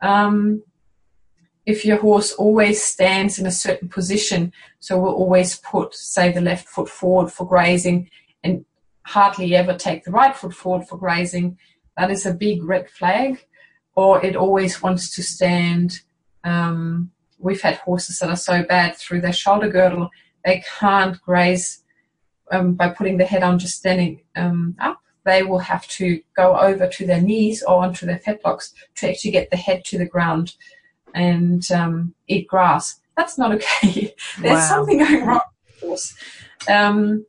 Um, 0.00 0.62
if 1.64 1.84
your 1.84 1.98
horse 1.98 2.32
always 2.32 2.82
stands 2.82 3.38
in 3.38 3.46
a 3.46 3.52
certain 3.52 3.88
position, 3.88 4.52
so 4.80 4.98
we'll 4.98 5.14
always 5.14 5.58
put, 5.58 5.94
say, 5.94 6.32
the 6.32 6.40
left 6.40 6.68
foot 6.68 6.88
forward 6.88 7.32
for 7.32 7.46
grazing 7.46 8.10
and 8.42 8.64
hardly 9.04 9.54
ever 9.54 9.76
take 9.76 10.04
the 10.04 10.10
right 10.10 10.34
foot 10.34 10.54
forward 10.54 10.86
for 10.88 10.98
grazing, 10.98 11.56
that 11.96 12.10
is 12.10 12.26
a 12.26 12.34
big 12.34 12.64
red 12.64 12.90
flag. 12.90 13.46
Or 13.94 14.24
it 14.24 14.36
always 14.36 14.82
wants 14.82 15.14
to 15.16 15.22
stand. 15.22 16.00
Um, 16.44 17.10
we've 17.38 17.60
had 17.60 17.76
horses 17.76 18.18
that 18.18 18.30
are 18.30 18.36
so 18.36 18.62
bad 18.64 18.96
through 18.96 19.20
their 19.20 19.32
shoulder 19.32 19.68
girdle, 19.68 20.10
they 20.44 20.64
can't 20.78 21.20
graze 21.22 21.84
um, 22.50 22.74
by 22.74 22.88
putting 22.88 23.18
the 23.18 23.24
head 23.24 23.42
on 23.42 23.58
just 23.58 23.78
standing 23.78 24.22
um, 24.34 24.74
up. 24.80 25.00
They 25.24 25.42
will 25.44 25.58
have 25.58 25.86
to 25.88 26.20
go 26.36 26.58
over 26.58 26.88
to 26.88 27.06
their 27.06 27.20
knees 27.20 27.62
or 27.62 27.84
onto 27.84 28.06
their 28.06 28.18
fetlocks 28.18 28.72
to 28.96 29.10
actually 29.10 29.30
get 29.30 29.50
the 29.50 29.56
head 29.56 29.84
to 29.86 29.98
the 29.98 30.06
ground 30.06 30.54
and 31.14 31.70
um, 31.70 32.14
eat 32.28 32.46
grass. 32.48 33.00
That's 33.16 33.38
not 33.38 33.52
okay. 33.52 34.14
There's 34.38 34.54
wow. 34.54 34.68
something 34.68 34.98
going 34.98 35.26
wrong, 35.26 35.40
of 35.68 35.80
course. 35.80 36.14
Um, 36.68 37.26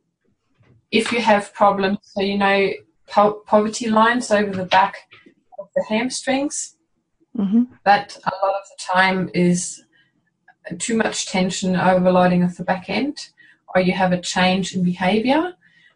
if 0.90 1.12
you 1.12 1.20
have 1.20 1.52
problems, 1.54 1.98
so 2.02 2.22
you 2.22 2.38
know 2.38 2.70
po- 3.08 3.42
poverty 3.46 3.88
lines 3.88 4.30
over 4.30 4.50
the 4.50 4.66
back 4.66 4.96
of 5.58 5.68
the 5.74 5.84
hamstrings, 5.88 6.76
mm-hmm. 7.36 7.64
that 7.84 8.16
a 8.24 8.32
lot 8.44 8.54
of 8.54 8.66
the 8.68 8.82
time 8.92 9.30
is 9.34 9.84
too 10.78 10.96
much 10.96 11.26
tension 11.26 11.76
overloading 11.76 12.42
of 12.42 12.56
the 12.56 12.64
back 12.64 12.88
end 12.88 13.28
or 13.74 13.82
you 13.82 13.92
have 13.92 14.12
a 14.12 14.20
change 14.20 14.74
in 14.74 14.84
behavior. 14.84 15.54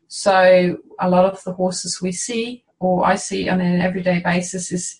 So 0.09 0.79
a 1.01 1.09
lot 1.09 1.25
of 1.25 1.43
the 1.45 1.53
horses 1.53 2.03
we 2.03 2.13
see, 2.13 2.65
or 2.81 3.07
I 3.07 3.15
see 3.15 3.49
on 3.49 3.61
an 3.61 3.81
everyday 3.81 4.21
basis, 4.21 4.73
is 4.73 4.99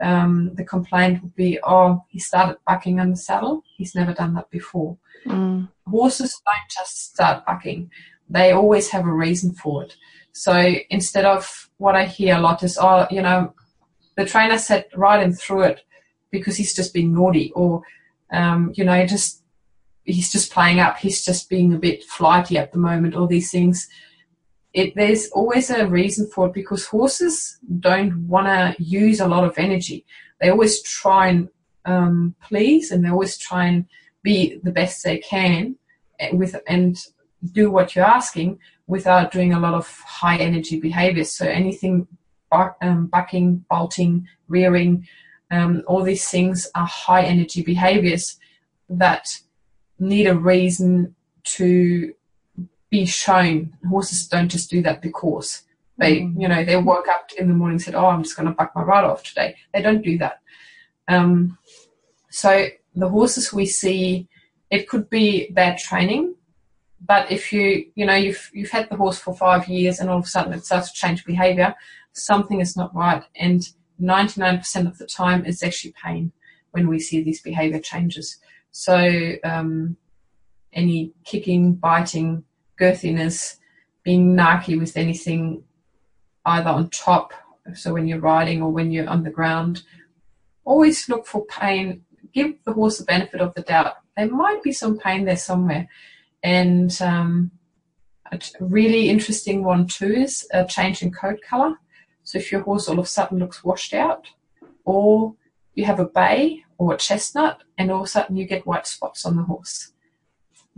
um, 0.00 0.50
the 0.54 0.64
complaint 0.64 1.22
would 1.22 1.34
be, 1.34 1.58
oh, 1.62 2.02
he 2.08 2.18
started 2.18 2.56
bucking 2.66 3.00
on 3.00 3.10
the 3.10 3.16
saddle. 3.16 3.62
He's 3.76 3.94
never 3.94 4.14
done 4.14 4.34
that 4.34 4.50
before. 4.50 4.96
Mm. 5.26 5.68
Horses 5.86 6.40
don't 6.46 6.70
just 6.70 7.12
start 7.12 7.44
bucking. 7.44 7.90
They 8.28 8.52
always 8.52 8.88
have 8.90 9.06
a 9.06 9.12
reason 9.12 9.52
for 9.52 9.84
it. 9.84 9.96
So 10.32 10.74
instead 10.88 11.24
of 11.24 11.68
what 11.78 11.96
I 11.96 12.06
hear 12.06 12.36
a 12.36 12.40
lot 12.40 12.62
is, 12.62 12.78
oh, 12.80 13.06
you 13.10 13.20
know, 13.20 13.52
the 14.16 14.24
trainer 14.24 14.58
said 14.58 14.86
him 14.92 15.32
through 15.32 15.62
it 15.62 15.80
because 16.30 16.56
he's 16.56 16.74
just 16.74 16.94
being 16.94 17.14
naughty 17.14 17.52
or, 17.54 17.82
um, 18.32 18.72
you 18.74 18.84
know, 18.84 19.04
just, 19.06 19.42
he's 20.04 20.32
just 20.32 20.52
playing 20.52 20.78
up. 20.78 20.98
He's 20.98 21.24
just 21.24 21.50
being 21.50 21.74
a 21.74 21.78
bit 21.78 22.04
flighty 22.04 22.56
at 22.56 22.72
the 22.72 22.78
moment, 22.78 23.14
all 23.14 23.26
these 23.26 23.50
things. 23.50 23.88
It, 24.72 24.94
there's 24.94 25.28
always 25.30 25.70
a 25.70 25.86
reason 25.86 26.28
for 26.28 26.46
it 26.46 26.52
because 26.52 26.86
horses 26.86 27.58
don't 27.80 28.28
want 28.28 28.46
to 28.46 28.82
use 28.82 29.20
a 29.20 29.26
lot 29.26 29.44
of 29.44 29.58
energy. 29.58 30.06
They 30.40 30.50
always 30.50 30.82
try 30.82 31.28
and 31.28 31.48
um, 31.84 32.34
please 32.42 32.90
and 32.90 33.04
they 33.04 33.08
always 33.08 33.36
try 33.36 33.66
and 33.66 33.86
be 34.22 34.60
the 34.62 34.70
best 34.70 35.02
they 35.02 35.18
can 35.18 35.76
with 36.32 36.54
and 36.66 36.96
do 37.52 37.70
what 37.70 37.96
you're 37.96 38.04
asking 38.04 38.58
without 38.86 39.32
doing 39.32 39.52
a 39.52 39.60
lot 39.60 39.74
of 39.74 39.88
high 40.06 40.36
energy 40.36 40.78
behaviors. 40.78 41.30
So 41.30 41.46
anything 41.46 42.06
um, 42.52 43.06
bucking, 43.06 43.64
bolting, 43.70 44.26
rearing, 44.48 45.06
um, 45.50 45.82
all 45.86 46.02
these 46.02 46.28
things 46.28 46.68
are 46.74 46.86
high 46.86 47.22
energy 47.22 47.62
behaviors 47.62 48.38
that 48.88 49.28
need 49.98 50.26
a 50.26 50.36
reason 50.36 51.14
to 51.42 52.12
be 52.90 53.06
shown. 53.06 53.72
Horses 53.88 54.28
don't 54.28 54.48
just 54.48 54.70
do 54.70 54.82
that 54.82 55.00
because 55.00 55.62
they, 55.98 56.20
mm. 56.20 56.40
you 56.40 56.48
know, 56.48 56.64
they 56.64 56.76
woke 56.76 57.08
up 57.08 57.30
in 57.38 57.48
the 57.48 57.54
morning 57.54 57.74
and 57.74 57.82
said, 57.82 57.94
"Oh, 57.94 58.06
I'm 58.06 58.22
just 58.22 58.36
going 58.36 58.48
to 58.48 58.54
buck 58.54 58.72
my 58.74 58.82
ride 58.82 59.04
off 59.04 59.22
today." 59.22 59.56
They 59.72 59.82
don't 59.82 60.02
do 60.02 60.18
that. 60.18 60.40
Um, 61.08 61.58
so 62.30 62.66
the 62.94 63.08
horses 63.08 63.52
we 63.52 63.66
see, 63.66 64.28
it 64.70 64.88
could 64.88 65.08
be 65.10 65.50
bad 65.50 65.78
training, 65.78 66.34
but 67.06 67.30
if 67.30 67.52
you, 67.52 67.86
you 67.94 68.06
know, 68.06 68.14
you've 68.14 68.50
you've 68.52 68.70
had 68.70 68.88
the 68.88 68.96
horse 68.96 69.18
for 69.18 69.34
five 69.34 69.68
years 69.68 70.00
and 70.00 70.10
all 70.10 70.18
of 70.18 70.24
a 70.24 70.28
sudden 70.28 70.52
it 70.52 70.64
starts 70.64 70.92
to 70.92 70.98
change 70.98 71.24
behaviour, 71.24 71.74
something 72.12 72.60
is 72.60 72.76
not 72.76 72.94
right. 72.94 73.22
And 73.36 73.68
99% 74.00 74.86
of 74.86 74.98
the 74.98 75.06
time, 75.06 75.44
it's 75.44 75.62
actually 75.62 75.94
pain 76.02 76.32
when 76.72 76.88
we 76.88 76.98
see 76.98 77.22
these 77.22 77.42
behaviour 77.42 77.80
changes. 77.80 78.38
So 78.70 79.34
um, 79.44 79.96
any 80.72 81.12
kicking, 81.24 81.74
biting, 81.74 82.44
girthiness, 82.80 83.56
being 84.02 84.34
narky 84.34 84.78
with 84.78 84.96
anything 84.96 85.62
either 86.46 86.70
on 86.70 86.88
top, 86.90 87.32
so 87.74 87.92
when 87.92 88.06
you're 88.06 88.20
riding 88.20 88.62
or 88.62 88.70
when 88.70 88.90
you're 88.90 89.08
on 89.08 89.22
the 89.22 89.30
ground, 89.30 89.82
always 90.64 91.08
look 91.08 91.26
for 91.26 91.44
pain. 91.46 92.02
Give 92.32 92.54
the 92.64 92.72
horse 92.72 92.98
the 92.98 93.04
benefit 93.04 93.40
of 93.40 93.54
the 93.54 93.62
doubt. 93.62 93.94
There 94.16 94.28
might 94.28 94.62
be 94.62 94.72
some 94.72 94.98
pain 94.98 95.24
there 95.24 95.36
somewhere. 95.36 95.88
And 96.42 96.90
um, 97.02 97.50
a 98.32 98.38
really 98.60 99.08
interesting 99.08 99.64
one 99.64 99.86
too 99.86 100.12
is 100.12 100.46
a 100.52 100.64
change 100.64 101.02
in 101.02 101.12
coat 101.12 101.40
colour. 101.48 101.74
So 102.24 102.38
if 102.38 102.52
your 102.52 102.62
horse 102.62 102.88
all 102.88 102.98
of 102.98 103.04
a 103.04 103.08
sudden 103.08 103.38
looks 103.38 103.64
washed 103.64 103.94
out, 103.94 104.26
or 104.84 105.34
you 105.74 105.84
have 105.84 106.00
a 106.00 106.04
bay 106.04 106.64
or 106.78 106.94
a 106.94 106.98
chestnut, 106.98 107.62
and 107.76 107.90
all 107.90 108.00
of 108.00 108.06
a 108.06 108.08
sudden 108.08 108.36
you 108.36 108.46
get 108.46 108.66
white 108.66 108.86
spots 108.86 109.26
on 109.26 109.36
the 109.36 109.42
horse, 109.42 109.92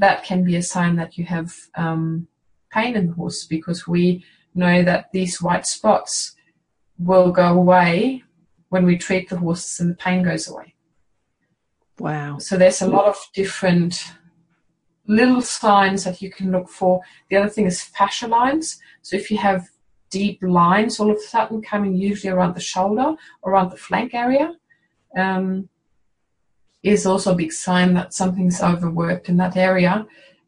that 0.02 0.24
can 0.24 0.42
be 0.42 0.56
a 0.56 0.62
sign 0.62 0.96
that 0.96 1.16
you 1.16 1.24
have 1.24 1.54
um, 1.76 2.26
pain 2.72 2.96
in 2.96 3.06
the 3.06 3.12
horse 3.12 3.46
because 3.46 3.86
we 3.86 4.24
know 4.52 4.82
that 4.82 5.12
these 5.12 5.40
white 5.40 5.64
spots 5.64 6.34
will 6.98 7.30
go 7.30 7.54
away 7.54 8.24
when 8.70 8.84
we 8.84 8.98
treat 8.98 9.28
the 9.28 9.36
horses 9.36 9.78
and 9.78 9.92
the 9.92 9.94
pain 9.94 10.24
goes 10.24 10.48
away. 10.48 10.74
Wow. 12.00 12.38
So 12.38 12.56
there's 12.56 12.82
a 12.82 12.88
lot 12.88 13.04
of 13.04 13.16
different 13.32 14.12
little 15.06 15.40
signs 15.40 16.02
that 16.02 16.20
you 16.20 16.32
can 16.32 16.50
look 16.50 16.68
for. 16.68 17.00
The 17.30 17.36
other 17.36 17.48
thing 17.48 17.66
is 17.66 17.80
fascia 17.80 18.26
lines. 18.26 18.80
So 19.02 19.14
if 19.14 19.30
you 19.30 19.38
have 19.38 19.68
deep 20.10 20.40
lines 20.42 20.98
all 20.98 21.12
of 21.12 21.16
a 21.16 21.20
sudden 21.20 21.62
coming 21.62 21.94
usually 21.94 22.32
around 22.32 22.56
the 22.56 22.60
shoulder, 22.60 23.14
around 23.46 23.70
the 23.70 23.76
flank 23.76 24.14
area, 24.14 24.52
um, 25.16 25.68
is 26.82 27.06
also 27.06 27.32
a 27.32 27.36
big 27.36 27.52
sign 27.52 27.94
that 27.94 28.12
something's 28.12 28.60
overworked 28.60 29.28
in 29.28 29.36
that 29.36 29.56
area 29.56 30.06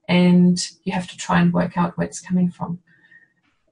and 0.09 0.59
you 0.85 0.93
have 0.93 1.09
to 1.09 1.17
try 1.17 1.41
and 1.41 1.53
work 1.53 1.79
out 1.79 1.97
where 1.97 2.07
it's 2.07 2.21
coming 2.21 2.51
from. 2.51 2.79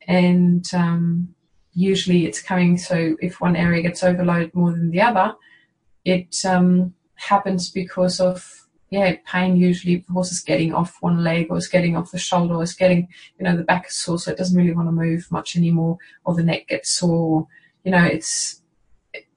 And 0.07 0.65
um, 0.73 1.35
usually 1.75 2.27
it's 2.27 2.41
coming, 2.41 2.79
so 2.79 3.17
if 3.21 3.41
one 3.41 3.57
area 3.57 3.83
gets 3.83 4.03
overloaded 4.03 4.55
more 4.55 4.73
than 4.73 4.91
the 4.91 5.01
other, 5.01 5.35
it 6.05 6.37
um, 6.45 6.95
happens 7.15 7.71
because 7.71 8.21
of 8.21 8.63
yeah, 8.93 9.17
pain 9.25 9.57
usually 9.57 9.97
the 9.97 10.13
horse 10.13 10.31
is 10.31 10.41
getting 10.41 10.75
off 10.75 10.99
one 11.01 11.25
leg 11.25 11.47
or 11.49 11.57
is 11.57 11.67
getting 11.67 11.97
off 11.97 12.11
the 12.11 12.19
shoulder 12.19 12.57
or 12.57 12.63
is 12.63 12.75
getting, 12.75 13.09
you 13.39 13.45
know, 13.45 13.57
the 13.57 13.65
back 13.65 13.87
is 13.87 13.97
sore 13.97 14.19
so 14.19 14.31
it 14.31 14.37
doesn't 14.37 14.57
really 14.57 14.75
want 14.75 14.87
to 14.87 14.93
move 14.93 15.27
much 15.31 15.57
anymore 15.57 15.97
or 16.27 16.35
the 16.35 16.43
neck 16.43 16.69
gets 16.69 16.91
sore, 16.91 17.49
you 17.85 17.91
know, 17.91 18.05
it's 18.05 18.62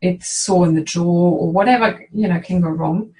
it's 0.05 0.29
sore 0.29 0.65
in 0.65 0.75
the 0.75 0.83
jaw 0.83 1.03
or 1.03 1.51
whatever, 1.51 2.05
you 2.13 2.27
know, 2.27 2.39
can 2.39 2.61
go 2.61 2.69
wrong. 2.69 3.13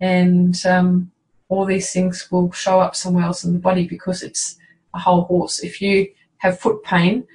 And 0.00 0.60
um, 0.66 1.10
all 1.48 1.64
these 1.64 1.92
things 1.92 2.28
will 2.30 2.50
show 2.52 2.80
up 2.80 2.96
somewhere 2.96 3.24
else 3.24 3.44
in 3.44 3.52
the 3.52 3.58
body 3.58 3.86
because 3.86 4.22
it's 4.22 4.56
a 4.94 4.98
whole 4.98 5.22
horse. 5.22 5.60
If 5.60 5.80
you 5.80 6.08
have 6.38 6.58
foot 6.58 6.82
pain, 6.82 7.26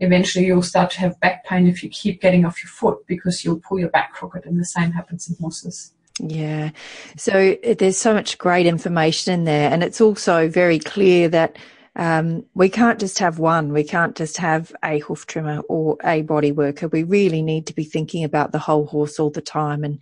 eventually 0.00 0.46
you'll 0.46 0.62
start 0.62 0.90
to 0.92 1.00
have 1.00 1.18
back 1.20 1.44
pain 1.44 1.66
if 1.66 1.82
you 1.82 1.90
keep 1.90 2.20
getting 2.20 2.44
off 2.44 2.62
your 2.62 2.70
foot 2.70 3.06
because 3.06 3.44
you'll 3.44 3.60
pull 3.60 3.78
your 3.78 3.90
back 3.90 4.12
crooked 4.12 4.44
and 4.44 4.58
the 4.58 4.64
same 4.64 4.92
happens 4.92 5.28
in 5.28 5.36
horses. 5.40 5.92
Yeah. 6.18 6.70
So 7.16 7.56
there's 7.78 7.96
so 7.96 8.12
much 8.12 8.38
great 8.38 8.66
information 8.66 9.32
in 9.32 9.44
there. 9.44 9.70
And 9.70 9.82
it's 9.82 10.00
also 10.00 10.48
very 10.48 10.78
clear 10.78 11.28
that 11.28 11.56
um, 12.00 12.46
we 12.54 12.70
can't 12.70 12.98
just 12.98 13.18
have 13.18 13.38
one. 13.38 13.74
We 13.74 13.84
can't 13.84 14.16
just 14.16 14.38
have 14.38 14.72
a 14.82 15.00
hoof 15.00 15.26
trimmer 15.26 15.60
or 15.68 15.98
a 16.02 16.22
body 16.22 16.50
worker. 16.50 16.88
We 16.88 17.02
really 17.02 17.42
need 17.42 17.66
to 17.66 17.74
be 17.74 17.84
thinking 17.84 18.24
about 18.24 18.52
the 18.52 18.58
whole 18.58 18.86
horse 18.86 19.20
all 19.20 19.28
the 19.28 19.42
time. 19.42 19.84
And, 19.84 19.98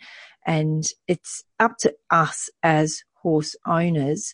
and 0.46 0.84
it's 1.08 1.42
up 1.58 1.76
to 1.78 1.92
us 2.08 2.50
as 2.62 3.02
horse 3.14 3.56
owners 3.66 4.32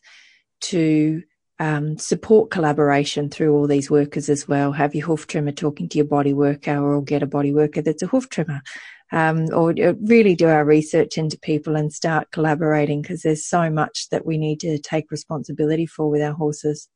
to 0.61 1.23
um, 1.59 1.97
support 1.97 2.51
collaboration 2.51 3.31
through 3.31 3.55
all 3.55 3.67
these 3.67 3.91
workers 3.91 4.29
as 4.29 4.47
well. 4.47 4.73
Have 4.73 4.95
your 4.95 5.07
hoof 5.07 5.27
trimmer 5.27 5.53
talking 5.53 5.89
to 5.89 5.97
your 5.97 6.07
body 6.07 6.35
worker 6.35 6.77
or 6.77 7.03
get 7.03 7.23
a 7.23 7.27
body 7.27 7.55
worker 7.55 7.81
that's 7.81 8.03
a 8.03 8.09
hoof 8.09 8.29
trimmer 8.29 8.61
um, 9.11 9.47
or 9.55 9.73
really 10.03 10.35
do 10.35 10.49
our 10.49 10.67
research 10.67 11.17
into 11.17 11.39
people 11.39 11.77
and 11.77 11.95
start 11.95 12.31
collaborating 12.31 13.01
because 13.01 13.23
there's 13.23 13.47
so 13.47 13.71
much 13.71 14.11
that 14.11 14.27
we 14.27 14.37
need 14.37 14.61
to 14.61 14.79
take 14.79 15.11
responsibility 15.11 15.87
for 15.87 16.11
with 16.11 16.21
our 16.21 16.35
horses. 16.35 16.91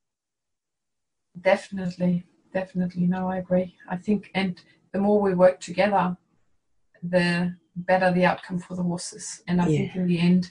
Definitely, 1.41 2.24
definitely. 2.53 3.07
No, 3.07 3.28
I 3.28 3.39
agree. 3.39 3.74
I 3.89 3.97
think, 3.97 4.30
and 4.34 4.61
the 4.93 4.99
more 4.99 5.20
we 5.20 5.34
work 5.34 5.61
together, 5.61 6.16
the 7.03 7.55
better 7.76 8.12
the 8.12 8.24
outcome 8.24 8.59
for 8.59 8.74
the 8.74 8.82
horses. 8.82 9.43
And 9.47 9.61
I 9.61 9.68
yeah. 9.68 9.78
think 9.78 9.97
in 9.97 10.07
the 10.07 10.18
end, 10.18 10.51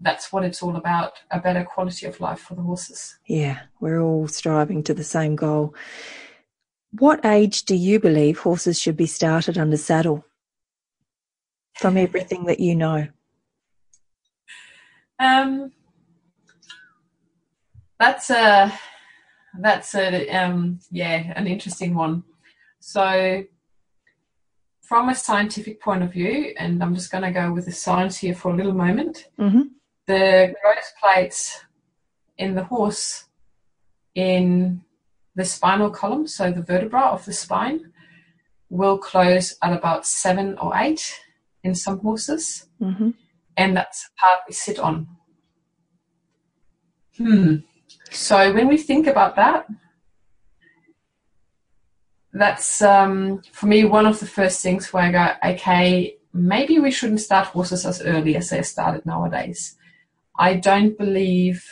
that's 0.00 0.32
what 0.32 0.44
it's 0.44 0.62
all 0.62 0.76
about 0.76 1.12
a 1.30 1.40
better 1.40 1.64
quality 1.64 2.06
of 2.06 2.20
life 2.20 2.40
for 2.40 2.54
the 2.54 2.62
horses. 2.62 3.18
Yeah, 3.26 3.60
we're 3.80 4.00
all 4.00 4.28
striving 4.28 4.82
to 4.84 4.94
the 4.94 5.04
same 5.04 5.36
goal. 5.36 5.74
What 6.92 7.24
age 7.24 7.64
do 7.64 7.74
you 7.74 8.00
believe 8.00 8.38
horses 8.38 8.80
should 8.80 8.96
be 8.96 9.06
started 9.06 9.58
under 9.58 9.76
saddle? 9.76 10.24
from 11.80 11.96
everything 12.06 12.44
that 12.44 12.60
you 12.60 12.76
know? 12.76 13.08
Um, 15.18 15.72
that's 17.98 18.30
a 18.30 18.72
that's 19.58 19.94
a 19.94 20.28
um, 20.30 20.78
yeah 20.90 21.32
an 21.36 21.46
interesting 21.46 21.94
one. 21.94 22.24
So 22.80 23.44
from 24.82 25.08
a 25.08 25.14
scientific 25.14 25.80
point 25.80 26.02
of 26.02 26.12
view, 26.12 26.52
and 26.58 26.82
I'm 26.82 26.94
just 26.94 27.12
going 27.12 27.22
to 27.22 27.30
go 27.30 27.52
with 27.52 27.66
the 27.66 27.72
science 27.72 28.18
here 28.18 28.34
for 28.34 28.50
a 28.50 28.56
little 28.56 28.72
moment. 28.72 29.28
Mm-hmm. 29.38 29.62
The 30.06 30.54
growth 30.60 30.92
plates 31.00 31.60
in 32.38 32.54
the 32.54 32.64
horse 32.64 33.26
in 34.14 34.82
the 35.36 35.44
spinal 35.44 35.90
column, 35.90 36.26
so 36.26 36.50
the 36.50 36.62
vertebra 36.62 37.02
of 37.02 37.24
the 37.24 37.32
spine, 37.32 37.92
will 38.68 38.98
close 38.98 39.56
at 39.62 39.72
about 39.72 40.06
seven 40.06 40.58
or 40.58 40.76
eight 40.76 41.20
in 41.62 41.74
some 41.74 41.98
horses, 42.00 42.66
mm-hmm. 42.80 43.10
and 43.56 43.76
that's 43.76 44.04
the 44.04 44.10
part 44.18 44.40
we 44.48 44.54
sit 44.54 44.78
on. 44.78 45.06
Hmm. 47.16 47.56
So 48.10 48.52
when 48.52 48.68
we 48.68 48.76
think 48.76 49.06
about 49.06 49.36
that, 49.36 49.66
that's 52.32 52.82
um, 52.82 53.42
for 53.52 53.66
me 53.66 53.84
one 53.84 54.06
of 54.06 54.20
the 54.20 54.26
first 54.26 54.60
things 54.60 54.92
where 54.92 55.04
I 55.04 55.12
go, 55.12 55.50
okay, 55.52 56.16
maybe 56.32 56.78
we 56.78 56.90
shouldn't 56.90 57.20
start 57.20 57.48
horses 57.48 57.86
as 57.86 58.02
early 58.02 58.36
as 58.36 58.50
they're 58.50 58.62
started 58.62 59.06
nowadays. 59.06 59.76
I 60.38 60.54
don't 60.54 60.96
believe 60.96 61.64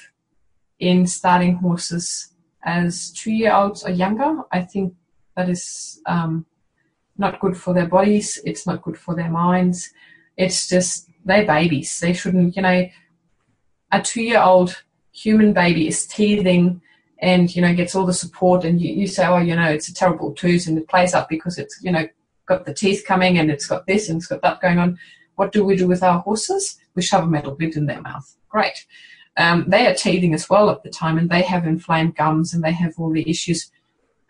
in 0.79 1.07
starting 1.07 1.57
horses 1.57 2.33
as 2.65 3.11
two 3.13 3.33
year 3.33 3.53
olds 3.53 3.85
or 3.85 3.91
younger. 3.91 4.43
I 4.53 4.63
think 4.63 4.95
that 5.37 5.49
is 5.49 6.01
um, 6.07 6.47
not 7.17 7.41
good 7.41 7.57
for 7.57 7.73
their 7.75 7.89
bodies, 7.89 8.41
it's 8.45 8.67
not 8.67 8.83
good 8.83 8.97
for 8.99 9.15
their 9.15 9.31
minds. 9.31 9.91
It's 10.37 10.69
just, 10.69 11.09
they're 11.25 11.47
babies. 11.47 11.99
They 11.99 12.13
shouldn't, 12.13 12.55
you 12.55 12.63
know, 12.63 12.89
a 13.91 14.01
two 14.01 14.23
year 14.23 14.41
old 14.41 14.85
human 15.23 15.53
baby 15.53 15.89
is 15.89 16.07
teething 16.07 16.81
and, 17.21 17.55
you 17.55 17.63
know, 17.63 17.75
gets 17.75 17.95
all 17.95 18.07
the 18.07 18.13
support, 18.13 18.65
and 18.65 18.81
you, 18.81 18.93
you 18.93 19.07
say, 19.07 19.27
oh, 19.27 19.39
you 19.39 19.57
know, 19.57 19.69
it's 19.69 19.89
a 19.89 19.95
terrible 19.95 20.33
tooth 20.33 20.69
and 20.69 20.79
it 20.79 20.89
plays 20.89 21.15
up 21.15 21.29
because 21.29 21.59
it's, 21.59 21.79
you 21.83 21.91
know, 21.91 22.07
got 22.47 22.65
the 22.65 22.73
teeth 22.73 23.05
coming 23.07 23.39
and 23.39 23.51
it's 23.51 23.67
got 23.67 23.87
this 23.87 24.09
and 24.09 24.19
it's 24.19 24.27
got 24.27 24.43
that 24.43 24.61
going 24.61 24.79
on. 24.79 24.99
What 25.35 25.53
do 25.53 25.65
we 25.65 25.77
do 25.77 25.87
with 25.87 26.03
our 26.03 26.21
horses? 26.21 26.79
We 26.95 27.03
shove 27.03 27.25
a 27.25 27.27
metal 27.27 27.55
bit 27.55 27.77
in 27.77 27.87
their 27.87 28.01
mouth. 28.01 28.37
Great. 28.49 28.87
Um, 29.37 29.65
they 29.69 29.87
are 29.87 29.95
teething 29.95 30.35
as 30.35 30.49
well 30.49 30.71
at 30.71 30.83
the 30.83 30.91
time 30.91 31.19
and 31.19 31.31
they 31.31 31.43
have 31.43 31.67
inflamed 31.67 32.17
gums 32.17 32.55
and 32.55 32.65
they 32.65 32.73
have 32.73 32.95
all 32.99 33.13
the 33.13 33.29
issues 33.29 33.71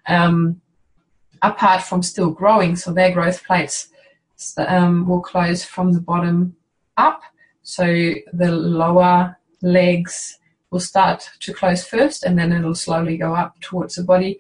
um, 0.07 0.61
apart 1.41 1.83
from 1.83 2.03
still 2.03 2.31
growing. 2.31 2.77
So 2.77 2.93
their 2.93 3.13
growth 3.13 3.45
plates 3.45 3.89
um, 4.59 5.07
will 5.09 5.21
close 5.21 5.65
from 5.65 5.93
the 5.93 6.01
bottom 6.01 6.57
up. 6.97 7.23
So 7.63 7.87
the 8.33 8.53
lower 8.53 9.37
legs 9.63 10.38
will 10.71 10.81
start 10.81 11.31
to 11.41 11.53
close 11.53 11.85
first 11.85 12.25
and 12.25 12.39
then 12.39 12.53
it'll 12.53 12.75
slowly 12.75 13.17
go 13.17 13.35
up 13.35 13.59
towards 13.61 13.95
the 13.95 14.05
body. 14.05 14.39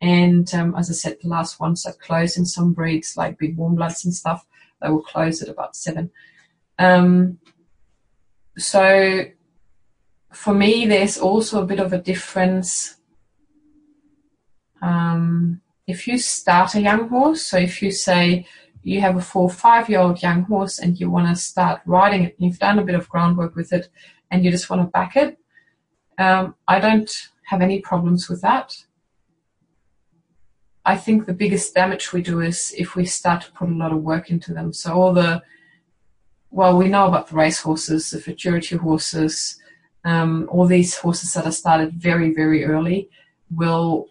And 0.00 0.52
um, 0.54 0.74
as 0.76 0.90
I 0.90 0.94
said, 0.94 1.16
the 1.22 1.28
last 1.28 1.60
ones 1.60 1.82
that 1.82 2.00
close 2.00 2.36
in 2.36 2.44
some 2.44 2.72
breeds, 2.72 3.16
like 3.16 3.38
big 3.38 3.56
warm 3.56 3.74
bloods 3.74 4.04
and 4.04 4.14
stuff, 4.14 4.46
they 4.80 4.88
will 4.88 5.02
close 5.02 5.42
at 5.42 5.48
about 5.48 5.76
seven. 5.76 6.10
Um, 6.78 7.38
so 8.58 9.24
for 10.32 10.54
me, 10.54 10.86
there's 10.86 11.18
also 11.18 11.62
a 11.62 11.66
bit 11.66 11.80
of 11.80 11.92
a 11.92 11.98
difference. 11.98 12.96
Um, 14.82 15.62
if 15.86 16.06
you 16.06 16.18
start 16.18 16.74
a 16.74 16.80
young 16.80 17.08
horse, 17.08 17.42
so 17.42 17.58
if 17.58 17.80
you 17.80 17.90
say 17.90 18.46
you 18.82 19.00
have 19.00 19.16
a 19.16 19.20
four, 19.20 19.48
five 19.48 19.88
year 19.88 20.00
old 20.00 20.22
young 20.22 20.42
horse 20.42 20.78
and 20.78 21.00
you 21.00 21.10
want 21.10 21.28
to 21.28 21.34
start 21.34 21.80
riding 21.86 22.24
it, 22.24 22.36
you've 22.38 22.58
done 22.58 22.78
a 22.78 22.84
bit 22.84 22.94
of 22.94 23.08
groundwork 23.08 23.56
with 23.56 23.72
it, 23.72 23.88
and 24.30 24.44
you 24.44 24.50
just 24.50 24.68
want 24.68 24.82
to 24.82 24.86
back 24.86 25.16
it, 25.16 25.38
um, 26.18 26.54
I 26.66 26.80
don't 26.80 27.10
have 27.44 27.60
any 27.60 27.80
problems 27.80 28.28
with 28.28 28.40
that. 28.42 28.76
I 30.84 30.96
think 30.96 31.26
the 31.26 31.34
biggest 31.34 31.74
damage 31.74 32.12
we 32.12 32.22
do 32.22 32.40
is 32.40 32.72
if 32.78 32.94
we 32.94 33.04
start 33.06 33.42
to 33.42 33.52
put 33.52 33.68
a 33.68 33.72
lot 33.72 33.92
of 33.92 34.02
work 34.02 34.30
into 34.30 34.54
them. 34.54 34.72
So 34.72 34.94
all 34.94 35.12
the, 35.12 35.42
well, 36.50 36.76
we 36.76 36.88
know 36.88 37.06
about 37.06 37.28
the 37.28 37.34
race 37.34 37.60
horses, 37.60 38.10
the 38.10 38.20
futurity 38.20 38.76
horses, 38.76 39.60
um, 40.04 40.48
all 40.50 40.66
these 40.66 40.96
horses 40.96 41.34
that 41.34 41.44
are 41.44 41.52
started 41.52 41.94
very, 41.94 42.32
very 42.32 42.64
early 42.64 43.10
will, 43.50 44.06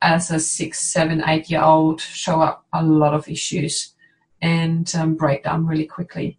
as 0.00 0.30
a 0.30 0.38
six, 0.38 0.78
seven, 0.78 1.22
eight 1.26 1.50
year 1.50 1.62
old, 1.62 2.00
show 2.00 2.40
up 2.40 2.64
a 2.72 2.82
lot 2.84 3.12
of 3.12 3.28
issues 3.28 3.94
and 4.40 4.94
um, 4.94 5.16
break 5.16 5.42
down 5.42 5.66
really 5.66 5.86
quickly. 5.86 6.38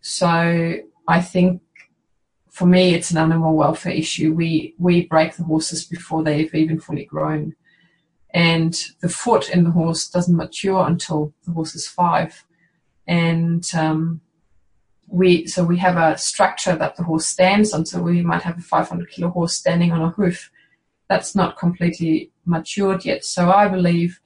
So 0.00 0.74
I 1.06 1.20
think 1.20 1.62
for 2.58 2.66
me, 2.66 2.92
it's 2.92 3.12
an 3.12 3.18
animal 3.18 3.54
welfare 3.54 3.92
issue. 3.92 4.34
We 4.34 4.74
we 4.78 5.06
break 5.06 5.36
the 5.36 5.44
horses 5.44 5.84
before 5.84 6.24
they've 6.24 6.52
even 6.52 6.80
fully 6.80 7.04
grown, 7.04 7.54
and 8.34 8.76
the 9.00 9.08
foot 9.08 9.48
in 9.48 9.62
the 9.62 9.70
horse 9.70 10.10
doesn't 10.10 10.36
mature 10.36 10.84
until 10.84 11.32
the 11.44 11.52
horse 11.52 11.76
is 11.76 11.86
five, 11.86 12.44
and 13.06 13.64
um, 13.74 14.20
we 15.06 15.46
so 15.46 15.62
we 15.62 15.78
have 15.78 15.96
a 15.96 16.18
structure 16.18 16.74
that 16.74 16.96
the 16.96 17.04
horse 17.04 17.26
stands 17.26 17.72
on. 17.72 17.86
So 17.86 18.02
we 18.02 18.22
might 18.22 18.42
have 18.42 18.58
a 18.58 18.60
500 18.60 19.08
kilo 19.08 19.30
horse 19.30 19.54
standing 19.54 19.92
on 19.92 20.02
a 20.02 20.10
hoof. 20.10 20.50
That's 21.08 21.36
not 21.36 21.56
completely 21.56 22.32
matured 22.44 23.04
yet. 23.04 23.24
So 23.24 23.52
I 23.52 23.68
believe 23.68 24.20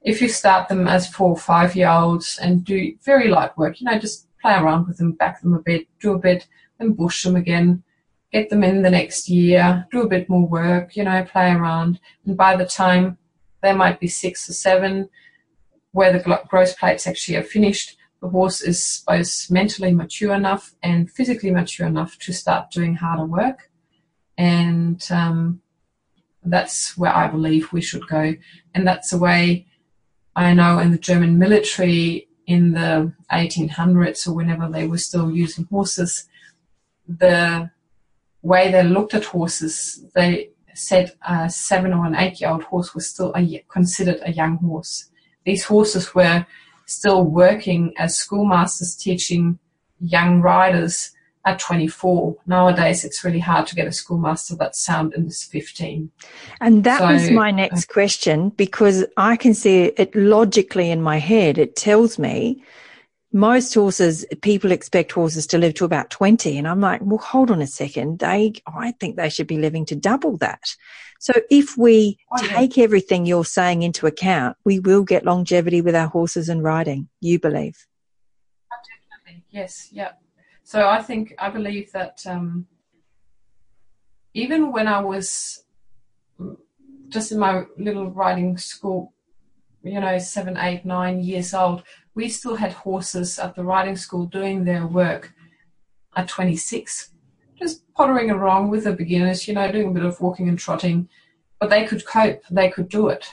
if 0.00 0.22
you 0.22 0.30
start 0.30 0.68
them 0.68 0.88
as 0.88 1.06
four 1.06 1.28
or 1.32 1.36
five 1.36 1.76
year 1.76 1.90
olds 1.90 2.38
and 2.40 2.64
do 2.64 2.94
very 3.04 3.28
light 3.28 3.54
work, 3.58 3.82
you 3.82 3.84
know, 3.84 3.98
just 3.98 4.28
play 4.40 4.54
around 4.54 4.88
with 4.88 4.96
them, 4.96 5.12
back 5.12 5.42
them 5.42 5.52
a 5.52 5.60
bit, 5.60 5.86
do 6.00 6.14
a 6.14 6.18
bit, 6.18 6.48
then 6.80 6.92
bush 6.92 7.22
them 7.22 7.36
again, 7.36 7.84
get 8.32 8.50
them 8.50 8.64
in 8.64 8.82
the 8.82 8.90
next 8.90 9.28
year, 9.28 9.86
do 9.92 10.02
a 10.02 10.08
bit 10.08 10.28
more 10.28 10.46
work, 10.48 10.96
you 10.96 11.04
know, 11.04 11.22
play 11.24 11.52
around. 11.52 12.00
And 12.26 12.36
by 12.36 12.56
the 12.56 12.66
time 12.66 13.18
they 13.62 13.72
might 13.72 14.00
be 14.00 14.08
six 14.08 14.48
or 14.48 14.54
seven, 14.54 15.08
where 15.92 16.12
the 16.12 16.40
growth 16.48 16.78
plates 16.78 17.06
actually 17.06 17.36
are 17.36 17.42
finished, 17.42 17.96
the 18.20 18.28
horse 18.28 18.60
is 18.60 19.02
both 19.06 19.50
mentally 19.50 19.92
mature 19.92 20.34
enough 20.34 20.74
and 20.82 21.10
physically 21.10 21.50
mature 21.50 21.86
enough 21.86 22.18
to 22.18 22.32
start 22.32 22.70
doing 22.70 22.94
harder 22.94 23.24
work. 23.24 23.70
And 24.36 25.04
um, 25.10 25.60
that's 26.44 26.96
where 26.96 27.14
I 27.14 27.28
believe 27.28 27.72
we 27.72 27.80
should 27.80 28.06
go. 28.08 28.34
And 28.74 28.86
that's 28.86 29.10
the 29.10 29.18
way 29.18 29.66
I 30.36 30.54
know 30.54 30.78
in 30.78 30.92
the 30.92 30.98
German 30.98 31.38
military 31.38 32.28
in 32.46 32.72
the 32.72 33.12
1800s 33.32 34.26
or 34.26 34.32
whenever 34.32 34.68
they 34.68 34.86
were 34.86 34.98
still 34.98 35.30
using 35.30 35.66
horses, 35.66 36.28
the 37.18 37.70
way 38.42 38.70
they 38.70 38.82
looked 38.82 39.14
at 39.14 39.24
horses, 39.24 40.04
they 40.14 40.50
said 40.74 41.12
a 41.26 41.50
seven 41.50 41.92
or 41.92 42.06
an 42.06 42.14
eight 42.14 42.40
year 42.40 42.50
old 42.50 42.62
horse 42.62 42.94
was 42.94 43.08
still 43.08 43.32
a, 43.36 43.64
considered 43.68 44.20
a 44.22 44.32
young 44.32 44.56
horse. 44.58 45.10
These 45.44 45.64
horses 45.64 46.14
were 46.14 46.46
still 46.86 47.24
working 47.24 47.92
as 47.98 48.16
schoolmasters 48.16 48.96
teaching 48.96 49.58
young 50.00 50.40
riders 50.40 51.12
at 51.44 51.58
24. 51.58 52.36
Nowadays, 52.46 53.04
it's 53.04 53.24
really 53.24 53.38
hard 53.38 53.66
to 53.66 53.74
get 53.74 53.86
a 53.86 53.92
schoolmaster 53.92 54.56
that's 54.56 54.84
sound 54.84 55.14
and 55.14 55.28
is 55.28 55.44
15. 55.44 56.10
And 56.60 56.84
that 56.84 56.98
so, 56.98 57.06
was 57.06 57.30
my 57.30 57.50
next 57.50 57.88
uh, 57.88 57.92
question 57.92 58.50
because 58.50 59.04
I 59.16 59.36
can 59.36 59.54
see 59.54 59.84
it 59.96 60.14
logically 60.14 60.90
in 60.90 61.00
my 61.00 61.18
head. 61.18 61.56
It 61.56 61.76
tells 61.76 62.18
me 62.18 62.62
most 63.32 63.72
horses, 63.74 64.24
people 64.42 64.72
expect 64.72 65.12
horses 65.12 65.46
to 65.48 65.58
live 65.58 65.74
to 65.74 65.84
about 65.84 66.10
20. 66.10 66.58
And 66.58 66.66
I'm 66.66 66.80
like, 66.80 67.00
well, 67.02 67.18
hold 67.18 67.50
on 67.50 67.62
a 67.62 67.66
second. 67.66 68.18
They, 68.18 68.54
I 68.66 68.92
think 68.92 69.16
they 69.16 69.28
should 69.28 69.46
be 69.46 69.58
living 69.58 69.86
to 69.86 69.96
double 69.96 70.36
that. 70.38 70.62
So 71.20 71.32
if 71.50 71.76
we 71.76 72.18
take 72.38 72.78
everything 72.78 73.26
you're 73.26 73.44
saying 73.44 73.82
into 73.82 74.06
account, 74.06 74.56
we 74.64 74.80
will 74.80 75.04
get 75.04 75.24
longevity 75.24 75.80
with 75.80 75.94
our 75.94 76.08
horses 76.08 76.48
and 76.48 76.62
riding, 76.62 77.08
you 77.20 77.38
believe? 77.38 77.86
Oh, 78.72 78.76
definitely. 79.22 79.44
Yes. 79.50 79.88
Yeah. 79.92 80.12
So 80.64 80.88
I 80.88 81.02
think, 81.02 81.34
I 81.38 81.50
believe 81.50 81.92
that 81.92 82.24
um, 82.26 82.66
even 84.34 84.72
when 84.72 84.88
I 84.88 85.00
was 85.00 85.62
just 87.08 87.32
in 87.32 87.38
my 87.38 87.64
little 87.76 88.10
riding 88.10 88.56
school, 88.56 89.12
you 89.82 90.00
know, 90.00 90.18
seven, 90.18 90.56
eight, 90.56 90.84
nine 90.84 91.20
years 91.20 91.54
old, 91.54 91.82
we 92.20 92.28
still 92.28 92.54
had 92.54 92.72
horses 92.72 93.38
at 93.38 93.54
the 93.54 93.64
riding 93.64 93.96
school 93.96 94.26
doing 94.26 94.62
their 94.62 94.86
work 94.86 95.32
at 96.16 96.28
26, 96.28 97.12
just 97.58 97.82
pottering 97.94 98.30
around 98.30 98.68
with 98.68 98.84
the 98.84 98.92
beginners, 98.92 99.48
you 99.48 99.54
know, 99.54 99.72
doing 99.72 99.88
a 99.88 99.92
bit 99.92 100.04
of 100.04 100.20
walking 100.20 100.46
and 100.46 100.58
trotting, 100.58 101.08
but 101.58 101.70
they 101.70 101.86
could 101.86 102.04
cope, 102.04 102.42
they 102.50 102.68
could 102.68 102.90
do 102.90 103.08
it. 103.08 103.24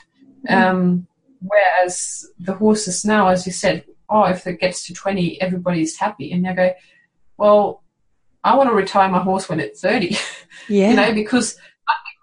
Mm-hmm. 0.48 0.70
Um, 0.70 1.06
whereas 1.42 2.26
the 2.40 2.54
horses 2.54 3.04
now, 3.04 3.28
as 3.28 3.44
you 3.44 3.52
said, 3.52 3.84
oh, 4.08 4.24
if 4.24 4.46
it 4.46 4.58
gets 4.58 4.86
to 4.86 4.94
20, 4.94 5.38
everybody's 5.42 5.98
happy. 5.98 6.32
And 6.32 6.46
they 6.46 6.54
go, 6.54 6.72
well, 7.36 7.82
I 8.42 8.56
want 8.56 8.70
to 8.70 8.74
retire 8.74 9.10
my 9.10 9.18
horse 9.18 9.50
when 9.50 9.60
it's 9.60 9.82
30, 9.82 10.16
yeah. 10.70 10.88
you 10.88 10.96
know, 10.96 11.12
because, 11.12 11.58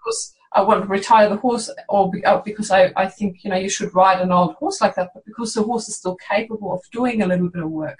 because 0.02 0.34
I 0.56 0.62
want 0.62 0.82
to 0.82 0.88
retire 0.88 1.28
the 1.28 1.36
horse 1.36 1.68
or 1.90 2.10
uh, 2.24 2.38
because 2.38 2.70
I, 2.70 2.90
I 2.96 3.08
think, 3.08 3.44
you 3.44 3.50
know, 3.50 3.58
you 3.58 3.68
should 3.68 3.94
ride 3.94 4.22
an 4.22 4.32
old 4.32 4.54
horse 4.54 4.80
like 4.80 4.94
that, 4.94 5.10
but 5.12 5.26
because 5.26 5.52
the 5.52 5.62
horse 5.62 5.86
is 5.86 5.96
still 5.96 6.16
capable 6.16 6.72
of 6.72 6.80
doing 6.90 7.20
a 7.20 7.26
little 7.26 7.50
bit 7.50 7.62
of 7.62 7.70
work 7.70 7.98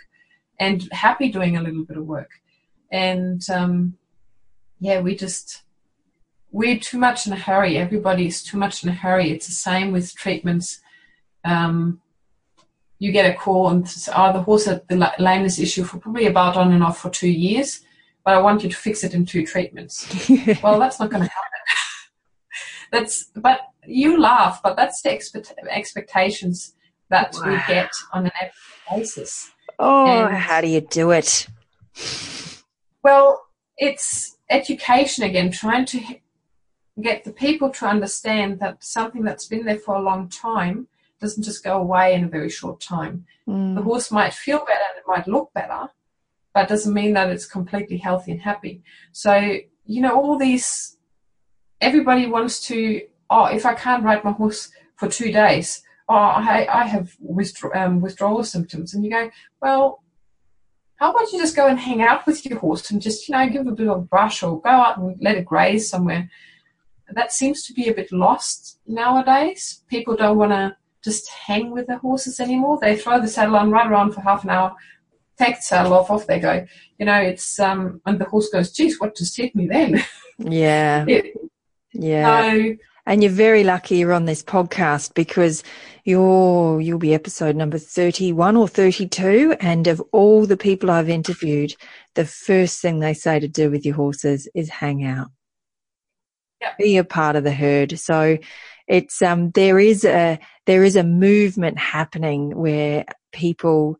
and 0.59 0.89
happy 0.91 1.31
doing 1.31 1.59
a 1.59 1.63
little 1.63 1.85
bit 1.85 1.99
of 1.99 2.07
work. 2.07 2.31
And, 2.91 3.43
um, 3.51 3.99
yeah, 4.81 5.01
we 5.01 5.15
just, 5.15 5.65
we're 6.51 6.79
too 6.79 6.97
much 6.97 7.27
in 7.27 7.35
a 7.35 7.37
hurry. 7.37 7.77
Everybody 7.77 8.27
is 8.27 8.43
too 8.43 8.57
much 8.57 8.83
in 8.83 8.89
a 8.89 8.95
hurry. 8.95 9.31
It's 9.31 9.49
the 9.49 9.53
same 9.53 9.93
with 9.93 10.15
treatments. 10.15 10.81
Um, 11.45 12.01
you 12.99 13.13
get 13.13 13.31
a 13.31 13.37
call 13.37 13.69
and 13.69 13.87
say, 13.87 14.11
oh, 14.17 14.33
the 14.33 14.41
horse 14.41 14.65
had 14.65 14.89
the 14.89 15.13
lameness 15.19 15.59
issue 15.59 15.85
for 15.85 15.99
probably 15.99 16.25
about 16.25 16.57
on 16.57 16.73
and 16.73 16.83
off 16.83 17.01
for 17.01 17.11
two 17.11 17.29
years, 17.29 17.81
but 18.25 18.33
I 18.33 18.41
want 18.41 18.63
you 18.63 18.71
to 18.71 18.77
fix 18.77 19.05
it 19.05 19.13
in 19.13 19.27
two 19.27 19.45
treatments. 19.45 20.09
well, 20.63 20.79
that's 20.79 20.99
not 20.99 21.11
going 21.11 21.23
to 21.23 21.29
happen 21.29 21.56
that's 22.93 23.31
but 23.37 23.61
you 23.87 24.21
laugh, 24.21 24.61
but 24.63 24.77
that's 24.77 25.03
the 25.03 25.13
expect, 25.13 25.53
expectations 25.71 26.75
that 27.11 27.35
wow. 27.35 27.51
we 27.51 27.75
get 27.75 27.91
on 28.13 28.27
an 28.27 28.33
everyday 28.41 29.01
basis. 29.03 29.51
Oh, 29.79 30.07
and, 30.07 30.37
how 30.37 30.61
do 30.61 30.69
you 30.69 30.81
do 30.81 31.11
it? 31.11 31.47
Well, 33.03 33.47
it's 33.77 34.37
education 34.51 35.25
again, 35.25 35.51
trying 35.51 35.85
to 35.87 36.01
get 37.01 37.25
the 37.25 37.33
people 37.33 37.71
to 37.71 37.87
understand 37.87 38.59
that 38.61 38.83
something 38.83 39.23
that's 39.23 39.47
been 39.47 39.67
there 39.67 39.79
for 39.79 39.97
a 39.97 40.03
long 40.03 40.29
time 40.29 40.89
doesn't 41.21 41.43
just 41.43 41.65
go 41.65 41.79
away 41.79 42.15
in 42.15 42.25
a 42.25 42.29
very 42.29 42.51
short 42.51 42.81
time. 42.81 43.27
Mm. 43.49 43.75
The 43.75 43.83
horse 43.83 44.11
might 44.11 44.35
feel 44.35 44.59
better 44.59 44.85
and 44.91 44.99
it 44.99 45.05
might 45.07 45.29
look 45.29 45.53
better, 45.55 45.89
but 46.55 46.69
doesn't 46.69 46.93
mean 46.93 47.13
that 47.15 47.31
it's 47.31 47.47
completely 47.47 47.99
healthy 47.99 48.33
and 48.33 48.41
happy. 48.41 48.83
So, 49.13 49.59
you 49.85 50.01
know, 50.01 50.15
all 50.15 50.39
these 50.39 50.96
everybody 51.81 52.27
wants 52.27 52.61
to, 52.69 53.03
oh, 53.31 53.47
if 53.47 53.67
I 53.67 53.75
can't 53.75 54.05
ride 54.05 54.25
my 54.25 54.33
horse 54.33 54.71
for 54.97 55.09
two 55.09 55.33
days, 55.33 55.83
oh, 56.09 56.15
I, 56.15 56.67
I 56.73 56.85
have 56.87 57.15
withdraw, 57.21 57.71
um, 57.75 58.01
withdrawal 58.01 58.45
symptoms. 58.45 58.95
And 58.95 59.05
you 59.05 59.11
go, 59.11 59.31
well, 59.61 60.03
how 60.97 61.11
about 61.11 61.31
you 61.33 61.39
just 61.39 61.57
go 61.57 61.67
and 61.67 61.79
hang 61.79 62.03
out 62.03 62.27
with 62.27 62.47
your 62.47 62.59
horse 62.59 62.91
and 62.91 63.03
just, 63.03 63.29
you 63.29 63.35
know, 63.35 63.49
give 63.49 63.67
it 63.67 63.73
a 63.73 63.73
bit 63.73 63.89
of 63.89 63.99
a 63.99 64.03
brush 64.03 64.43
or 64.43 64.61
go 64.61 64.71
out 64.71 64.99
and 64.99 65.17
let 65.21 65.37
it 65.37 65.45
graze 65.45 65.89
somewhere. 65.89 66.31
That 67.13 67.33
seems 67.33 67.65
to 67.65 67.75
be 67.75 67.89
a 67.89 67.95
bit 67.95 68.11
lost 68.11 68.81
nowadays. 68.87 69.83
People 69.89 70.17
don't 70.17 70.39
want 70.39 70.53
to 70.53 70.77
just 71.05 71.29
hang 71.29 71.71
with 71.71 71.87
their 71.87 71.99
horses 71.99 72.41
anymore. 72.41 72.79
They 72.81 72.97
throw 72.97 73.21
the 73.21 73.29
saddle 73.29 73.57
on, 73.57 73.71
ride 73.71 73.91
around 73.91 74.13
for 74.13 74.23
half 74.23 74.43
an 74.43 74.51
hour, 74.51 74.75
take 75.39 75.57
the 75.57 75.63
saddle 75.63 75.93
off, 75.93 76.11
off 76.11 76.27
they 76.27 76.41
go. 76.41 76.67
You 76.99 77.07
know, 77.07 77.21
it's, 77.21 77.61
um, 77.61 78.01
and 78.07 78.19
the 78.19 78.25
horse 78.25 78.49
goes, 78.49 78.73
geez, 78.73 78.99
what 78.99 79.17
just 79.17 79.37
hit 79.37 79.55
me 79.55 79.67
then? 79.67 80.05
Yeah. 80.39 81.07
it, 81.09 81.35
yeah. 81.99 82.53
So, 82.53 82.77
and 83.07 83.23
you're 83.23 83.33
very 83.33 83.63
lucky 83.63 83.99
you're 83.99 84.13
on 84.13 84.25
this 84.25 84.43
podcast 84.43 85.15
because 85.15 85.63
you're, 86.05 86.81
you'll 86.81 86.99
be 86.99 87.15
episode 87.15 87.55
number 87.55 87.79
31 87.79 88.57
or 88.57 88.67
32. 88.67 89.57
And 89.61 89.87
of 89.87 90.03
all 90.13 90.45
the 90.45 90.57
people 90.57 90.91
I've 90.91 91.09
interviewed, 91.09 91.75
the 92.15 92.25
first 92.25 92.83
thing 92.83 92.99
they 92.99 93.15
say 93.15 93.39
to 93.39 93.49
do 93.49 93.71
with 93.71 93.87
your 93.87 93.95
horses 93.95 94.49
is 94.55 94.69
hang 94.69 95.05
out. 95.05 95.29
Yep. 96.61 96.79
Be 96.79 96.97
a 96.97 97.05
part 97.05 97.37
of 97.37 97.45
the 97.45 97.53
herd. 97.53 97.99
So 97.99 98.39
it's, 98.89 99.23
um, 99.23 99.51
there 99.51 99.79
is 99.79 100.05
a, 100.05 100.41
there 100.67 100.83
is 100.83 100.97
a 100.97 101.05
movement 101.05 101.79
happening 101.79 102.57
where 102.57 103.05
people 103.33 103.99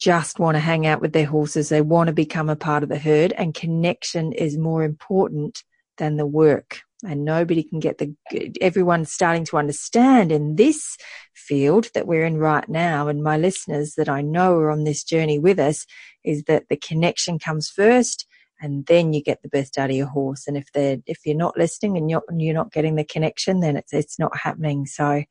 just 0.00 0.38
want 0.38 0.54
to 0.54 0.60
hang 0.60 0.86
out 0.86 1.00
with 1.00 1.12
their 1.12 1.26
horses. 1.26 1.70
They 1.70 1.80
want 1.80 2.06
to 2.06 2.12
become 2.12 2.48
a 2.48 2.56
part 2.56 2.84
of 2.84 2.88
the 2.88 2.98
herd 2.98 3.32
and 3.32 3.52
connection 3.52 4.32
is 4.32 4.56
more 4.56 4.84
important 4.84 5.64
than 5.96 6.16
the 6.16 6.26
work 6.26 6.82
and 7.04 7.24
nobody 7.24 7.62
can 7.62 7.78
get 7.78 7.98
the 7.98 8.14
everyone's 8.60 9.12
starting 9.12 9.44
to 9.44 9.56
understand 9.56 10.32
in 10.32 10.56
this 10.56 10.96
field 11.34 11.90
that 11.94 12.06
we're 12.06 12.24
in 12.24 12.38
right 12.38 12.68
now. 12.68 13.08
And 13.08 13.22
my 13.22 13.36
listeners 13.36 13.94
that 13.96 14.08
I 14.08 14.20
know 14.20 14.56
are 14.56 14.70
on 14.70 14.84
this 14.84 15.04
journey 15.04 15.38
with 15.38 15.58
us 15.58 15.86
is 16.24 16.44
that 16.44 16.64
the 16.68 16.76
connection 16.76 17.38
comes 17.38 17.68
first 17.68 18.26
and 18.60 18.84
then 18.86 19.12
you 19.12 19.22
get 19.22 19.42
the 19.42 19.48
best 19.48 19.78
out 19.78 19.90
of 19.90 19.96
your 19.96 20.08
horse. 20.08 20.48
And 20.48 20.56
if 20.56 20.72
they're 20.72 20.98
if 21.06 21.20
you're 21.24 21.36
not 21.36 21.56
listening 21.56 21.96
and 21.96 22.10
you're, 22.10 22.24
you're 22.36 22.54
not 22.54 22.72
getting 22.72 22.96
the 22.96 23.04
connection 23.04 23.60
then 23.60 23.76
it's 23.76 23.92
it's 23.92 24.18
not 24.18 24.36
happening. 24.36 24.86
So 24.86 25.22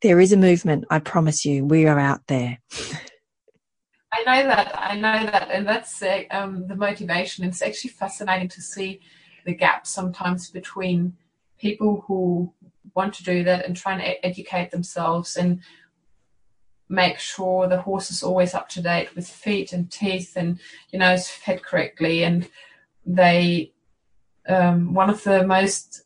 there 0.00 0.20
is 0.20 0.32
a 0.32 0.36
movement. 0.36 0.84
I 0.90 1.00
promise 1.00 1.44
you 1.44 1.64
we 1.64 1.86
are 1.86 1.98
out 1.98 2.20
there. 2.28 2.58
I 4.12 4.22
know 4.24 4.46
that 4.46 4.78
I 4.78 4.94
know 4.94 5.26
that 5.26 5.50
and 5.50 5.66
that's 5.66 6.02
uh, 6.02 6.22
um, 6.30 6.68
the 6.68 6.76
motivation. 6.76 7.44
It's 7.44 7.62
actually 7.62 7.90
fascinating 7.90 8.48
to 8.48 8.60
see 8.60 9.00
the 9.44 9.54
gap 9.54 9.86
sometimes 9.86 10.50
between 10.50 11.16
people 11.58 12.04
who 12.06 12.52
want 12.94 13.14
to 13.14 13.24
do 13.24 13.44
that 13.44 13.64
and 13.64 13.76
trying 13.76 13.98
to 13.98 14.26
educate 14.26 14.70
themselves 14.70 15.36
and 15.36 15.60
make 16.88 17.18
sure 17.18 17.66
the 17.66 17.80
horse 17.80 18.10
is 18.10 18.22
always 18.22 18.52
up 18.54 18.68
to 18.68 18.82
date 18.82 19.14
with 19.14 19.26
feet 19.26 19.72
and 19.72 19.90
teeth 19.90 20.36
and 20.36 20.60
you 20.90 20.98
know 20.98 21.12
is 21.12 21.28
fed 21.28 21.62
correctly. 21.62 22.22
And 22.22 22.48
they 23.06 23.72
um, 24.46 24.92
one 24.92 25.08
of 25.08 25.22
the 25.22 25.46
most 25.46 26.02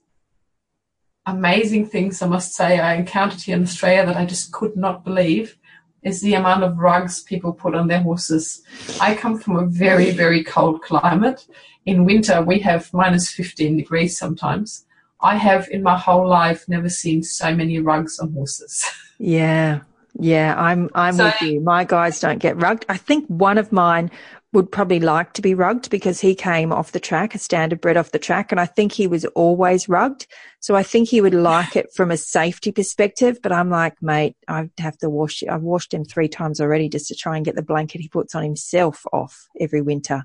amazing 1.26 1.87
things 1.87 2.22
I 2.22 2.28
must 2.28 2.55
say 2.55 2.78
I 2.78 2.95
encountered 2.95 3.43
here 3.43 3.57
in 3.57 3.62
Australia 3.62 4.07
that 4.07 4.16
I 4.16 4.24
just 4.24 4.53
could 4.53 4.76
not 4.76 5.05
believe 5.05 5.59
is 6.03 6.20
the 6.20 6.34
amount 6.34 6.62
of 6.62 6.78
rugs 6.78 7.22
people 7.22 7.53
put 7.53 7.74
on 7.74 7.88
their 7.88 8.03
horses. 8.03 8.62
I 9.01 9.14
come 9.14 9.38
from 9.38 9.57
a 9.57 9.66
very, 9.66 10.11
very 10.12 10.44
cold 10.44 10.82
climate. 10.82 11.47
In 11.84 12.05
winter, 12.05 12.42
we 12.42 12.59
have 12.61 12.92
minus 12.92 13.30
15 13.30 13.76
degrees 13.76 14.16
sometimes. 14.16 14.86
I 15.20 15.36
have 15.36 15.68
in 15.70 15.82
my 15.82 15.97
whole 15.97 16.28
life 16.28 16.68
never 16.68 16.88
seen 16.88 17.22
so 17.22 17.55
many 17.55 17.78
rugs 17.78 18.18
on 18.18 18.32
horses. 18.32 18.84
Yeah. 19.18 19.80
Yeah, 20.18 20.55
I'm 20.59 20.90
I'm 20.94 21.14
so, 21.14 21.24
with 21.24 21.40
you. 21.42 21.61
My 21.61 21.84
guys 21.84 22.20
don't 22.20 22.38
get 22.38 22.61
rugged. 22.61 22.86
I 22.88 22.97
think 22.97 23.26
one 23.28 23.59
of 23.59 23.72
mine 23.72 24.11
would 24.53 24.70
probably 24.70 25.01
like 25.01 25.32
to 25.34 25.42
be 25.42 25.55
rugged 25.55 25.90
because 25.90 26.20
he 26.20 26.34
came 26.34 26.72
off 26.72 26.92
the 26.92 27.01
track, 27.01 27.34
a 27.34 27.38
standard 27.38 27.80
bred 27.80 27.97
off 27.97 28.12
the 28.12 28.18
track, 28.18 28.53
and 28.53 28.61
I 28.61 28.66
think 28.66 28.92
he 28.92 29.07
was 29.07 29.24
always 29.26 29.88
rugged. 29.88 30.26
So 30.61 30.76
I 30.76 30.82
think 30.82 31.09
he 31.09 31.20
would 31.20 31.34
like 31.34 31.76
it 31.76 31.92
from 31.94 32.11
a 32.11 32.16
safety 32.16 32.72
perspective. 32.72 33.38
But 33.42 33.53
I'm 33.53 33.70
like, 33.70 34.01
mate, 34.01 34.36
I'd 34.49 34.70
have 34.78 34.97
to 34.99 35.11
wash. 35.11 35.42
I've 35.49 35.62
washed 35.62 35.92
him 35.92 36.05
three 36.05 36.28
times 36.28 36.61
already 36.61 36.88
just 36.88 37.09
to 37.09 37.14
try 37.14 37.36
and 37.36 37.44
get 37.44 37.57
the 37.57 37.62
blanket 37.62 38.01
he 38.01 38.09
puts 38.09 38.34
on 38.34 38.44
himself 38.44 39.05
off 39.12 39.47
every 39.61 39.82
winter, 39.82 40.24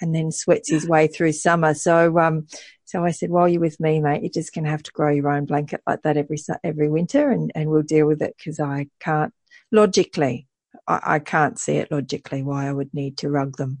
and 0.00 0.14
then 0.14 0.30
sweats 0.30 0.70
his 0.70 0.86
way 0.86 1.08
through 1.08 1.32
summer. 1.32 1.74
So, 1.74 2.18
um, 2.18 2.46
so 2.84 3.04
I 3.04 3.10
said, 3.10 3.30
while 3.30 3.48
you're 3.48 3.60
with 3.60 3.80
me, 3.80 4.00
mate, 4.00 4.22
you're 4.22 4.30
just 4.30 4.54
going 4.54 4.64
to 4.64 4.70
have 4.70 4.82
to 4.84 4.92
grow 4.92 5.10
your 5.10 5.30
own 5.30 5.46
blanket 5.46 5.80
like 5.86 6.02
that 6.02 6.16
every 6.16 6.38
every 6.62 6.88
winter, 6.88 7.30
and 7.30 7.50
and 7.54 7.70
we'll 7.70 7.82
deal 7.82 8.06
with 8.06 8.22
it 8.22 8.36
because 8.36 8.60
I 8.60 8.88
can't 9.00 9.32
logically 9.72 10.46
I, 10.86 11.00
I 11.02 11.18
can't 11.18 11.58
see 11.58 11.76
it 11.76 11.90
logically 11.90 12.42
why 12.42 12.68
I 12.68 12.72
would 12.72 12.92
need 12.94 13.16
to 13.18 13.30
rug 13.30 13.56
them. 13.56 13.78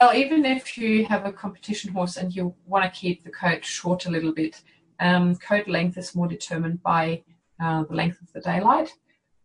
Well, 0.00 0.14
even 0.14 0.44
if 0.44 0.76
you 0.76 1.06
have 1.06 1.24
a 1.24 1.32
competition 1.32 1.92
horse 1.92 2.16
and 2.16 2.34
you 2.34 2.54
want 2.66 2.84
to 2.84 3.00
keep 3.00 3.24
the 3.24 3.30
coat 3.30 3.64
short 3.64 4.04
a 4.06 4.10
little 4.10 4.32
bit, 4.32 4.62
um, 5.00 5.36
coat 5.36 5.68
length 5.68 5.96
is 5.96 6.14
more 6.14 6.28
determined 6.28 6.82
by 6.82 7.22
uh, 7.62 7.84
the 7.84 7.94
length 7.94 8.20
of 8.20 8.32
the 8.32 8.40
daylight. 8.40 8.92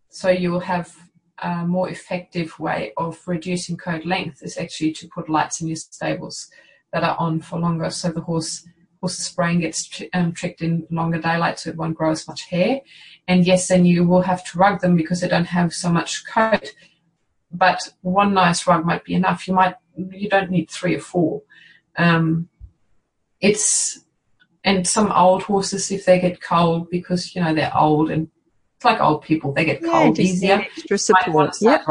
So 0.10 0.30
you'll 0.30 0.60
have 0.60 0.94
a 1.42 1.66
more 1.66 1.90
effective 1.90 2.58
way 2.60 2.92
of 2.98 3.20
reducing 3.28 3.78
coat 3.78 4.06
length 4.06 4.44
is 4.44 4.58
actually 4.58 4.92
to 4.94 5.08
put 5.08 5.30
lights 5.30 5.62
in 5.62 5.68
your 5.68 5.78
stables 5.78 6.50
that 6.94 7.04
are 7.04 7.16
on 7.18 7.40
for 7.40 7.58
longer 7.58 7.90
so 7.90 8.12
the 8.12 8.22
horse 8.22 8.68
horse's 9.02 9.26
spraying 9.26 9.60
gets 9.60 10.02
um, 10.14 10.32
tricked 10.32 10.62
in 10.62 10.88
longer 10.92 11.20
daylight 11.20 11.60
so 11.60 11.72
it 11.72 11.76
won't 11.76 11.98
grow 11.98 12.12
as 12.12 12.28
much 12.28 12.44
hair. 12.44 12.82
And 13.28 13.46
yes, 13.46 13.68
then 13.68 13.84
you 13.86 14.08
will 14.08 14.22
have 14.22 14.46
to 14.52 14.58
rug 14.58 14.80
them 14.80 14.96
because 14.96 15.22
they 15.22 15.28
don't 15.28 15.46
have 15.46 15.74
so 15.74 15.90
much 15.90 16.26
coat. 16.26 16.74
But 17.52 17.80
one 18.02 18.34
nice 18.34 18.66
rug 18.66 18.86
might 18.86 19.04
be 19.04 19.16
enough. 19.16 19.48
You 19.48 19.56
might 19.56 19.76
you 19.96 20.30
don't 20.30 20.52
need 20.52 20.70
three 20.70 20.96
or 20.96 21.00
four. 21.02 21.42
Um, 21.98 22.48
it's 23.42 24.06
and 24.64 24.88
some 24.88 25.12
old 25.12 25.44
horses 25.44 25.92
if 25.92 26.06
they 26.06 26.20
get 26.20 26.42
cold 26.42 26.90
because 26.90 27.36
you 27.36 27.44
know 27.44 27.54
they're 27.54 27.76
old 27.76 28.12
and 28.12 28.30
it's 28.76 28.86
like 28.86 29.02
old 29.02 29.24
people 29.24 29.52
they 29.52 29.66
get 29.66 29.84
cold 29.84 30.18
yeah, 30.18 30.24
easier. 30.24 30.62
Extra 30.62 30.98
support. 30.98 31.56
Yeah. 31.60 31.84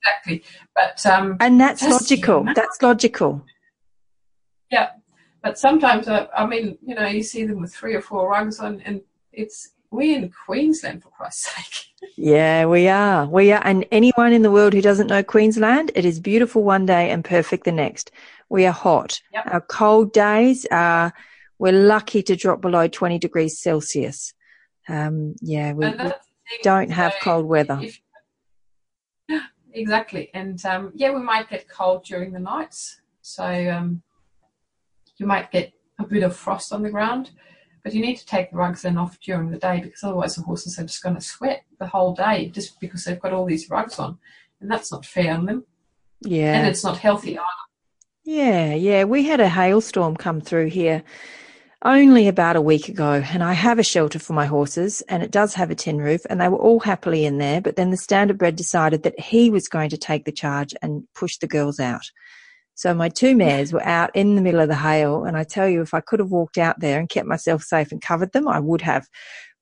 Exactly. 0.00 0.42
But 0.74 1.04
um, 1.06 1.36
and 1.40 1.60
that's 1.60 1.82
logical. 1.82 2.44
That's 2.54 2.80
logical. 2.80 3.44
Yeah, 4.70 4.90
but 5.42 5.58
sometimes, 5.58 6.08
uh, 6.08 6.26
I 6.36 6.46
mean, 6.46 6.78
you 6.84 6.94
know, 6.94 7.06
you 7.06 7.22
see 7.22 7.44
them 7.44 7.60
with 7.60 7.74
three 7.74 7.94
or 7.94 8.00
four 8.00 8.30
rugs 8.30 8.58
on, 8.60 8.80
and 8.80 9.00
it's 9.32 9.70
we 9.90 10.14
in 10.14 10.30
Queensland 10.46 11.02
for 11.02 11.10
Christ's 11.10 11.54
sake. 11.54 12.10
yeah, 12.16 12.66
we 12.66 12.88
are. 12.88 13.26
We 13.26 13.52
are. 13.52 13.62
And 13.64 13.86
anyone 13.90 14.32
in 14.32 14.42
the 14.42 14.50
world 14.50 14.72
who 14.72 14.82
doesn't 14.82 15.06
know 15.06 15.22
Queensland, 15.22 15.92
it 15.94 16.04
is 16.04 16.20
beautiful 16.20 16.62
one 16.62 16.86
day 16.86 17.10
and 17.10 17.24
perfect 17.24 17.64
the 17.64 17.72
next. 17.72 18.10
We 18.48 18.66
are 18.66 18.72
hot. 18.72 19.20
Yep. 19.32 19.44
Our 19.46 19.60
cold 19.62 20.12
days 20.12 20.66
are, 20.70 21.12
we're 21.58 21.72
lucky 21.72 22.22
to 22.24 22.36
drop 22.36 22.60
below 22.60 22.88
20 22.88 23.18
degrees 23.18 23.58
Celsius. 23.58 24.34
Um, 24.88 25.34
yeah, 25.40 25.72
we, 25.72 25.88
we 25.88 26.12
don't 26.62 26.90
have 26.90 27.12
so 27.12 27.18
cold 27.22 27.46
weather. 27.46 27.80
If, 27.82 28.00
exactly. 29.72 30.30
And 30.34 30.64
um, 30.66 30.92
yeah, 30.94 31.12
we 31.12 31.20
might 31.20 31.48
get 31.48 31.68
cold 31.68 32.04
during 32.04 32.32
the 32.32 32.40
nights. 32.40 33.00
So 33.22 33.44
um, 33.44 34.02
you 35.18 35.26
might 35.26 35.50
get 35.50 35.72
a 35.98 36.06
bit 36.06 36.22
of 36.22 36.36
frost 36.36 36.72
on 36.72 36.82
the 36.82 36.90
ground, 36.90 37.30
but 37.84 37.94
you 37.94 38.00
need 38.00 38.16
to 38.16 38.26
take 38.26 38.50
the 38.50 38.56
rugs 38.56 38.84
in 38.84 38.96
off 38.96 39.18
during 39.20 39.50
the 39.50 39.58
day 39.58 39.80
because 39.80 40.02
otherwise 40.02 40.36
the 40.36 40.42
horses 40.42 40.78
are 40.78 40.84
just 40.84 41.02
going 41.02 41.14
to 41.14 41.20
sweat 41.20 41.64
the 41.78 41.86
whole 41.86 42.14
day 42.14 42.48
just 42.48 42.80
because 42.80 43.04
they've 43.04 43.20
got 43.20 43.32
all 43.32 43.44
these 43.44 43.70
rugs 43.70 43.98
on, 43.98 44.18
and 44.60 44.70
that's 44.70 44.92
not 44.92 45.06
fair 45.06 45.34
on 45.34 45.46
them. 45.46 45.64
Yeah, 46.20 46.54
and 46.54 46.66
it's 46.66 46.84
not 46.84 46.98
healthy 46.98 47.38
either. 47.38 47.44
Yeah, 48.24 48.74
yeah. 48.74 49.04
We 49.04 49.24
had 49.24 49.40
a 49.40 49.48
hailstorm 49.48 50.16
come 50.16 50.40
through 50.40 50.66
here 50.66 51.02
only 51.82 52.26
about 52.26 52.56
a 52.56 52.60
week 52.60 52.88
ago, 52.88 53.22
and 53.32 53.42
I 53.42 53.52
have 53.52 53.78
a 53.78 53.84
shelter 53.84 54.18
for 54.18 54.32
my 54.32 54.46
horses, 54.46 55.00
and 55.02 55.22
it 55.22 55.30
does 55.30 55.54
have 55.54 55.70
a 55.70 55.74
tin 55.74 55.98
roof, 55.98 56.22
and 56.28 56.40
they 56.40 56.48
were 56.48 56.58
all 56.58 56.80
happily 56.80 57.24
in 57.24 57.38
there. 57.38 57.60
But 57.60 57.76
then 57.76 57.90
the 57.90 57.96
standard 57.96 58.36
bred 58.36 58.56
decided 58.56 59.04
that 59.04 59.18
he 59.18 59.50
was 59.50 59.68
going 59.68 59.90
to 59.90 59.96
take 59.96 60.24
the 60.24 60.32
charge 60.32 60.74
and 60.82 61.06
push 61.14 61.38
the 61.38 61.46
girls 61.46 61.78
out. 61.78 62.10
So 62.78 62.94
my 62.94 63.08
two 63.08 63.34
mares 63.34 63.72
were 63.72 63.84
out 63.84 64.14
in 64.14 64.36
the 64.36 64.40
middle 64.40 64.60
of 64.60 64.68
the 64.68 64.76
hail. 64.76 65.24
And 65.24 65.36
I 65.36 65.42
tell 65.42 65.68
you, 65.68 65.82
if 65.82 65.94
I 65.94 66.00
could 66.00 66.20
have 66.20 66.30
walked 66.30 66.58
out 66.58 66.78
there 66.78 67.00
and 67.00 67.08
kept 67.08 67.26
myself 67.26 67.64
safe 67.64 67.90
and 67.90 68.00
covered 68.00 68.30
them, 68.30 68.46
I 68.46 68.60
would 68.60 68.82
have. 68.82 69.08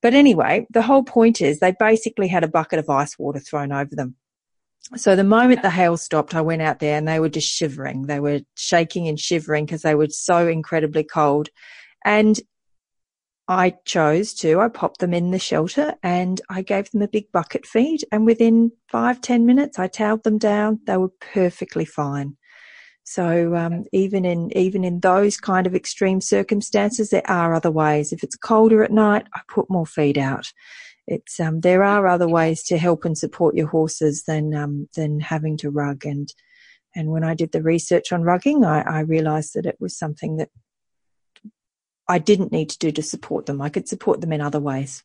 But 0.03 0.13
anyway, 0.13 0.67
the 0.69 0.83
whole 0.83 1.03
point 1.03 1.41
is 1.41 1.59
they 1.59 1.73
basically 1.79 2.29
had 2.29 2.45
a 2.45 2.49
bucket 2.49 2.79
of 2.79 2.91
ice 2.91 3.19
water 3.19 3.41
thrown 3.41 3.73
over 3.73 3.97
them. 3.97 4.17
So 4.97 5.17
the 5.17 5.25
moment 5.25 5.63
the 5.63 5.71
hail 5.71 5.97
stopped, 5.97 6.35
I 6.35 6.43
went 6.43 6.61
out 6.61 6.79
there 6.79 6.99
and 6.99 7.09
they 7.09 7.19
were 7.19 7.31
just 7.31 7.49
shivering. 7.49 8.03
They 8.03 8.21
were 8.21 8.41
shaking 8.55 9.09
and 9.09 9.19
shivering 9.19 9.65
because 9.65 9.81
they 9.81 9.95
were 9.95 10.09
so 10.11 10.47
incredibly 10.47 11.03
cold. 11.03 11.49
And 12.05 12.39
I 13.49 13.77
chose 13.87 14.35
to, 14.35 14.61
I 14.61 14.69
popped 14.69 15.01
them 15.01 15.15
in 15.15 15.31
the 15.31 15.39
shelter 15.39 15.95
and 16.03 16.39
I 16.51 16.61
gave 16.61 16.91
them 16.91 17.01
a 17.01 17.09
big 17.09 17.33
bucket 17.33 17.65
feed. 17.65 18.05
And 18.13 18.27
within 18.27 18.73
five, 18.89 19.23
ten 19.23 19.47
minutes, 19.47 19.79
I 19.79 19.87
toweled 19.87 20.23
them 20.23 20.37
down. 20.37 20.81
They 20.87 20.99
were 20.99 21.13
perfectly 21.33 21.87
fine. 21.87 22.37
So 23.09 23.55
um, 23.55 23.85
even 23.93 24.25
in 24.25 24.57
even 24.57 24.83
in 24.83 24.99
those 24.99 25.37
kind 25.37 25.67
of 25.67 25.77
extreme 25.77 26.21
circumstances, 26.21 27.11
there 27.11 27.29
are 27.31 27.55
other 27.55 27.71
ways. 27.71 28.13
If 28.13 28.25
it's 28.25 28.35
colder 28.35 28.83
at 28.83 28.91
night, 28.91 29.29
I 29.33 29.41
put 29.49 29.71
more 29.71 29.87
feed 29.87 30.19
out. 30.19 30.53
It's 31.07 31.39
um, 31.39 31.61
there 31.61 31.85
are 31.85 32.09
other 32.09 32.29
ways 32.29 32.65
to 32.65 32.77
help 32.77 33.05
and 33.05 33.17
support 33.17 33.55
your 33.55 33.69
horses 33.69 34.25
than 34.25 34.53
um, 34.55 34.89
than 34.97 35.21
having 35.21 35.57
to 35.59 35.71
rug. 35.71 36.05
And 36.05 36.35
and 36.97 37.13
when 37.13 37.23
I 37.23 37.35
did 37.35 37.53
the 37.53 37.63
research 37.63 38.13
on 38.13 38.23
rugging, 38.23 38.67
I, 38.67 38.81
I 38.81 39.01
realised 39.01 39.55
that 39.55 39.67
it 39.67 39.77
was 39.79 39.97
something 39.97 40.39
that 40.39 40.51
I 42.09 42.19
didn't 42.19 42.51
need 42.51 42.71
to 42.71 42.79
do 42.79 42.91
to 42.91 43.03
support 43.03 43.47
them. 43.47 43.63
I 43.63 43.69
could 43.69 43.89
support 43.89 44.21
them 44.21 44.33
in 44.33 44.41
other 44.41 44.61
ways 44.61 45.05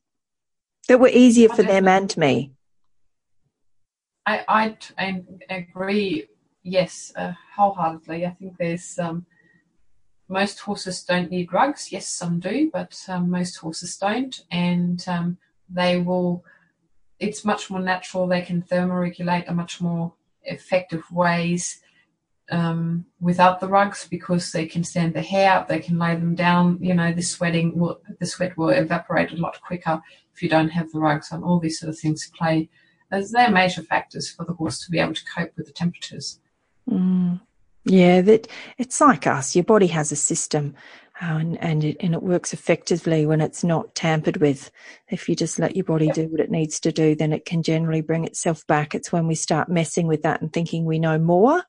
that 0.88 0.99
were 0.99 1.08
easier 1.08 1.49
for 1.49 1.62
them 1.62 1.88
and 1.88 2.18
me. 2.18 2.52
I, 4.26 4.43
I, 4.47 4.78
I 4.97 5.24
agree 5.49 6.28
yes, 6.64 7.12
uh, 7.16 7.34
wholeheartedly. 7.55 8.26
I 8.26 8.32
think 8.32 8.57
there's 8.57 8.97
um, 8.99 9.26
most 10.28 10.59
horses 10.59 11.03
don't 11.03 11.32
need 11.32 11.53
rugs. 11.53 11.91
Yes, 11.91 12.07
some 12.07 12.39
do, 12.39 12.70
but 12.72 12.97
um, 13.07 13.30
most 13.30 13.57
horses 13.57 13.97
don't, 13.97 14.41
and 14.51 15.03
um, 15.07 15.38
they 15.70 15.97
will. 15.97 16.43
It's 17.20 17.45
much 17.45 17.70
more 17.70 17.82
natural. 17.82 18.28
They 18.28 18.41
can 18.41 18.64
thermoregulate 18.64 19.49
a 19.49 19.53
much 19.53 19.80
more 19.80 20.14
effective 20.43 21.03
ways 21.12 21.82
um, 22.49 23.05
without 23.20 23.59
the 23.59 23.68
rugs 23.68 24.07
because 24.09 24.51
they 24.51 24.66
can 24.66 24.84
stand 24.84 25.14
the 25.14 25.22
hair 25.22 25.51
up. 25.51 25.68
They 25.68 25.80
can 25.80 25.99
lay 25.99 26.16
them 26.16 26.36
down. 26.36 26.80
You 26.82 26.93
know, 26.93 27.12
the 27.12 27.22
sweating 27.22 27.78
will, 27.78 28.01
the 28.20 28.26
sweat 28.26 28.57
will 28.57 28.70
evaporate 28.70 29.32
a 29.32 29.38
lot 29.38 29.62
quicker 29.62 30.01
if 30.34 30.41
you 30.41 30.49
don't 30.49 30.70
have 30.70 30.91
the 30.91 30.99
rugs 30.99 31.32
on. 31.32 31.43
All 31.43 31.59
these 31.59 31.80
sort 31.80 31.89
of 31.89 31.99
things 31.99 32.32
play 32.36 32.70
as 33.12 33.32
they're 33.32 33.51
major 33.51 33.82
factors 33.84 34.30
for 34.32 34.45
the 34.45 34.53
horse 34.53 34.80
to 34.84 34.91
be 34.91 34.99
able 34.99 35.14
to 35.14 35.26
cope 35.36 35.51
with 35.55 35.68
the 35.68 35.74
temperatures. 35.74 36.39
Mm. 36.89 37.41
Yeah, 37.84 38.21
that 38.21 38.47
it's 38.77 39.01
like 39.01 39.25
us. 39.25 39.55
Your 39.55 39.63
body 39.63 39.88
has 39.88 40.11
a 40.11 40.15
system, 40.15 40.75
uh, 41.19 41.25
and 41.25 41.57
and 41.63 41.84
it, 41.84 41.97
and 41.99 42.13
it 42.13 42.21
works 42.21 42.53
effectively 42.53 43.25
when 43.25 43.41
it's 43.41 43.63
not 43.63 43.95
tampered 43.95 44.38
with. 44.38 44.69
If 45.09 45.27
you 45.27 45.36
just 45.36 45.57
let 45.57 45.75
your 45.75 45.86
body 45.86 46.09
do 46.09 46.27
what 46.27 46.39
it 46.39 46.51
needs 46.51 46.79
to 46.82 46.91
do, 46.91 47.15
then 47.15 47.34
it 47.34 47.45
can 47.45 47.63
generally 47.63 48.01
bring 48.01 48.23
itself 48.25 48.65
back. 48.67 48.93
It's 48.93 49.11
when 49.11 49.25
we 49.25 49.36
start 49.36 49.67
messing 49.67 50.05
with 50.05 50.21
that 50.21 50.41
and 50.41 50.53
thinking 50.53 50.86
we 50.86 50.99
know 50.99 51.17
more 51.17 51.63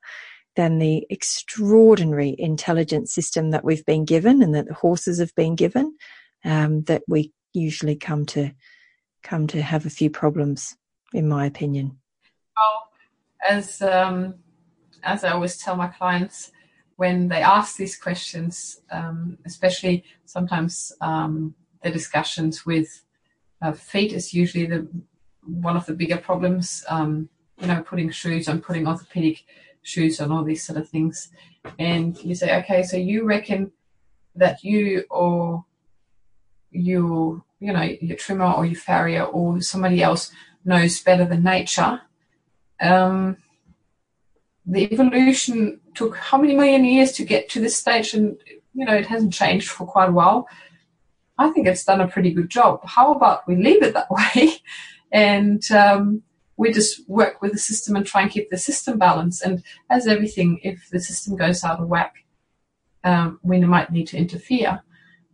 than 0.54 0.78
the 0.78 1.06
extraordinary 1.08 2.36
intelligent 2.38 3.08
system 3.08 3.50
that 3.52 3.64
we've 3.64 3.86
been 3.86 4.04
given 4.04 4.42
and 4.42 4.54
that 4.54 4.68
the 4.68 4.74
horses 4.74 5.18
have 5.18 5.34
been 5.34 5.54
given, 5.54 5.96
um, 6.44 6.82
that 6.82 7.02
we 7.08 7.32
usually 7.54 7.96
come 7.96 8.26
to 8.26 8.52
come 9.22 9.46
to 9.46 9.62
have 9.62 9.86
a 9.86 9.90
few 9.90 10.10
problems, 10.10 10.76
in 11.14 11.26
my 11.26 11.46
opinion. 11.46 11.98
Well, 12.56 12.88
as 13.48 13.80
um 13.80 14.34
as 15.02 15.24
I 15.24 15.30
always 15.30 15.56
tell 15.56 15.76
my 15.76 15.88
clients 15.88 16.52
when 16.96 17.28
they 17.28 17.42
ask 17.42 17.76
these 17.76 17.96
questions, 17.96 18.80
um, 18.90 19.38
especially 19.44 20.04
sometimes 20.24 20.92
um, 21.00 21.54
the 21.82 21.90
discussions 21.90 22.64
with 22.64 23.04
uh, 23.60 23.72
feet 23.72 24.12
is 24.12 24.34
usually 24.34 24.66
the 24.66 24.86
one 25.44 25.76
of 25.76 25.86
the 25.86 25.94
bigger 25.94 26.16
problems. 26.16 26.84
Um, 26.88 27.28
you 27.58 27.68
know, 27.68 27.82
putting 27.82 28.10
shoes 28.10 28.48
on, 28.48 28.60
putting 28.60 28.86
orthopedic 28.86 29.44
shoes 29.82 30.20
on, 30.20 30.32
all 30.32 30.44
these 30.44 30.64
sort 30.64 30.78
of 30.78 30.88
things. 30.88 31.30
And 31.78 32.16
you 32.22 32.34
say, 32.34 32.56
okay, 32.58 32.82
so 32.82 32.96
you 32.96 33.24
reckon 33.24 33.70
that 34.34 34.64
you 34.64 35.04
or 35.10 35.64
you, 36.70 37.44
you 37.60 37.72
know, 37.72 37.82
your 37.82 38.16
trimmer 38.16 38.50
or 38.50 38.66
your 38.66 38.80
farrier 38.80 39.24
or 39.24 39.60
somebody 39.60 40.02
else 40.02 40.32
knows 40.64 41.00
better 41.00 41.24
than 41.24 41.44
nature. 41.44 42.00
Um, 42.80 43.36
the 44.66 44.92
evolution 44.92 45.80
took 45.94 46.16
how 46.16 46.38
many 46.38 46.54
million 46.54 46.84
years 46.84 47.12
to 47.12 47.24
get 47.24 47.48
to 47.50 47.60
this 47.60 47.76
stage, 47.76 48.14
and 48.14 48.36
you 48.74 48.84
know 48.84 48.94
it 48.94 49.06
hasn't 49.06 49.32
changed 49.32 49.68
for 49.68 49.86
quite 49.86 50.08
a 50.08 50.12
while. 50.12 50.48
I 51.38 51.50
think 51.50 51.66
it's 51.66 51.84
done 51.84 52.00
a 52.00 52.08
pretty 52.08 52.32
good 52.32 52.50
job. 52.50 52.80
How 52.84 53.12
about 53.12 53.46
we 53.48 53.56
leave 53.56 53.82
it 53.82 53.94
that 53.94 54.10
way, 54.36 54.54
and 55.10 55.62
um, 55.72 56.22
we 56.56 56.72
just 56.72 57.08
work 57.08 57.42
with 57.42 57.52
the 57.52 57.58
system 57.58 57.96
and 57.96 58.06
try 58.06 58.22
and 58.22 58.30
keep 58.30 58.50
the 58.50 58.58
system 58.58 58.98
balanced. 58.98 59.42
And 59.42 59.62
as 59.90 60.06
everything, 60.06 60.60
if 60.62 60.88
the 60.90 61.00
system 61.00 61.36
goes 61.36 61.64
out 61.64 61.80
of 61.80 61.88
whack, 61.88 62.14
um, 63.04 63.40
we 63.42 63.58
might 63.60 63.90
need 63.90 64.06
to 64.08 64.16
interfere. 64.16 64.80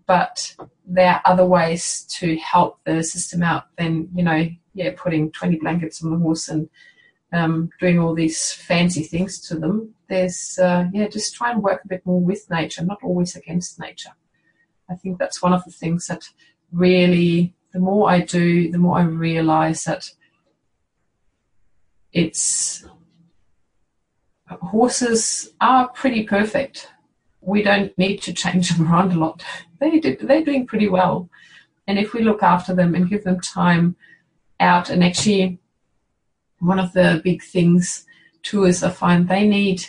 But 0.07 0.57
there 0.87 1.15
are 1.15 1.23
other 1.27 1.45
ways 1.45 2.07
to 2.19 2.37
help 2.39 2.79
the 2.85 3.03
system 3.03 3.43
out 3.43 3.65
than 3.77 4.09
you 4.15 4.23
know, 4.23 4.49
yeah, 4.73 4.93
putting 4.97 5.31
20 5.33 5.57
blankets 5.57 6.03
on 6.03 6.11
the 6.11 6.19
horse 6.19 6.49
and 6.49 6.71
um, 7.33 7.71
doing 7.81 7.99
all 7.99 8.15
these 8.15 8.53
fancy 8.53 9.03
things 9.03 9.41
to 9.49 9.59
them. 9.59 9.95
There's, 10.09 10.59
uh, 10.59 10.87
yeah, 10.93 11.09
just 11.09 11.35
try 11.35 11.51
and 11.51 11.63
work 11.63 11.83
a 11.85 11.89
bit 11.89 12.05
more 12.07 12.21
with 12.21 12.51
nature, 12.51 12.85
not 12.85 12.99
always 13.03 13.37
against 13.37 13.79
nature. 13.79 14.13
I 14.89 14.95
think 14.95 15.19
that's 15.19 15.43
one 15.43 15.53
of 15.53 15.65
the 15.65 15.71
things 15.71 16.07
that 16.07 16.29
really, 16.73 17.55
the 17.73 17.81
more 17.81 18.11
I 18.11 18.21
do, 18.21 18.71
the 18.71 18.79
more 18.79 18.99
I 18.99 19.03
realize 19.03 19.85
that 19.85 20.11
it's 22.13 22.85
horses 24.49 25.53
are 25.61 25.89
pretty 25.89 26.25
perfect. 26.25 26.89
We 27.43 27.63
don't 27.63 27.97
need 27.99 28.23
to 28.23 28.33
change 28.33 28.71
them 28.71 28.87
around 28.91 29.13
a 29.13 29.19
lot. 29.19 29.45
They 29.79 30.01
do, 30.01 30.17
they're 30.17 30.45
doing 30.45 30.67
pretty 30.67 30.89
well. 30.89 31.29
And 31.87 31.99
if 31.99 32.13
we 32.13 32.23
look 32.23 32.43
after 32.43 32.75
them 32.75 32.95
and 32.95 33.09
give 33.09 33.25
them 33.25 33.41
time 33.41 33.97
out 34.61 34.91
and 34.91 35.05
actually 35.05 35.59
one 36.61 36.79
of 36.79 36.93
the 36.93 37.21
big 37.23 37.43
things 37.43 38.07
too 38.43 38.65
is 38.65 38.83
I 38.83 38.91
find 38.91 39.29
they 39.29 39.47
need 39.47 39.85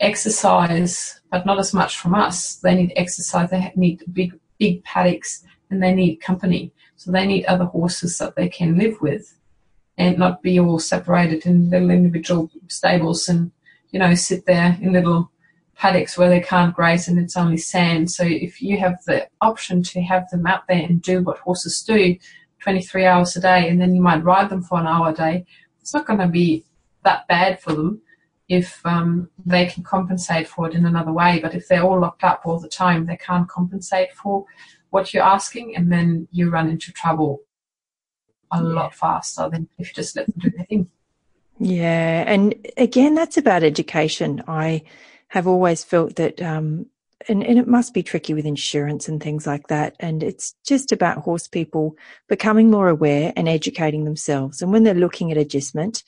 exercise, 0.00 1.20
but 1.30 1.46
not 1.46 1.58
as 1.58 1.74
much 1.74 1.98
from 1.98 2.14
us. 2.14 2.56
They 2.56 2.74
need 2.74 2.92
exercise. 2.96 3.50
They 3.50 3.72
need 3.76 4.04
big, 4.12 4.38
big 4.58 4.84
paddocks, 4.84 5.44
and 5.70 5.82
they 5.82 5.94
need 5.94 6.16
company. 6.16 6.72
So 6.96 7.12
they 7.12 7.26
need 7.26 7.46
other 7.46 7.64
horses 7.64 8.18
that 8.18 8.36
they 8.36 8.48
can 8.48 8.78
live 8.78 9.00
with, 9.00 9.38
and 9.96 10.18
not 10.18 10.42
be 10.42 10.58
all 10.58 10.78
separated 10.78 11.46
in 11.46 11.70
little 11.70 11.90
individual 11.90 12.50
stables 12.68 13.28
and 13.28 13.50
you 13.90 13.98
know 13.98 14.14
sit 14.14 14.46
there 14.46 14.76
in 14.80 14.92
little 14.92 15.30
paddocks 15.76 16.18
where 16.18 16.28
they 16.28 16.40
can't 16.40 16.74
graze 16.74 17.06
and 17.06 17.18
it's 17.18 17.36
only 17.36 17.56
sand. 17.56 18.10
So 18.10 18.24
if 18.24 18.60
you 18.60 18.78
have 18.78 19.02
the 19.06 19.28
option 19.40 19.82
to 19.84 20.02
have 20.02 20.28
them 20.30 20.46
out 20.46 20.66
there 20.68 20.84
and 20.84 21.00
do 21.00 21.22
what 21.22 21.38
horses 21.38 21.82
do 21.82 22.16
23 22.60 23.06
hours 23.06 23.36
a 23.36 23.40
day, 23.40 23.68
and 23.68 23.80
then 23.80 23.94
you 23.94 24.02
might 24.02 24.24
ride 24.24 24.50
them 24.50 24.62
for 24.62 24.80
an 24.80 24.86
hour 24.86 25.10
a 25.10 25.14
day, 25.14 25.46
it's 25.88 25.94
not 25.94 26.04
going 26.04 26.18
to 26.18 26.28
be 26.28 26.66
that 27.02 27.26
bad 27.28 27.58
for 27.58 27.72
them 27.72 28.02
if 28.46 28.84
um, 28.84 29.30
they 29.46 29.64
can 29.64 29.82
compensate 29.82 30.46
for 30.46 30.68
it 30.68 30.74
in 30.74 30.84
another 30.84 31.12
way. 31.12 31.38
But 31.40 31.54
if 31.54 31.66
they're 31.66 31.82
all 31.82 31.98
locked 31.98 32.24
up 32.24 32.42
all 32.44 32.60
the 32.60 32.68
time, 32.68 33.06
they 33.06 33.16
can't 33.16 33.48
compensate 33.48 34.12
for 34.12 34.44
what 34.90 35.14
you're 35.14 35.22
asking, 35.22 35.76
and 35.76 35.90
then 35.90 36.28
you 36.30 36.50
run 36.50 36.68
into 36.68 36.92
trouble 36.92 37.40
a 38.52 38.62
lot 38.62 38.94
faster 38.94 39.48
than 39.48 39.66
if 39.78 39.88
you 39.88 39.94
just 39.94 40.14
let 40.14 40.26
them 40.26 40.34
do 40.38 40.50
their 40.50 40.66
thing. 40.66 40.90
Yeah, 41.58 42.24
and 42.26 42.54
again, 42.76 43.14
that's 43.14 43.38
about 43.38 43.62
education. 43.62 44.44
I 44.46 44.82
have 45.28 45.46
always 45.46 45.84
felt 45.84 46.16
that 46.16 46.42
um, 46.42 46.84
and, 47.26 47.42
and 47.44 47.58
it 47.58 47.66
must 47.66 47.94
be 47.94 48.02
tricky 48.02 48.34
with 48.34 48.46
insurance 48.46 49.08
and 49.08 49.22
things 49.22 49.46
like 49.46 49.68
that. 49.68 49.96
And 49.98 50.22
it's 50.22 50.54
just 50.66 50.92
about 50.92 51.18
horse 51.18 51.48
people 51.48 51.96
becoming 52.28 52.70
more 52.70 52.88
aware 52.88 53.32
and 53.36 53.48
educating 53.48 54.04
themselves. 54.04 54.62
And 54.62 54.72
when 54.72 54.84
they're 54.84 54.94
looking 54.94 55.32
at 55.32 55.38
agistment, 55.38 56.04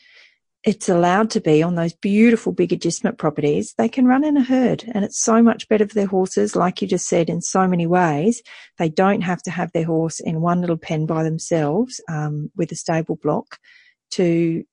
it's 0.63 0.91
allowed 0.91 1.31
to 1.31 1.41
be 1.41 1.63
on 1.63 1.75
those 1.75 1.95
beautiful 1.95 2.53
big 2.53 2.73
agistment 2.73 3.17
properties. 3.17 3.75
They 3.79 3.89
can 3.89 4.05
run 4.05 4.25
in 4.25 4.37
a 4.37 4.45
herd 4.45 4.85
and 4.93 5.05
it's 5.05 5.19
so 5.19 5.43
much 5.43 5.69
better 5.69 5.89
for 5.89 5.95
their 5.95 6.07
horses. 6.07 6.55
Like 6.55 6.83
you 6.83 6.89
just 6.89 7.09
said, 7.09 7.31
in 7.31 7.41
so 7.41 7.67
many 7.67 7.87
ways, 7.87 8.43
they 8.79 8.91
don't 8.91 9.23
have 9.23 9.43
to 9.45 9.51
have 9.51 9.73
their 9.73 9.87
horse 9.87 10.21
in 10.21 10.43
one 10.43 10.61
little 10.61 10.77
pen 10.77 11.07
by 11.07 11.23
themselves, 11.23 12.01
um, 12.11 12.51
with 12.57 12.71
a 12.73 12.77
stable 12.77 13.17
block 13.17 13.59
to 14.13 14.65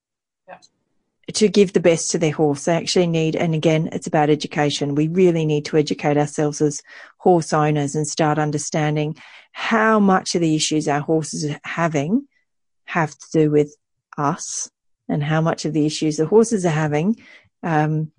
to 1.33 1.49
give 1.49 1.73
the 1.73 1.79
best 1.79 2.11
to 2.11 2.17
their 2.17 2.31
horse. 2.31 2.65
They 2.65 2.75
actually 2.75 3.07
need, 3.07 3.35
and 3.35 3.53
again, 3.53 3.89
it's 3.91 4.07
about 4.07 4.29
education. 4.29 4.95
We 4.95 5.07
really 5.09 5.45
need 5.45 5.65
to 5.65 5.77
educate 5.77 6.17
ourselves 6.17 6.61
as 6.61 6.81
horse 7.17 7.51
owners 7.51 7.95
and 7.95 8.07
start 8.07 8.39
understanding 8.39 9.15
how 9.51 9.99
much 9.99 10.35
of 10.35 10.41
the 10.41 10.55
issues 10.55 10.87
our 10.87 11.01
horses 11.01 11.45
are 11.45 11.59
having 11.63 12.27
have 12.85 13.17
to 13.17 13.27
do 13.33 13.51
with 13.51 13.75
us 14.17 14.69
and 15.09 15.23
how 15.23 15.41
much 15.41 15.65
of 15.65 15.73
the 15.73 15.85
issues 15.85 16.17
the 16.17 16.25
horses 16.25 16.65
are 16.65 16.69
having 16.69 17.17
um, 17.63 18.11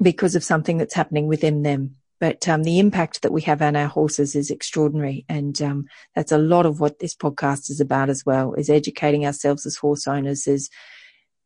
because 0.00 0.34
of 0.34 0.42
something 0.42 0.78
that's 0.78 0.94
happening 0.94 1.28
within 1.28 1.62
them. 1.62 1.96
But 2.18 2.48
um, 2.48 2.62
the 2.62 2.78
impact 2.78 3.22
that 3.22 3.32
we 3.32 3.42
have 3.42 3.62
on 3.62 3.74
our 3.74 3.88
horses 3.88 4.36
is 4.36 4.50
extraordinary, 4.50 5.24
and 5.28 5.60
um, 5.60 5.86
that's 6.14 6.30
a 6.30 6.38
lot 6.38 6.66
of 6.66 6.78
what 6.78 7.00
this 7.00 7.16
podcast 7.16 7.68
is 7.68 7.80
about 7.80 8.10
as 8.10 8.24
well. 8.24 8.54
Is 8.54 8.70
educating 8.70 9.26
ourselves 9.26 9.66
as 9.66 9.74
horse 9.74 10.06
owners 10.06 10.46
is 10.46 10.70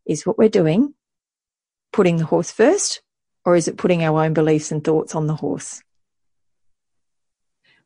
is 0.06 0.24
what 0.26 0.38
we're 0.38 0.48
doing 0.48 0.94
putting 1.92 2.18
the 2.18 2.26
horse 2.26 2.50
first, 2.50 3.00
or 3.46 3.56
is 3.56 3.68
it 3.68 3.78
putting 3.78 4.04
our 4.04 4.22
own 4.22 4.34
beliefs 4.34 4.70
and 4.70 4.84
thoughts 4.84 5.14
on 5.14 5.26
the 5.26 5.36
horse? 5.36 5.82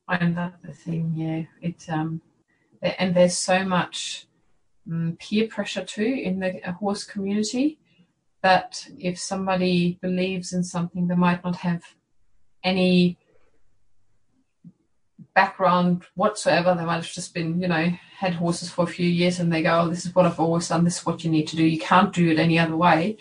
And 0.08 0.36
that's 0.36 0.60
the 0.62 0.72
thing, 0.72 1.12
yeah. 1.14 1.42
It 1.62 1.88
um, 1.88 2.20
and 2.82 3.14
there's 3.14 3.36
so 3.36 3.64
much 3.64 4.26
um, 4.90 5.16
peer 5.20 5.46
pressure 5.46 5.84
too 5.84 6.02
in 6.02 6.40
the 6.40 6.60
horse 6.72 7.04
community. 7.04 7.78
that 8.42 8.86
if 8.98 9.18
somebody 9.18 9.98
believes 10.00 10.52
in 10.52 10.64
something, 10.64 11.06
they 11.06 11.14
might 11.14 11.44
not 11.44 11.56
have 11.56 11.82
any 12.64 13.18
background 15.34 16.04
whatsoever. 16.14 16.74
They 16.74 16.84
might 16.84 16.96
have 16.96 17.10
just 17.10 17.34
been, 17.34 17.60
you 17.60 17.68
know, 17.68 17.90
had 18.18 18.34
horses 18.34 18.70
for 18.70 18.84
a 18.84 18.88
few 18.88 19.08
years 19.08 19.40
and 19.40 19.52
they 19.52 19.62
go, 19.62 19.80
oh, 19.80 19.88
this 19.88 20.04
is 20.04 20.14
what 20.14 20.26
I've 20.26 20.40
always 20.40 20.68
done, 20.68 20.84
this 20.84 20.98
is 20.98 21.06
what 21.06 21.24
you 21.24 21.30
need 21.30 21.48
to 21.48 21.56
do. 21.56 21.64
You 21.64 21.78
can't 21.78 22.12
do 22.12 22.30
it 22.30 22.38
any 22.38 22.58
other 22.58 22.76
way. 22.76 23.16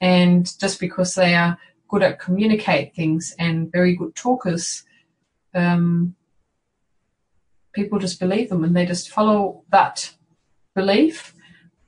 And 0.00 0.50
just 0.58 0.80
because 0.80 1.14
they 1.14 1.34
are 1.34 1.58
good 1.88 2.02
at 2.02 2.18
communicate 2.18 2.94
things 2.94 3.34
and 3.38 3.70
very 3.70 3.94
good 3.94 4.14
talkers, 4.14 4.84
um, 5.54 6.14
people 7.72 7.98
just 7.98 8.20
believe 8.20 8.48
them 8.48 8.64
and 8.64 8.76
they 8.76 8.86
just 8.86 9.10
follow 9.10 9.62
that 9.70 10.12
belief. 10.74 11.34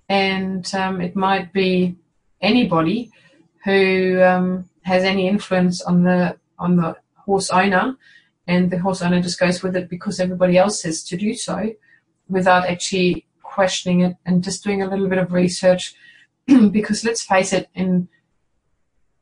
And 0.08 0.72
um, 0.74 1.00
it 1.00 1.16
might 1.16 1.52
be 1.52 1.96
anybody 2.40 3.10
who 3.64 4.22
um, 4.22 4.68
has 4.82 5.02
any 5.02 5.26
influence 5.26 5.82
on 5.82 6.04
the 6.04 6.38
on 6.58 6.76
the 6.76 6.96
horse 7.16 7.50
owner, 7.50 7.96
and 8.46 8.70
the 8.70 8.78
horse 8.78 9.02
owner 9.02 9.20
just 9.20 9.40
goes 9.40 9.62
with 9.62 9.76
it 9.76 9.88
because 9.88 10.20
everybody 10.20 10.56
else 10.56 10.82
says 10.82 11.02
to 11.04 11.16
do 11.16 11.34
so, 11.34 11.72
without 12.28 12.66
actually 12.66 13.26
questioning 13.42 14.00
it 14.00 14.16
and 14.26 14.44
just 14.44 14.62
doing 14.62 14.82
a 14.82 14.88
little 14.88 15.08
bit 15.08 15.18
of 15.18 15.32
research. 15.32 15.94
because 16.70 17.04
let's 17.04 17.24
face 17.24 17.52
it, 17.52 17.68
in 17.74 18.08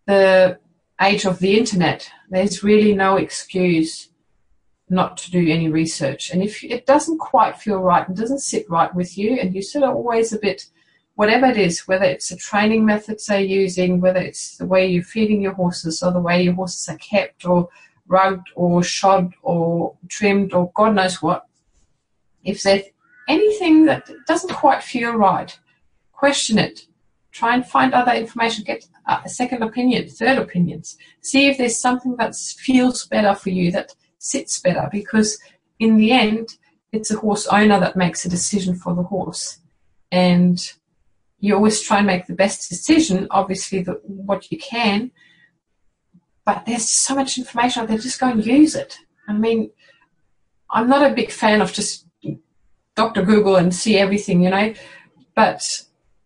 the 0.07 0.59
age 1.01 1.25
of 1.25 1.39
the 1.39 1.57
internet, 1.59 2.11
there's 2.31 2.63
really 2.63 2.95
no 2.95 3.17
excuse 3.17 4.11
not 4.89 5.17
to 5.17 5.31
do 5.31 5.51
any 5.51 5.69
research. 5.69 6.31
And 6.31 6.43
if 6.43 6.63
it 6.63 6.87
doesn't 6.87 7.19
quite 7.19 7.57
feel 7.57 7.79
right 7.79 8.07
and 8.07 8.17
doesn't 8.17 8.41
sit 8.41 8.69
right 8.69 8.95
with 8.95 9.17
you, 9.17 9.39
and 9.41 9.55
you 9.55 9.63
sort 9.63 9.85
of 9.85 9.95
always 9.95 10.33
a 10.33 10.39
bit, 10.39 10.67
whatever 11.15 11.47
it 11.47 11.57
is, 11.57 11.89
whether 11.89 12.05
it's 12.05 12.29
the 12.29 12.37
training 12.37 12.85
methods 12.85 13.27
they're 13.27 13.41
using, 13.41 14.01
whether 14.01 14.21
it's 14.21 14.57
the 14.59 14.67
way 14.67 14.87
you're 14.87 15.03
feeding 15.03 15.41
your 15.41 15.55
horses 15.55 16.03
or 16.03 16.13
the 16.13 16.21
way 16.21 16.43
your 16.43 16.55
horses 16.55 16.89
are 16.89 16.99
kept 16.99 17.47
or 17.47 17.69
rugged 18.07 18.45
or 18.55 18.83
shod 18.83 19.33
or 19.43 19.97
trimmed 20.09 20.53
or 20.53 20.71
God 20.75 20.95
knows 20.95 21.23
what, 21.23 21.47
if 22.45 22.63
there's 22.63 22.85
anything 23.29 23.87
that 23.87 24.11
doesn't 24.27 24.53
quite 24.53 24.83
feel 24.83 25.13
right, 25.13 25.59
question 26.13 26.59
it. 26.59 26.87
Try 27.33 27.55
and 27.55 27.67
find 27.67 27.93
other 27.95 28.13
information. 28.13 28.65
Get 28.65 28.87
a 29.07 29.29
second 29.29 29.63
opinion, 29.63 30.09
third 30.09 30.39
opinions. 30.39 30.97
See 31.21 31.47
if 31.49 31.59
there's 31.59 31.79
something 31.79 32.17
that 32.17 32.37
feels 32.37 33.07
better 33.07 33.35
for 33.35 33.51
you, 33.51 33.73
that 33.73 33.95
sits 34.19 34.61
better 34.61 34.89
because 34.93 35.39
in 35.79 35.97
the 35.97 36.13
end, 36.13 36.57
it's 36.93 37.11
a 37.11 37.19
horse 37.19 37.47
owner 37.49 37.81
that 37.81 37.97
makes 37.97 38.25
a 38.25 38.29
decision 38.29 38.77
for 38.77 38.95
the 38.95 39.03
horse. 39.03 39.59
And 40.13 40.61
you 41.41 41.55
always 41.55 41.83
try 41.83 41.99
and 41.99 42.07
make 42.07 42.27
the 42.27 42.35
best 42.35 42.69
decision, 42.69 43.27
obviously, 43.31 43.83
the, 43.83 44.01
what 44.05 44.51
you 44.51 44.59
can. 44.59 45.11
But 46.45 46.65
there's 46.67 46.89
so 46.89 47.15
much 47.15 47.39
information 47.39 47.83
out 47.83 47.89
there, 47.89 47.99
just 47.99 48.21
go 48.21 48.29
and 48.29 48.45
use 48.45 48.75
it. 48.75 48.99
I 49.29 49.33
mean, 49.33 49.71
I'm 50.71 50.89
not 50.89 51.11
a 51.11 51.15
big 51.15 51.31
fan 51.31 51.61
of 51.61 51.73
just 51.73 52.07
Dr. 52.95 53.23
Google 53.23 53.57
and 53.57 53.75
see 53.75 53.97
everything, 53.97 54.43
you 54.43 54.51
know, 54.51 54.75
but 55.35 55.63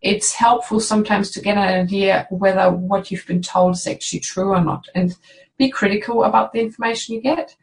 it's 0.01 0.33
helpful 0.33 0.79
sometimes 0.79 1.31
to 1.31 1.41
get 1.41 1.57
an 1.57 1.81
idea 1.81 2.27
whether 2.29 2.71
what 2.71 3.11
you've 3.11 3.25
been 3.27 3.41
told 3.41 3.75
is 3.75 3.87
actually 3.87 4.19
true 4.19 4.49
or 4.49 4.63
not. 4.63 4.87
And 4.95 5.15
be 5.57 5.69
critical 5.69 6.23
about 6.23 6.53
the 6.53 6.61
information 6.61 7.15
you 7.15 7.21
get 7.21 7.55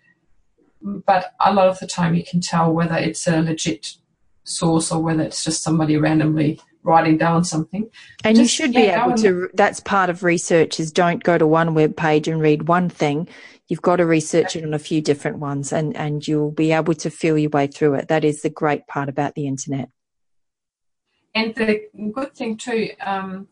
but 0.80 1.34
a 1.44 1.52
lot 1.52 1.68
of 1.68 1.78
the 1.78 1.86
time 1.86 2.14
you 2.14 2.24
can 2.24 2.40
tell 2.40 2.72
whether 2.72 2.96
it's 2.96 3.26
a 3.26 3.40
legit 3.40 3.94
source 4.44 4.92
or 4.92 5.02
whether 5.02 5.22
it's 5.22 5.42
just 5.42 5.62
somebody 5.62 5.96
randomly 5.96 6.60
writing 6.86 7.18
down 7.18 7.44
something. 7.44 7.90
And 8.24 8.36
just, 8.36 8.40
you 8.40 8.48
should 8.48 8.74
yeah, 8.74 9.04
be 9.04 9.10
able 9.10 9.22
to, 9.22 9.50
that's 9.54 9.80
part 9.80 10.08
of 10.08 10.22
research 10.22 10.80
is 10.80 10.92
don't 10.92 11.22
go 11.22 11.36
to 11.36 11.46
one 11.46 11.74
web 11.74 11.96
page 11.96 12.28
and 12.28 12.40
read 12.40 12.68
one 12.68 12.88
thing. 12.88 13.28
You've 13.68 13.82
got 13.82 13.96
to 13.96 14.06
research 14.06 14.54
it 14.54 14.64
on 14.64 14.72
a 14.72 14.78
few 14.78 15.02
different 15.02 15.38
ones 15.38 15.72
and, 15.72 15.96
and 15.96 16.26
you'll 16.26 16.52
be 16.52 16.72
able 16.72 16.94
to 16.94 17.10
feel 17.10 17.36
your 17.36 17.50
way 17.50 17.66
through 17.66 17.94
it. 17.94 18.08
That 18.08 18.24
is 18.24 18.42
the 18.42 18.50
great 18.50 18.86
part 18.86 19.08
about 19.08 19.34
the 19.34 19.46
internet. 19.46 19.90
And 21.34 21.54
the 21.54 21.82
good 22.14 22.34
thing 22.34 22.56
too, 22.56 22.90
um, 23.04 23.48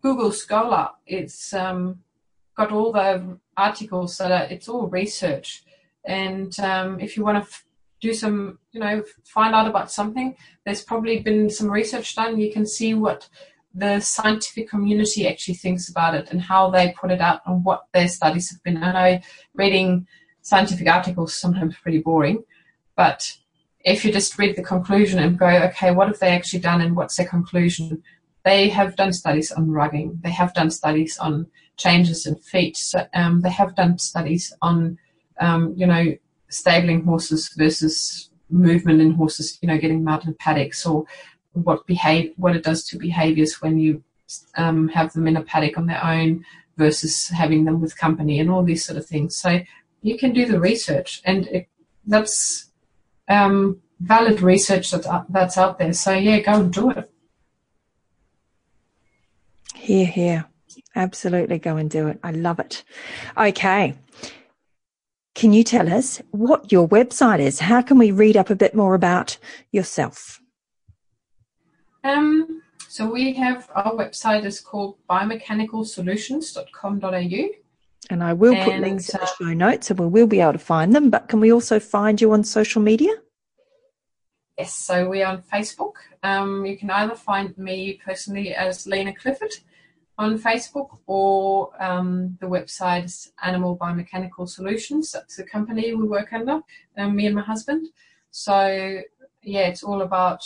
Google 0.00 0.32
Scholar, 0.32 0.90
it's 1.06 1.52
um, 1.52 1.98
got 2.56 2.70
all 2.70 2.92
the 2.92 3.38
articles 3.56 4.16
that 4.18 4.30
are, 4.30 4.44
it's 4.44 4.68
all 4.68 4.86
research. 4.86 5.64
And 6.04 6.58
um, 6.60 7.00
if 7.00 7.16
you 7.16 7.24
want 7.24 7.44
to 7.44 7.56
do 8.04 8.14
some, 8.14 8.58
you 8.72 8.80
know, 8.80 9.02
find 9.24 9.54
out 9.54 9.66
about 9.66 9.90
something, 9.90 10.36
there's 10.64 10.82
probably 10.82 11.20
been 11.20 11.48
some 11.48 11.70
research 11.70 12.14
done. 12.14 12.38
You 12.38 12.52
can 12.52 12.66
see 12.66 12.92
what 12.94 13.28
the 13.74 14.00
scientific 14.00 14.68
community 14.68 15.26
actually 15.26 15.54
thinks 15.54 15.88
about 15.88 16.14
it 16.14 16.30
and 16.30 16.40
how 16.40 16.70
they 16.70 16.94
put 17.00 17.10
it 17.10 17.20
out 17.20 17.40
and 17.46 17.64
what 17.64 17.86
their 17.94 18.08
studies 18.08 18.50
have 18.50 18.62
been. 18.62 18.76
I 18.76 18.92
know 18.92 19.20
reading 19.54 20.06
scientific 20.42 20.86
articles 20.86 21.32
is 21.32 21.38
sometimes 21.38 21.76
pretty 21.82 21.98
boring, 21.98 22.44
but 22.94 23.20
if 23.80 24.04
you 24.04 24.12
just 24.12 24.38
read 24.38 24.54
the 24.54 24.62
conclusion 24.62 25.18
and 25.18 25.38
go, 25.38 25.46
okay, 25.46 25.90
what 25.90 26.08
have 26.08 26.18
they 26.18 26.32
actually 26.32 26.60
done 26.60 26.82
and 26.82 26.94
what's 26.94 27.16
their 27.16 27.26
conclusion? 27.26 28.02
They 28.44 28.68
have 28.68 28.96
done 28.96 29.12
studies 29.12 29.50
on 29.50 29.68
rugging. 29.68 30.20
They 30.22 30.30
have 30.30 30.52
done 30.52 30.70
studies 30.70 31.18
on 31.18 31.46
changes 31.76 32.26
in 32.26 32.36
feet. 32.36 32.76
So, 32.76 33.06
um, 33.14 33.40
they 33.40 33.50
have 33.50 33.74
done 33.74 33.98
studies 33.98 34.52
on 34.60 34.98
um, 35.40 35.74
you 35.76 35.86
know, 35.86 36.14
stabling 36.54 37.04
horses 37.04 37.48
versus 37.56 38.30
movement 38.50 39.00
in 39.00 39.12
horses, 39.12 39.58
you 39.60 39.68
know, 39.68 39.78
getting 39.78 40.04
mud 40.04 40.24
in 40.26 40.34
paddocks 40.34 40.86
or 40.86 41.04
what 41.52 41.86
behave 41.86 42.32
what 42.36 42.56
it 42.56 42.62
does 42.62 42.84
to 42.84 42.98
behaviors 42.98 43.62
when 43.62 43.78
you 43.78 44.02
um, 44.56 44.88
have 44.88 45.12
them 45.12 45.26
in 45.26 45.36
a 45.36 45.42
paddock 45.42 45.78
on 45.78 45.86
their 45.86 46.04
own 46.04 46.44
versus 46.76 47.28
having 47.28 47.64
them 47.64 47.80
with 47.80 47.96
company 47.96 48.40
and 48.40 48.50
all 48.50 48.62
these 48.62 48.84
sort 48.84 48.98
of 48.98 49.06
things. 49.06 49.36
So 49.36 49.60
you 50.02 50.18
can 50.18 50.32
do 50.32 50.44
the 50.46 50.60
research, 50.60 51.22
and 51.24 51.46
it, 51.48 51.68
that's 52.06 52.70
um, 53.28 53.80
valid 54.00 54.42
research 54.42 54.90
that, 54.90 55.06
uh, 55.06 55.24
that's 55.28 55.56
out 55.56 55.78
there. 55.78 55.92
So 55.92 56.12
yeah, 56.12 56.40
go 56.40 56.54
and 56.60 56.72
do 56.72 56.90
it. 56.90 57.10
Here, 59.74 60.06
here. 60.06 60.46
Absolutely 60.96 61.58
go 61.58 61.76
and 61.76 61.90
do 61.90 62.06
it. 62.08 62.18
I 62.22 62.30
love 62.30 62.58
it. 62.58 62.84
Okay. 63.36 63.94
Can 65.34 65.52
you 65.52 65.64
tell 65.64 65.92
us 65.92 66.22
what 66.30 66.70
your 66.70 66.88
website 66.88 67.40
is? 67.40 67.58
How 67.60 67.82
can 67.82 67.98
we 67.98 68.12
read 68.12 68.36
up 68.36 68.50
a 68.50 68.56
bit 68.56 68.74
more 68.74 68.94
about 68.94 69.38
yourself? 69.72 70.40
Um, 72.04 72.62
so 72.88 73.10
we 73.10 73.32
have 73.34 73.68
our 73.74 73.94
website 73.94 74.44
is 74.44 74.60
called 74.60 74.98
biomechanicalsolutions.com.au. 75.10 77.48
And 78.10 78.22
I 78.22 78.34
will 78.34 78.54
and, 78.54 78.70
put 78.70 78.80
links 78.80 79.08
in 79.08 79.18
the 79.18 79.24
uh, 79.24 79.28
show 79.38 79.54
notes 79.54 79.90
and 79.90 79.98
we 79.98 80.06
will 80.06 80.28
be 80.28 80.40
able 80.40 80.52
to 80.52 80.58
find 80.58 80.94
them. 80.94 81.10
But 81.10 81.26
can 81.28 81.40
we 81.40 81.52
also 81.52 81.80
find 81.80 82.20
you 82.20 82.30
on 82.32 82.44
social 82.44 82.82
media? 82.82 83.10
Yes, 84.58 84.74
so 84.74 85.08
we're 85.08 85.26
on 85.26 85.42
Facebook. 85.42 85.94
Um, 86.22 86.64
you 86.64 86.78
can 86.78 86.90
either 86.90 87.16
find 87.16 87.58
me 87.58 88.00
personally 88.04 88.54
as 88.54 88.86
Lena 88.86 89.12
Clifford 89.12 89.50
on 90.16 90.38
Facebook 90.38 90.98
or 91.06 91.70
um, 91.82 92.36
the 92.40 92.46
website 92.46 93.28
Animal 93.42 93.76
Biomechanical 93.76 94.48
Solutions. 94.48 95.12
That's 95.12 95.36
the 95.36 95.44
company 95.44 95.94
we 95.94 96.06
work 96.06 96.32
under, 96.32 96.60
um, 96.96 97.16
me 97.16 97.26
and 97.26 97.34
my 97.34 97.42
husband. 97.42 97.88
So 98.30 99.02
yeah, 99.42 99.68
it's 99.68 99.82
all 99.82 100.02
about. 100.02 100.42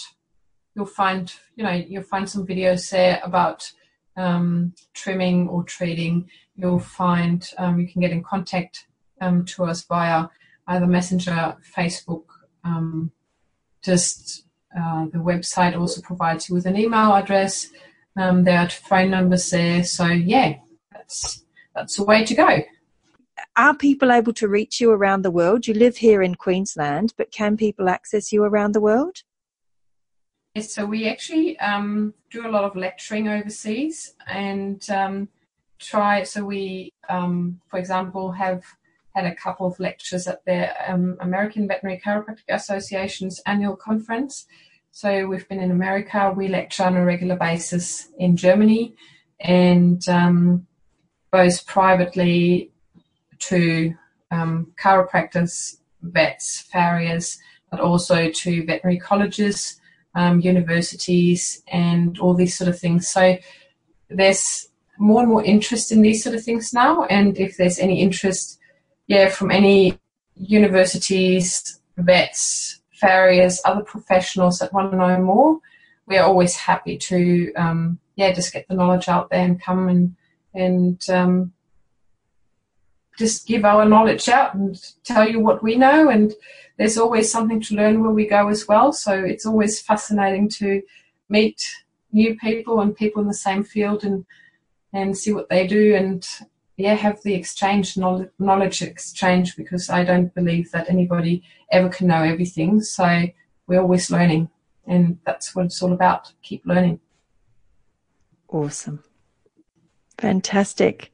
You'll 0.75 0.87
find 0.87 1.33
you 1.57 1.65
know 1.65 1.73
you'll 1.73 2.03
find 2.03 2.29
some 2.29 2.47
videos 2.47 2.89
there 2.91 3.21
about 3.25 3.71
um, 4.17 4.75
trimming 4.95 5.49
or 5.49 5.65
treating. 5.65 6.29
You'll 6.57 6.79
find 6.79 7.49
um, 7.59 7.81
you 7.81 7.89
can 7.89 8.01
get 8.01 8.11
in 8.11 8.23
contact 8.23 8.87
um, 9.21 9.45
to 9.47 9.65
us 9.65 9.85
via 9.85 10.29
either 10.67 10.87
Messenger, 10.87 11.57
Facebook. 11.77 12.25
Um, 12.65 13.11
just 13.83 14.45
uh, 14.79 15.07
the 15.07 15.19
website 15.19 15.79
also 15.79 16.01
provides 16.01 16.49
you 16.49 16.55
with 16.55 16.67
an 16.67 16.77
email 16.77 17.15
address. 17.15 17.69
Um, 18.19 18.43
there 18.43 18.59
are 18.59 18.69
phone 18.69 19.11
numbers 19.11 19.49
there. 19.51 19.85
So 19.85 20.07
yeah, 20.07 20.57
that's 20.93 21.45
that's 21.75 21.97
the 21.97 22.05
way 22.05 22.25
to 22.25 22.35
go. 22.35 22.59
Are 23.57 23.77
people 23.77 24.11
able 24.11 24.33
to 24.35 24.49
reach 24.49 24.81
you 24.81 24.91
around 24.91 25.23
the 25.23 25.31
world? 25.31 25.67
You 25.67 25.75
live 25.75 25.97
here 25.97 26.23
in 26.23 26.35
Queensland, 26.35 27.15
but 27.17 27.31
can 27.31 27.57
people 27.57 27.89
access 27.89 28.33
you 28.33 28.43
around 28.43 28.73
the 28.73 28.81
world? 28.81 29.19
Yes, 30.55 30.73
so 30.75 30.85
we 30.85 31.09
actually 31.09 31.59
um, 31.61 32.15
do 32.31 32.47
a 32.47 32.51
lot 32.51 32.65
of 32.65 32.75
lecturing 32.75 33.29
overseas 33.29 34.15
and 34.27 34.89
um, 34.91 35.29
try. 35.79 36.25
So 36.25 36.45
we, 36.45 36.93
um, 37.09 37.61
for 37.69 37.79
example, 37.79 38.33
have 38.33 38.65
had 39.15 39.27
a 39.27 39.35
couple 39.35 39.67
of 39.67 39.79
lectures 39.79 40.27
at 40.27 40.45
the 40.45 40.71
um, 40.91 41.17
American 41.21 41.69
Veterinary 41.69 42.01
Chiropractic 42.05 42.49
Association's 42.49 43.41
annual 43.47 43.77
conference 43.77 44.47
so 44.91 45.27
we've 45.27 45.49
been 45.49 45.61
in 45.61 45.71
America. 45.71 46.33
We 46.37 46.49
lecture 46.49 46.85
on 46.85 46.97
a 46.97 47.05
regular 47.05 47.37
basis 47.37 48.09
in 48.19 48.37
Germany, 48.37 48.95
and 49.41 50.07
um, 50.09 50.67
both 51.31 51.67
privately 51.67 52.71
to 53.41 53.95
um, 54.31 54.73
chiropractors, 54.81 55.79
vets, 56.03 56.61
farriers, 56.61 57.39
but 57.71 57.81
also 57.81 58.31
to 58.31 58.65
veterinary 58.65 58.99
colleges, 58.99 59.81
um, 60.15 60.41
universities, 60.41 61.63
and 61.69 62.19
all 62.19 62.35
these 62.35 62.57
sort 62.57 62.69
of 62.69 62.79
things. 62.79 63.09
So 63.09 63.39
there's 64.09 64.69
more 64.99 65.21
and 65.21 65.31
more 65.31 65.45
interest 65.45 65.93
in 65.93 66.03
these 66.03 66.23
sort 66.23 66.35
of 66.35 66.43
things 66.43 66.73
now. 66.73 67.05
And 67.05 67.39
if 67.39 67.57
there's 67.57 67.79
any 67.79 68.01
interest, 68.01 68.59
yeah, 69.07 69.29
from 69.29 69.51
any 69.51 69.99
universities, 70.35 71.81
vets, 71.97 72.81
farriers, 73.01 73.61
other 73.65 73.83
professionals 73.83 74.59
that 74.59 74.73
want 74.73 74.91
to 74.91 74.97
know 74.99 75.19
more, 75.19 75.59
we're 76.07 76.23
always 76.23 76.57
happy 76.57 76.97
to, 76.97 77.53
um, 77.55 77.99
yeah, 78.17 78.33
just 78.33 78.53
get 78.53 78.67
the 78.69 78.75
knowledge 78.75 79.09
out 79.09 79.31
there 79.31 79.45
and 79.45 79.63
come 79.63 79.89
and 79.89 80.17
and 80.55 81.09
um, 81.11 81.53
just 83.19 83.47
give 83.47 83.65
our 83.65 83.85
knowledge 83.85 84.29
out 84.29 84.55
and 84.55 84.81
tell 85.05 85.29
you 85.29 85.41
what 85.41 85.63
we 85.63 85.77
know. 85.77 86.09
And 86.09 86.33
there's 86.79 86.99
always 86.99 87.31
something 87.31 87.61
to 87.63 87.75
learn 87.75 88.03
where 88.03 88.13
we 88.13 88.27
go 88.27 88.49
as 88.49 88.67
well. 88.67 88.93
So 88.93 89.13
it's 89.13 89.45
always 89.45 89.81
fascinating 89.81 90.49
to 90.51 90.83
meet 91.29 91.63
new 92.13 92.37
people 92.37 92.81
and 92.81 92.97
people 92.97 93.21
in 93.21 93.29
the 93.29 93.35
same 93.35 93.63
field 93.63 94.05
and 94.05 94.25
and 94.95 95.17
see 95.17 95.33
what 95.33 95.51
they 95.51 95.67
do 95.67 95.95
and 95.95 96.27
yeah 96.79 96.95
have 96.95 97.23
the 97.23 97.35
exchange 97.35 97.99
knowledge 97.99 98.81
exchange 98.81 99.57
because 99.57 99.91
I 99.91 100.05
don't 100.05 100.35
believe 100.35 100.71
that 100.71 100.89
anybody 100.89 101.43
ever 101.71 101.91
can 101.91 102.07
know 102.07 102.23
everything. 102.23 102.81
So 102.81 103.27
we're 103.67 103.83
always 103.83 104.11
learning, 104.11 104.49
and 104.87 105.19
that's 105.27 105.55
what 105.55 105.67
it's 105.67 105.83
all 105.83 105.93
about. 105.93 106.33
Keep 106.43 106.65
learning. 106.65 107.01
Awesome. 108.49 109.05
Fantastic. 110.17 111.13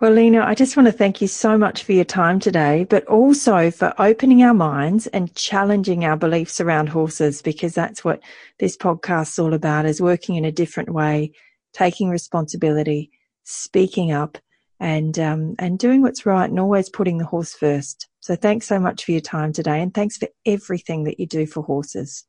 Well, 0.00 0.12
Lena, 0.12 0.44
I 0.44 0.54
just 0.54 0.76
want 0.76 0.86
to 0.86 0.92
thank 0.92 1.20
you 1.20 1.26
so 1.26 1.58
much 1.58 1.82
for 1.82 1.92
your 1.92 2.04
time 2.04 2.38
today, 2.38 2.84
but 2.84 3.04
also 3.06 3.70
for 3.70 3.92
opening 3.98 4.44
our 4.44 4.54
minds 4.54 5.08
and 5.08 5.34
challenging 5.34 6.04
our 6.04 6.16
beliefs 6.16 6.60
around 6.60 6.88
horses, 6.88 7.42
because 7.42 7.74
that's 7.74 8.04
what 8.04 8.20
this 8.60 8.76
podcast 8.76 9.30
is 9.30 9.38
all 9.40 9.54
about, 9.54 9.86
is 9.86 10.00
working 10.00 10.36
in 10.36 10.44
a 10.44 10.52
different 10.52 10.90
way, 10.90 11.32
taking 11.72 12.10
responsibility, 12.10 13.10
speaking 13.42 14.12
up, 14.12 14.38
and 14.80 15.18
um, 15.18 15.54
and 15.58 15.78
doing 15.78 16.02
what's 16.02 16.26
right, 16.26 16.48
and 16.48 16.60
always 16.60 16.88
putting 16.88 17.18
the 17.18 17.24
horse 17.24 17.54
first. 17.54 18.08
So, 18.20 18.36
thanks 18.36 18.66
so 18.66 18.78
much 18.78 19.04
for 19.04 19.12
your 19.12 19.20
time 19.20 19.52
today, 19.52 19.82
and 19.82 19.92
thanks 19.92 20.16
for 20.16 20.28
everything 20.46 21.04
that 21.04 21.18
you 21.18 21.26
do 21.26 21.46
for 21.46 21.62
horses. 21.62 22.24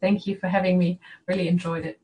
Thank 0.00 0.26
you 0.26 0.36
for 0.36 0.48
having 0.48 0.78
me. 0.78 1.00
Really 1.26 1.48
enjoyed 1.48 1.86
it. 1.86 2.00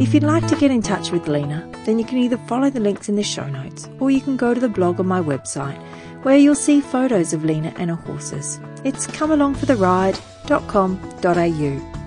If 0.00 0.14
you'd 0.14 0.22
like 0.22 0.46
to 0.46 0.56
get 0.56 0.70
in 0.70 0.80
touch 0.80 1.10
with 1.10 1.28
Lena, 1.28 1.70
then 1.84 1.98
you 1.98 2.06
can 2.06 2.16
either 2.18 2.38
follow 2.38 2.70
the 2.70 2.80
links 2.80 3.10
in 3.10 3.16
the 3.16 3.22
show 3.22 3.46
notes 3.46 3.86
or 3.98 4.10
you 4.10 4.22
can 4.22 4.38
go 4.38 4.54
to 4.54 4.60
the 4.60 4.68
blog 4.68 4.98
on 4.98 5.06
my 5.06 5.20
website 5.20 5.78
where 6.22 6.38
you'll 6.38 6.54
see 6.54 6.80
photos 6.80 7.34
of 7.34 7.44
Lena 7.44 7.74
and 7.76 7.90
her 7.90 7.96
horses. 7.96 8.58
It's 8.82 9.06
comealongfortheride.com.au. 9.06 12.00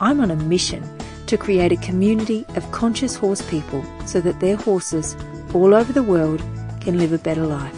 I'm 0.00 0.20
on 0.20 0.30
a 0.30 0.36
mission 0.36 0.95
to 1.26 1.36
create 1.36 1.72
a 1.72 1.76
community 1.76 2.44
of 2.56 2.70
conscious 2.72 3.14
horse 3.14 3.42
people 3.50 3.84
so 4.06 4.20
that 4.20 4.40
their 4.40 4.56
horses 4.56 5.16
all 5.54 5.74
over 5.74 5.92
the 5.92 6.02
world 6.02 6.42
can 6.80 6.98
live 6.98 7.12
a 7.12 7.18
better 7.18 7.46
life. 7.46 7.76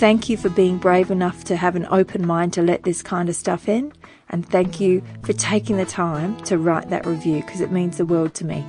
thank 0.00 0.28
you 0.28 0.36
for 0.36 0.48
being 0.48 0.78
brave 0.78 1.12
enough 1.12 1.44
to 1.44 1.54
have 1.54 1.76
an 1.76 1.86
open 1.92 2.26
mind 2.26 2.52
to 2.54 2.60
let 2.60 2.82
this 2.82 3.02
kind 3.02 3.28
of 3.28 3.36
stuff 3.36 3.68
in. 3.68 3.92
And 4.30 4.44
thank 4.44 4.80
you 4.80 5.00
for 5.22 5.32
taking 5.32 5.76
the 5.76 5.84
time 5.84 6.36
to 6.46 6.58
write 6.58 6.90
that 6.90 7.06
review 7.06 7.42
because 7.42 7.60
it 7.60 7.70
means 7.70 7.98
the 7.98 8.04
world 8.04 8.34
to 8.34 8.44
me. 8.44 8.66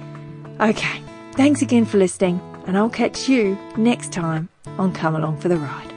Okay, 0.59 1.01
thanks 1.31 1.63
again 1.63 1.85
for 1.85 1.97
listening, 1.97 2.39
and 2.67 2.77
I'll 2.77 2.87
catch 2.87 3.27
you 3.27 3.57
next 3.77 4.11
time 4.13 4.49
on 4.77 4.93
Come 4.93 5.15
Along 5.15 5.39
for 5.39 5.47
the 5.47 5.57
Ride. 5.57 5.90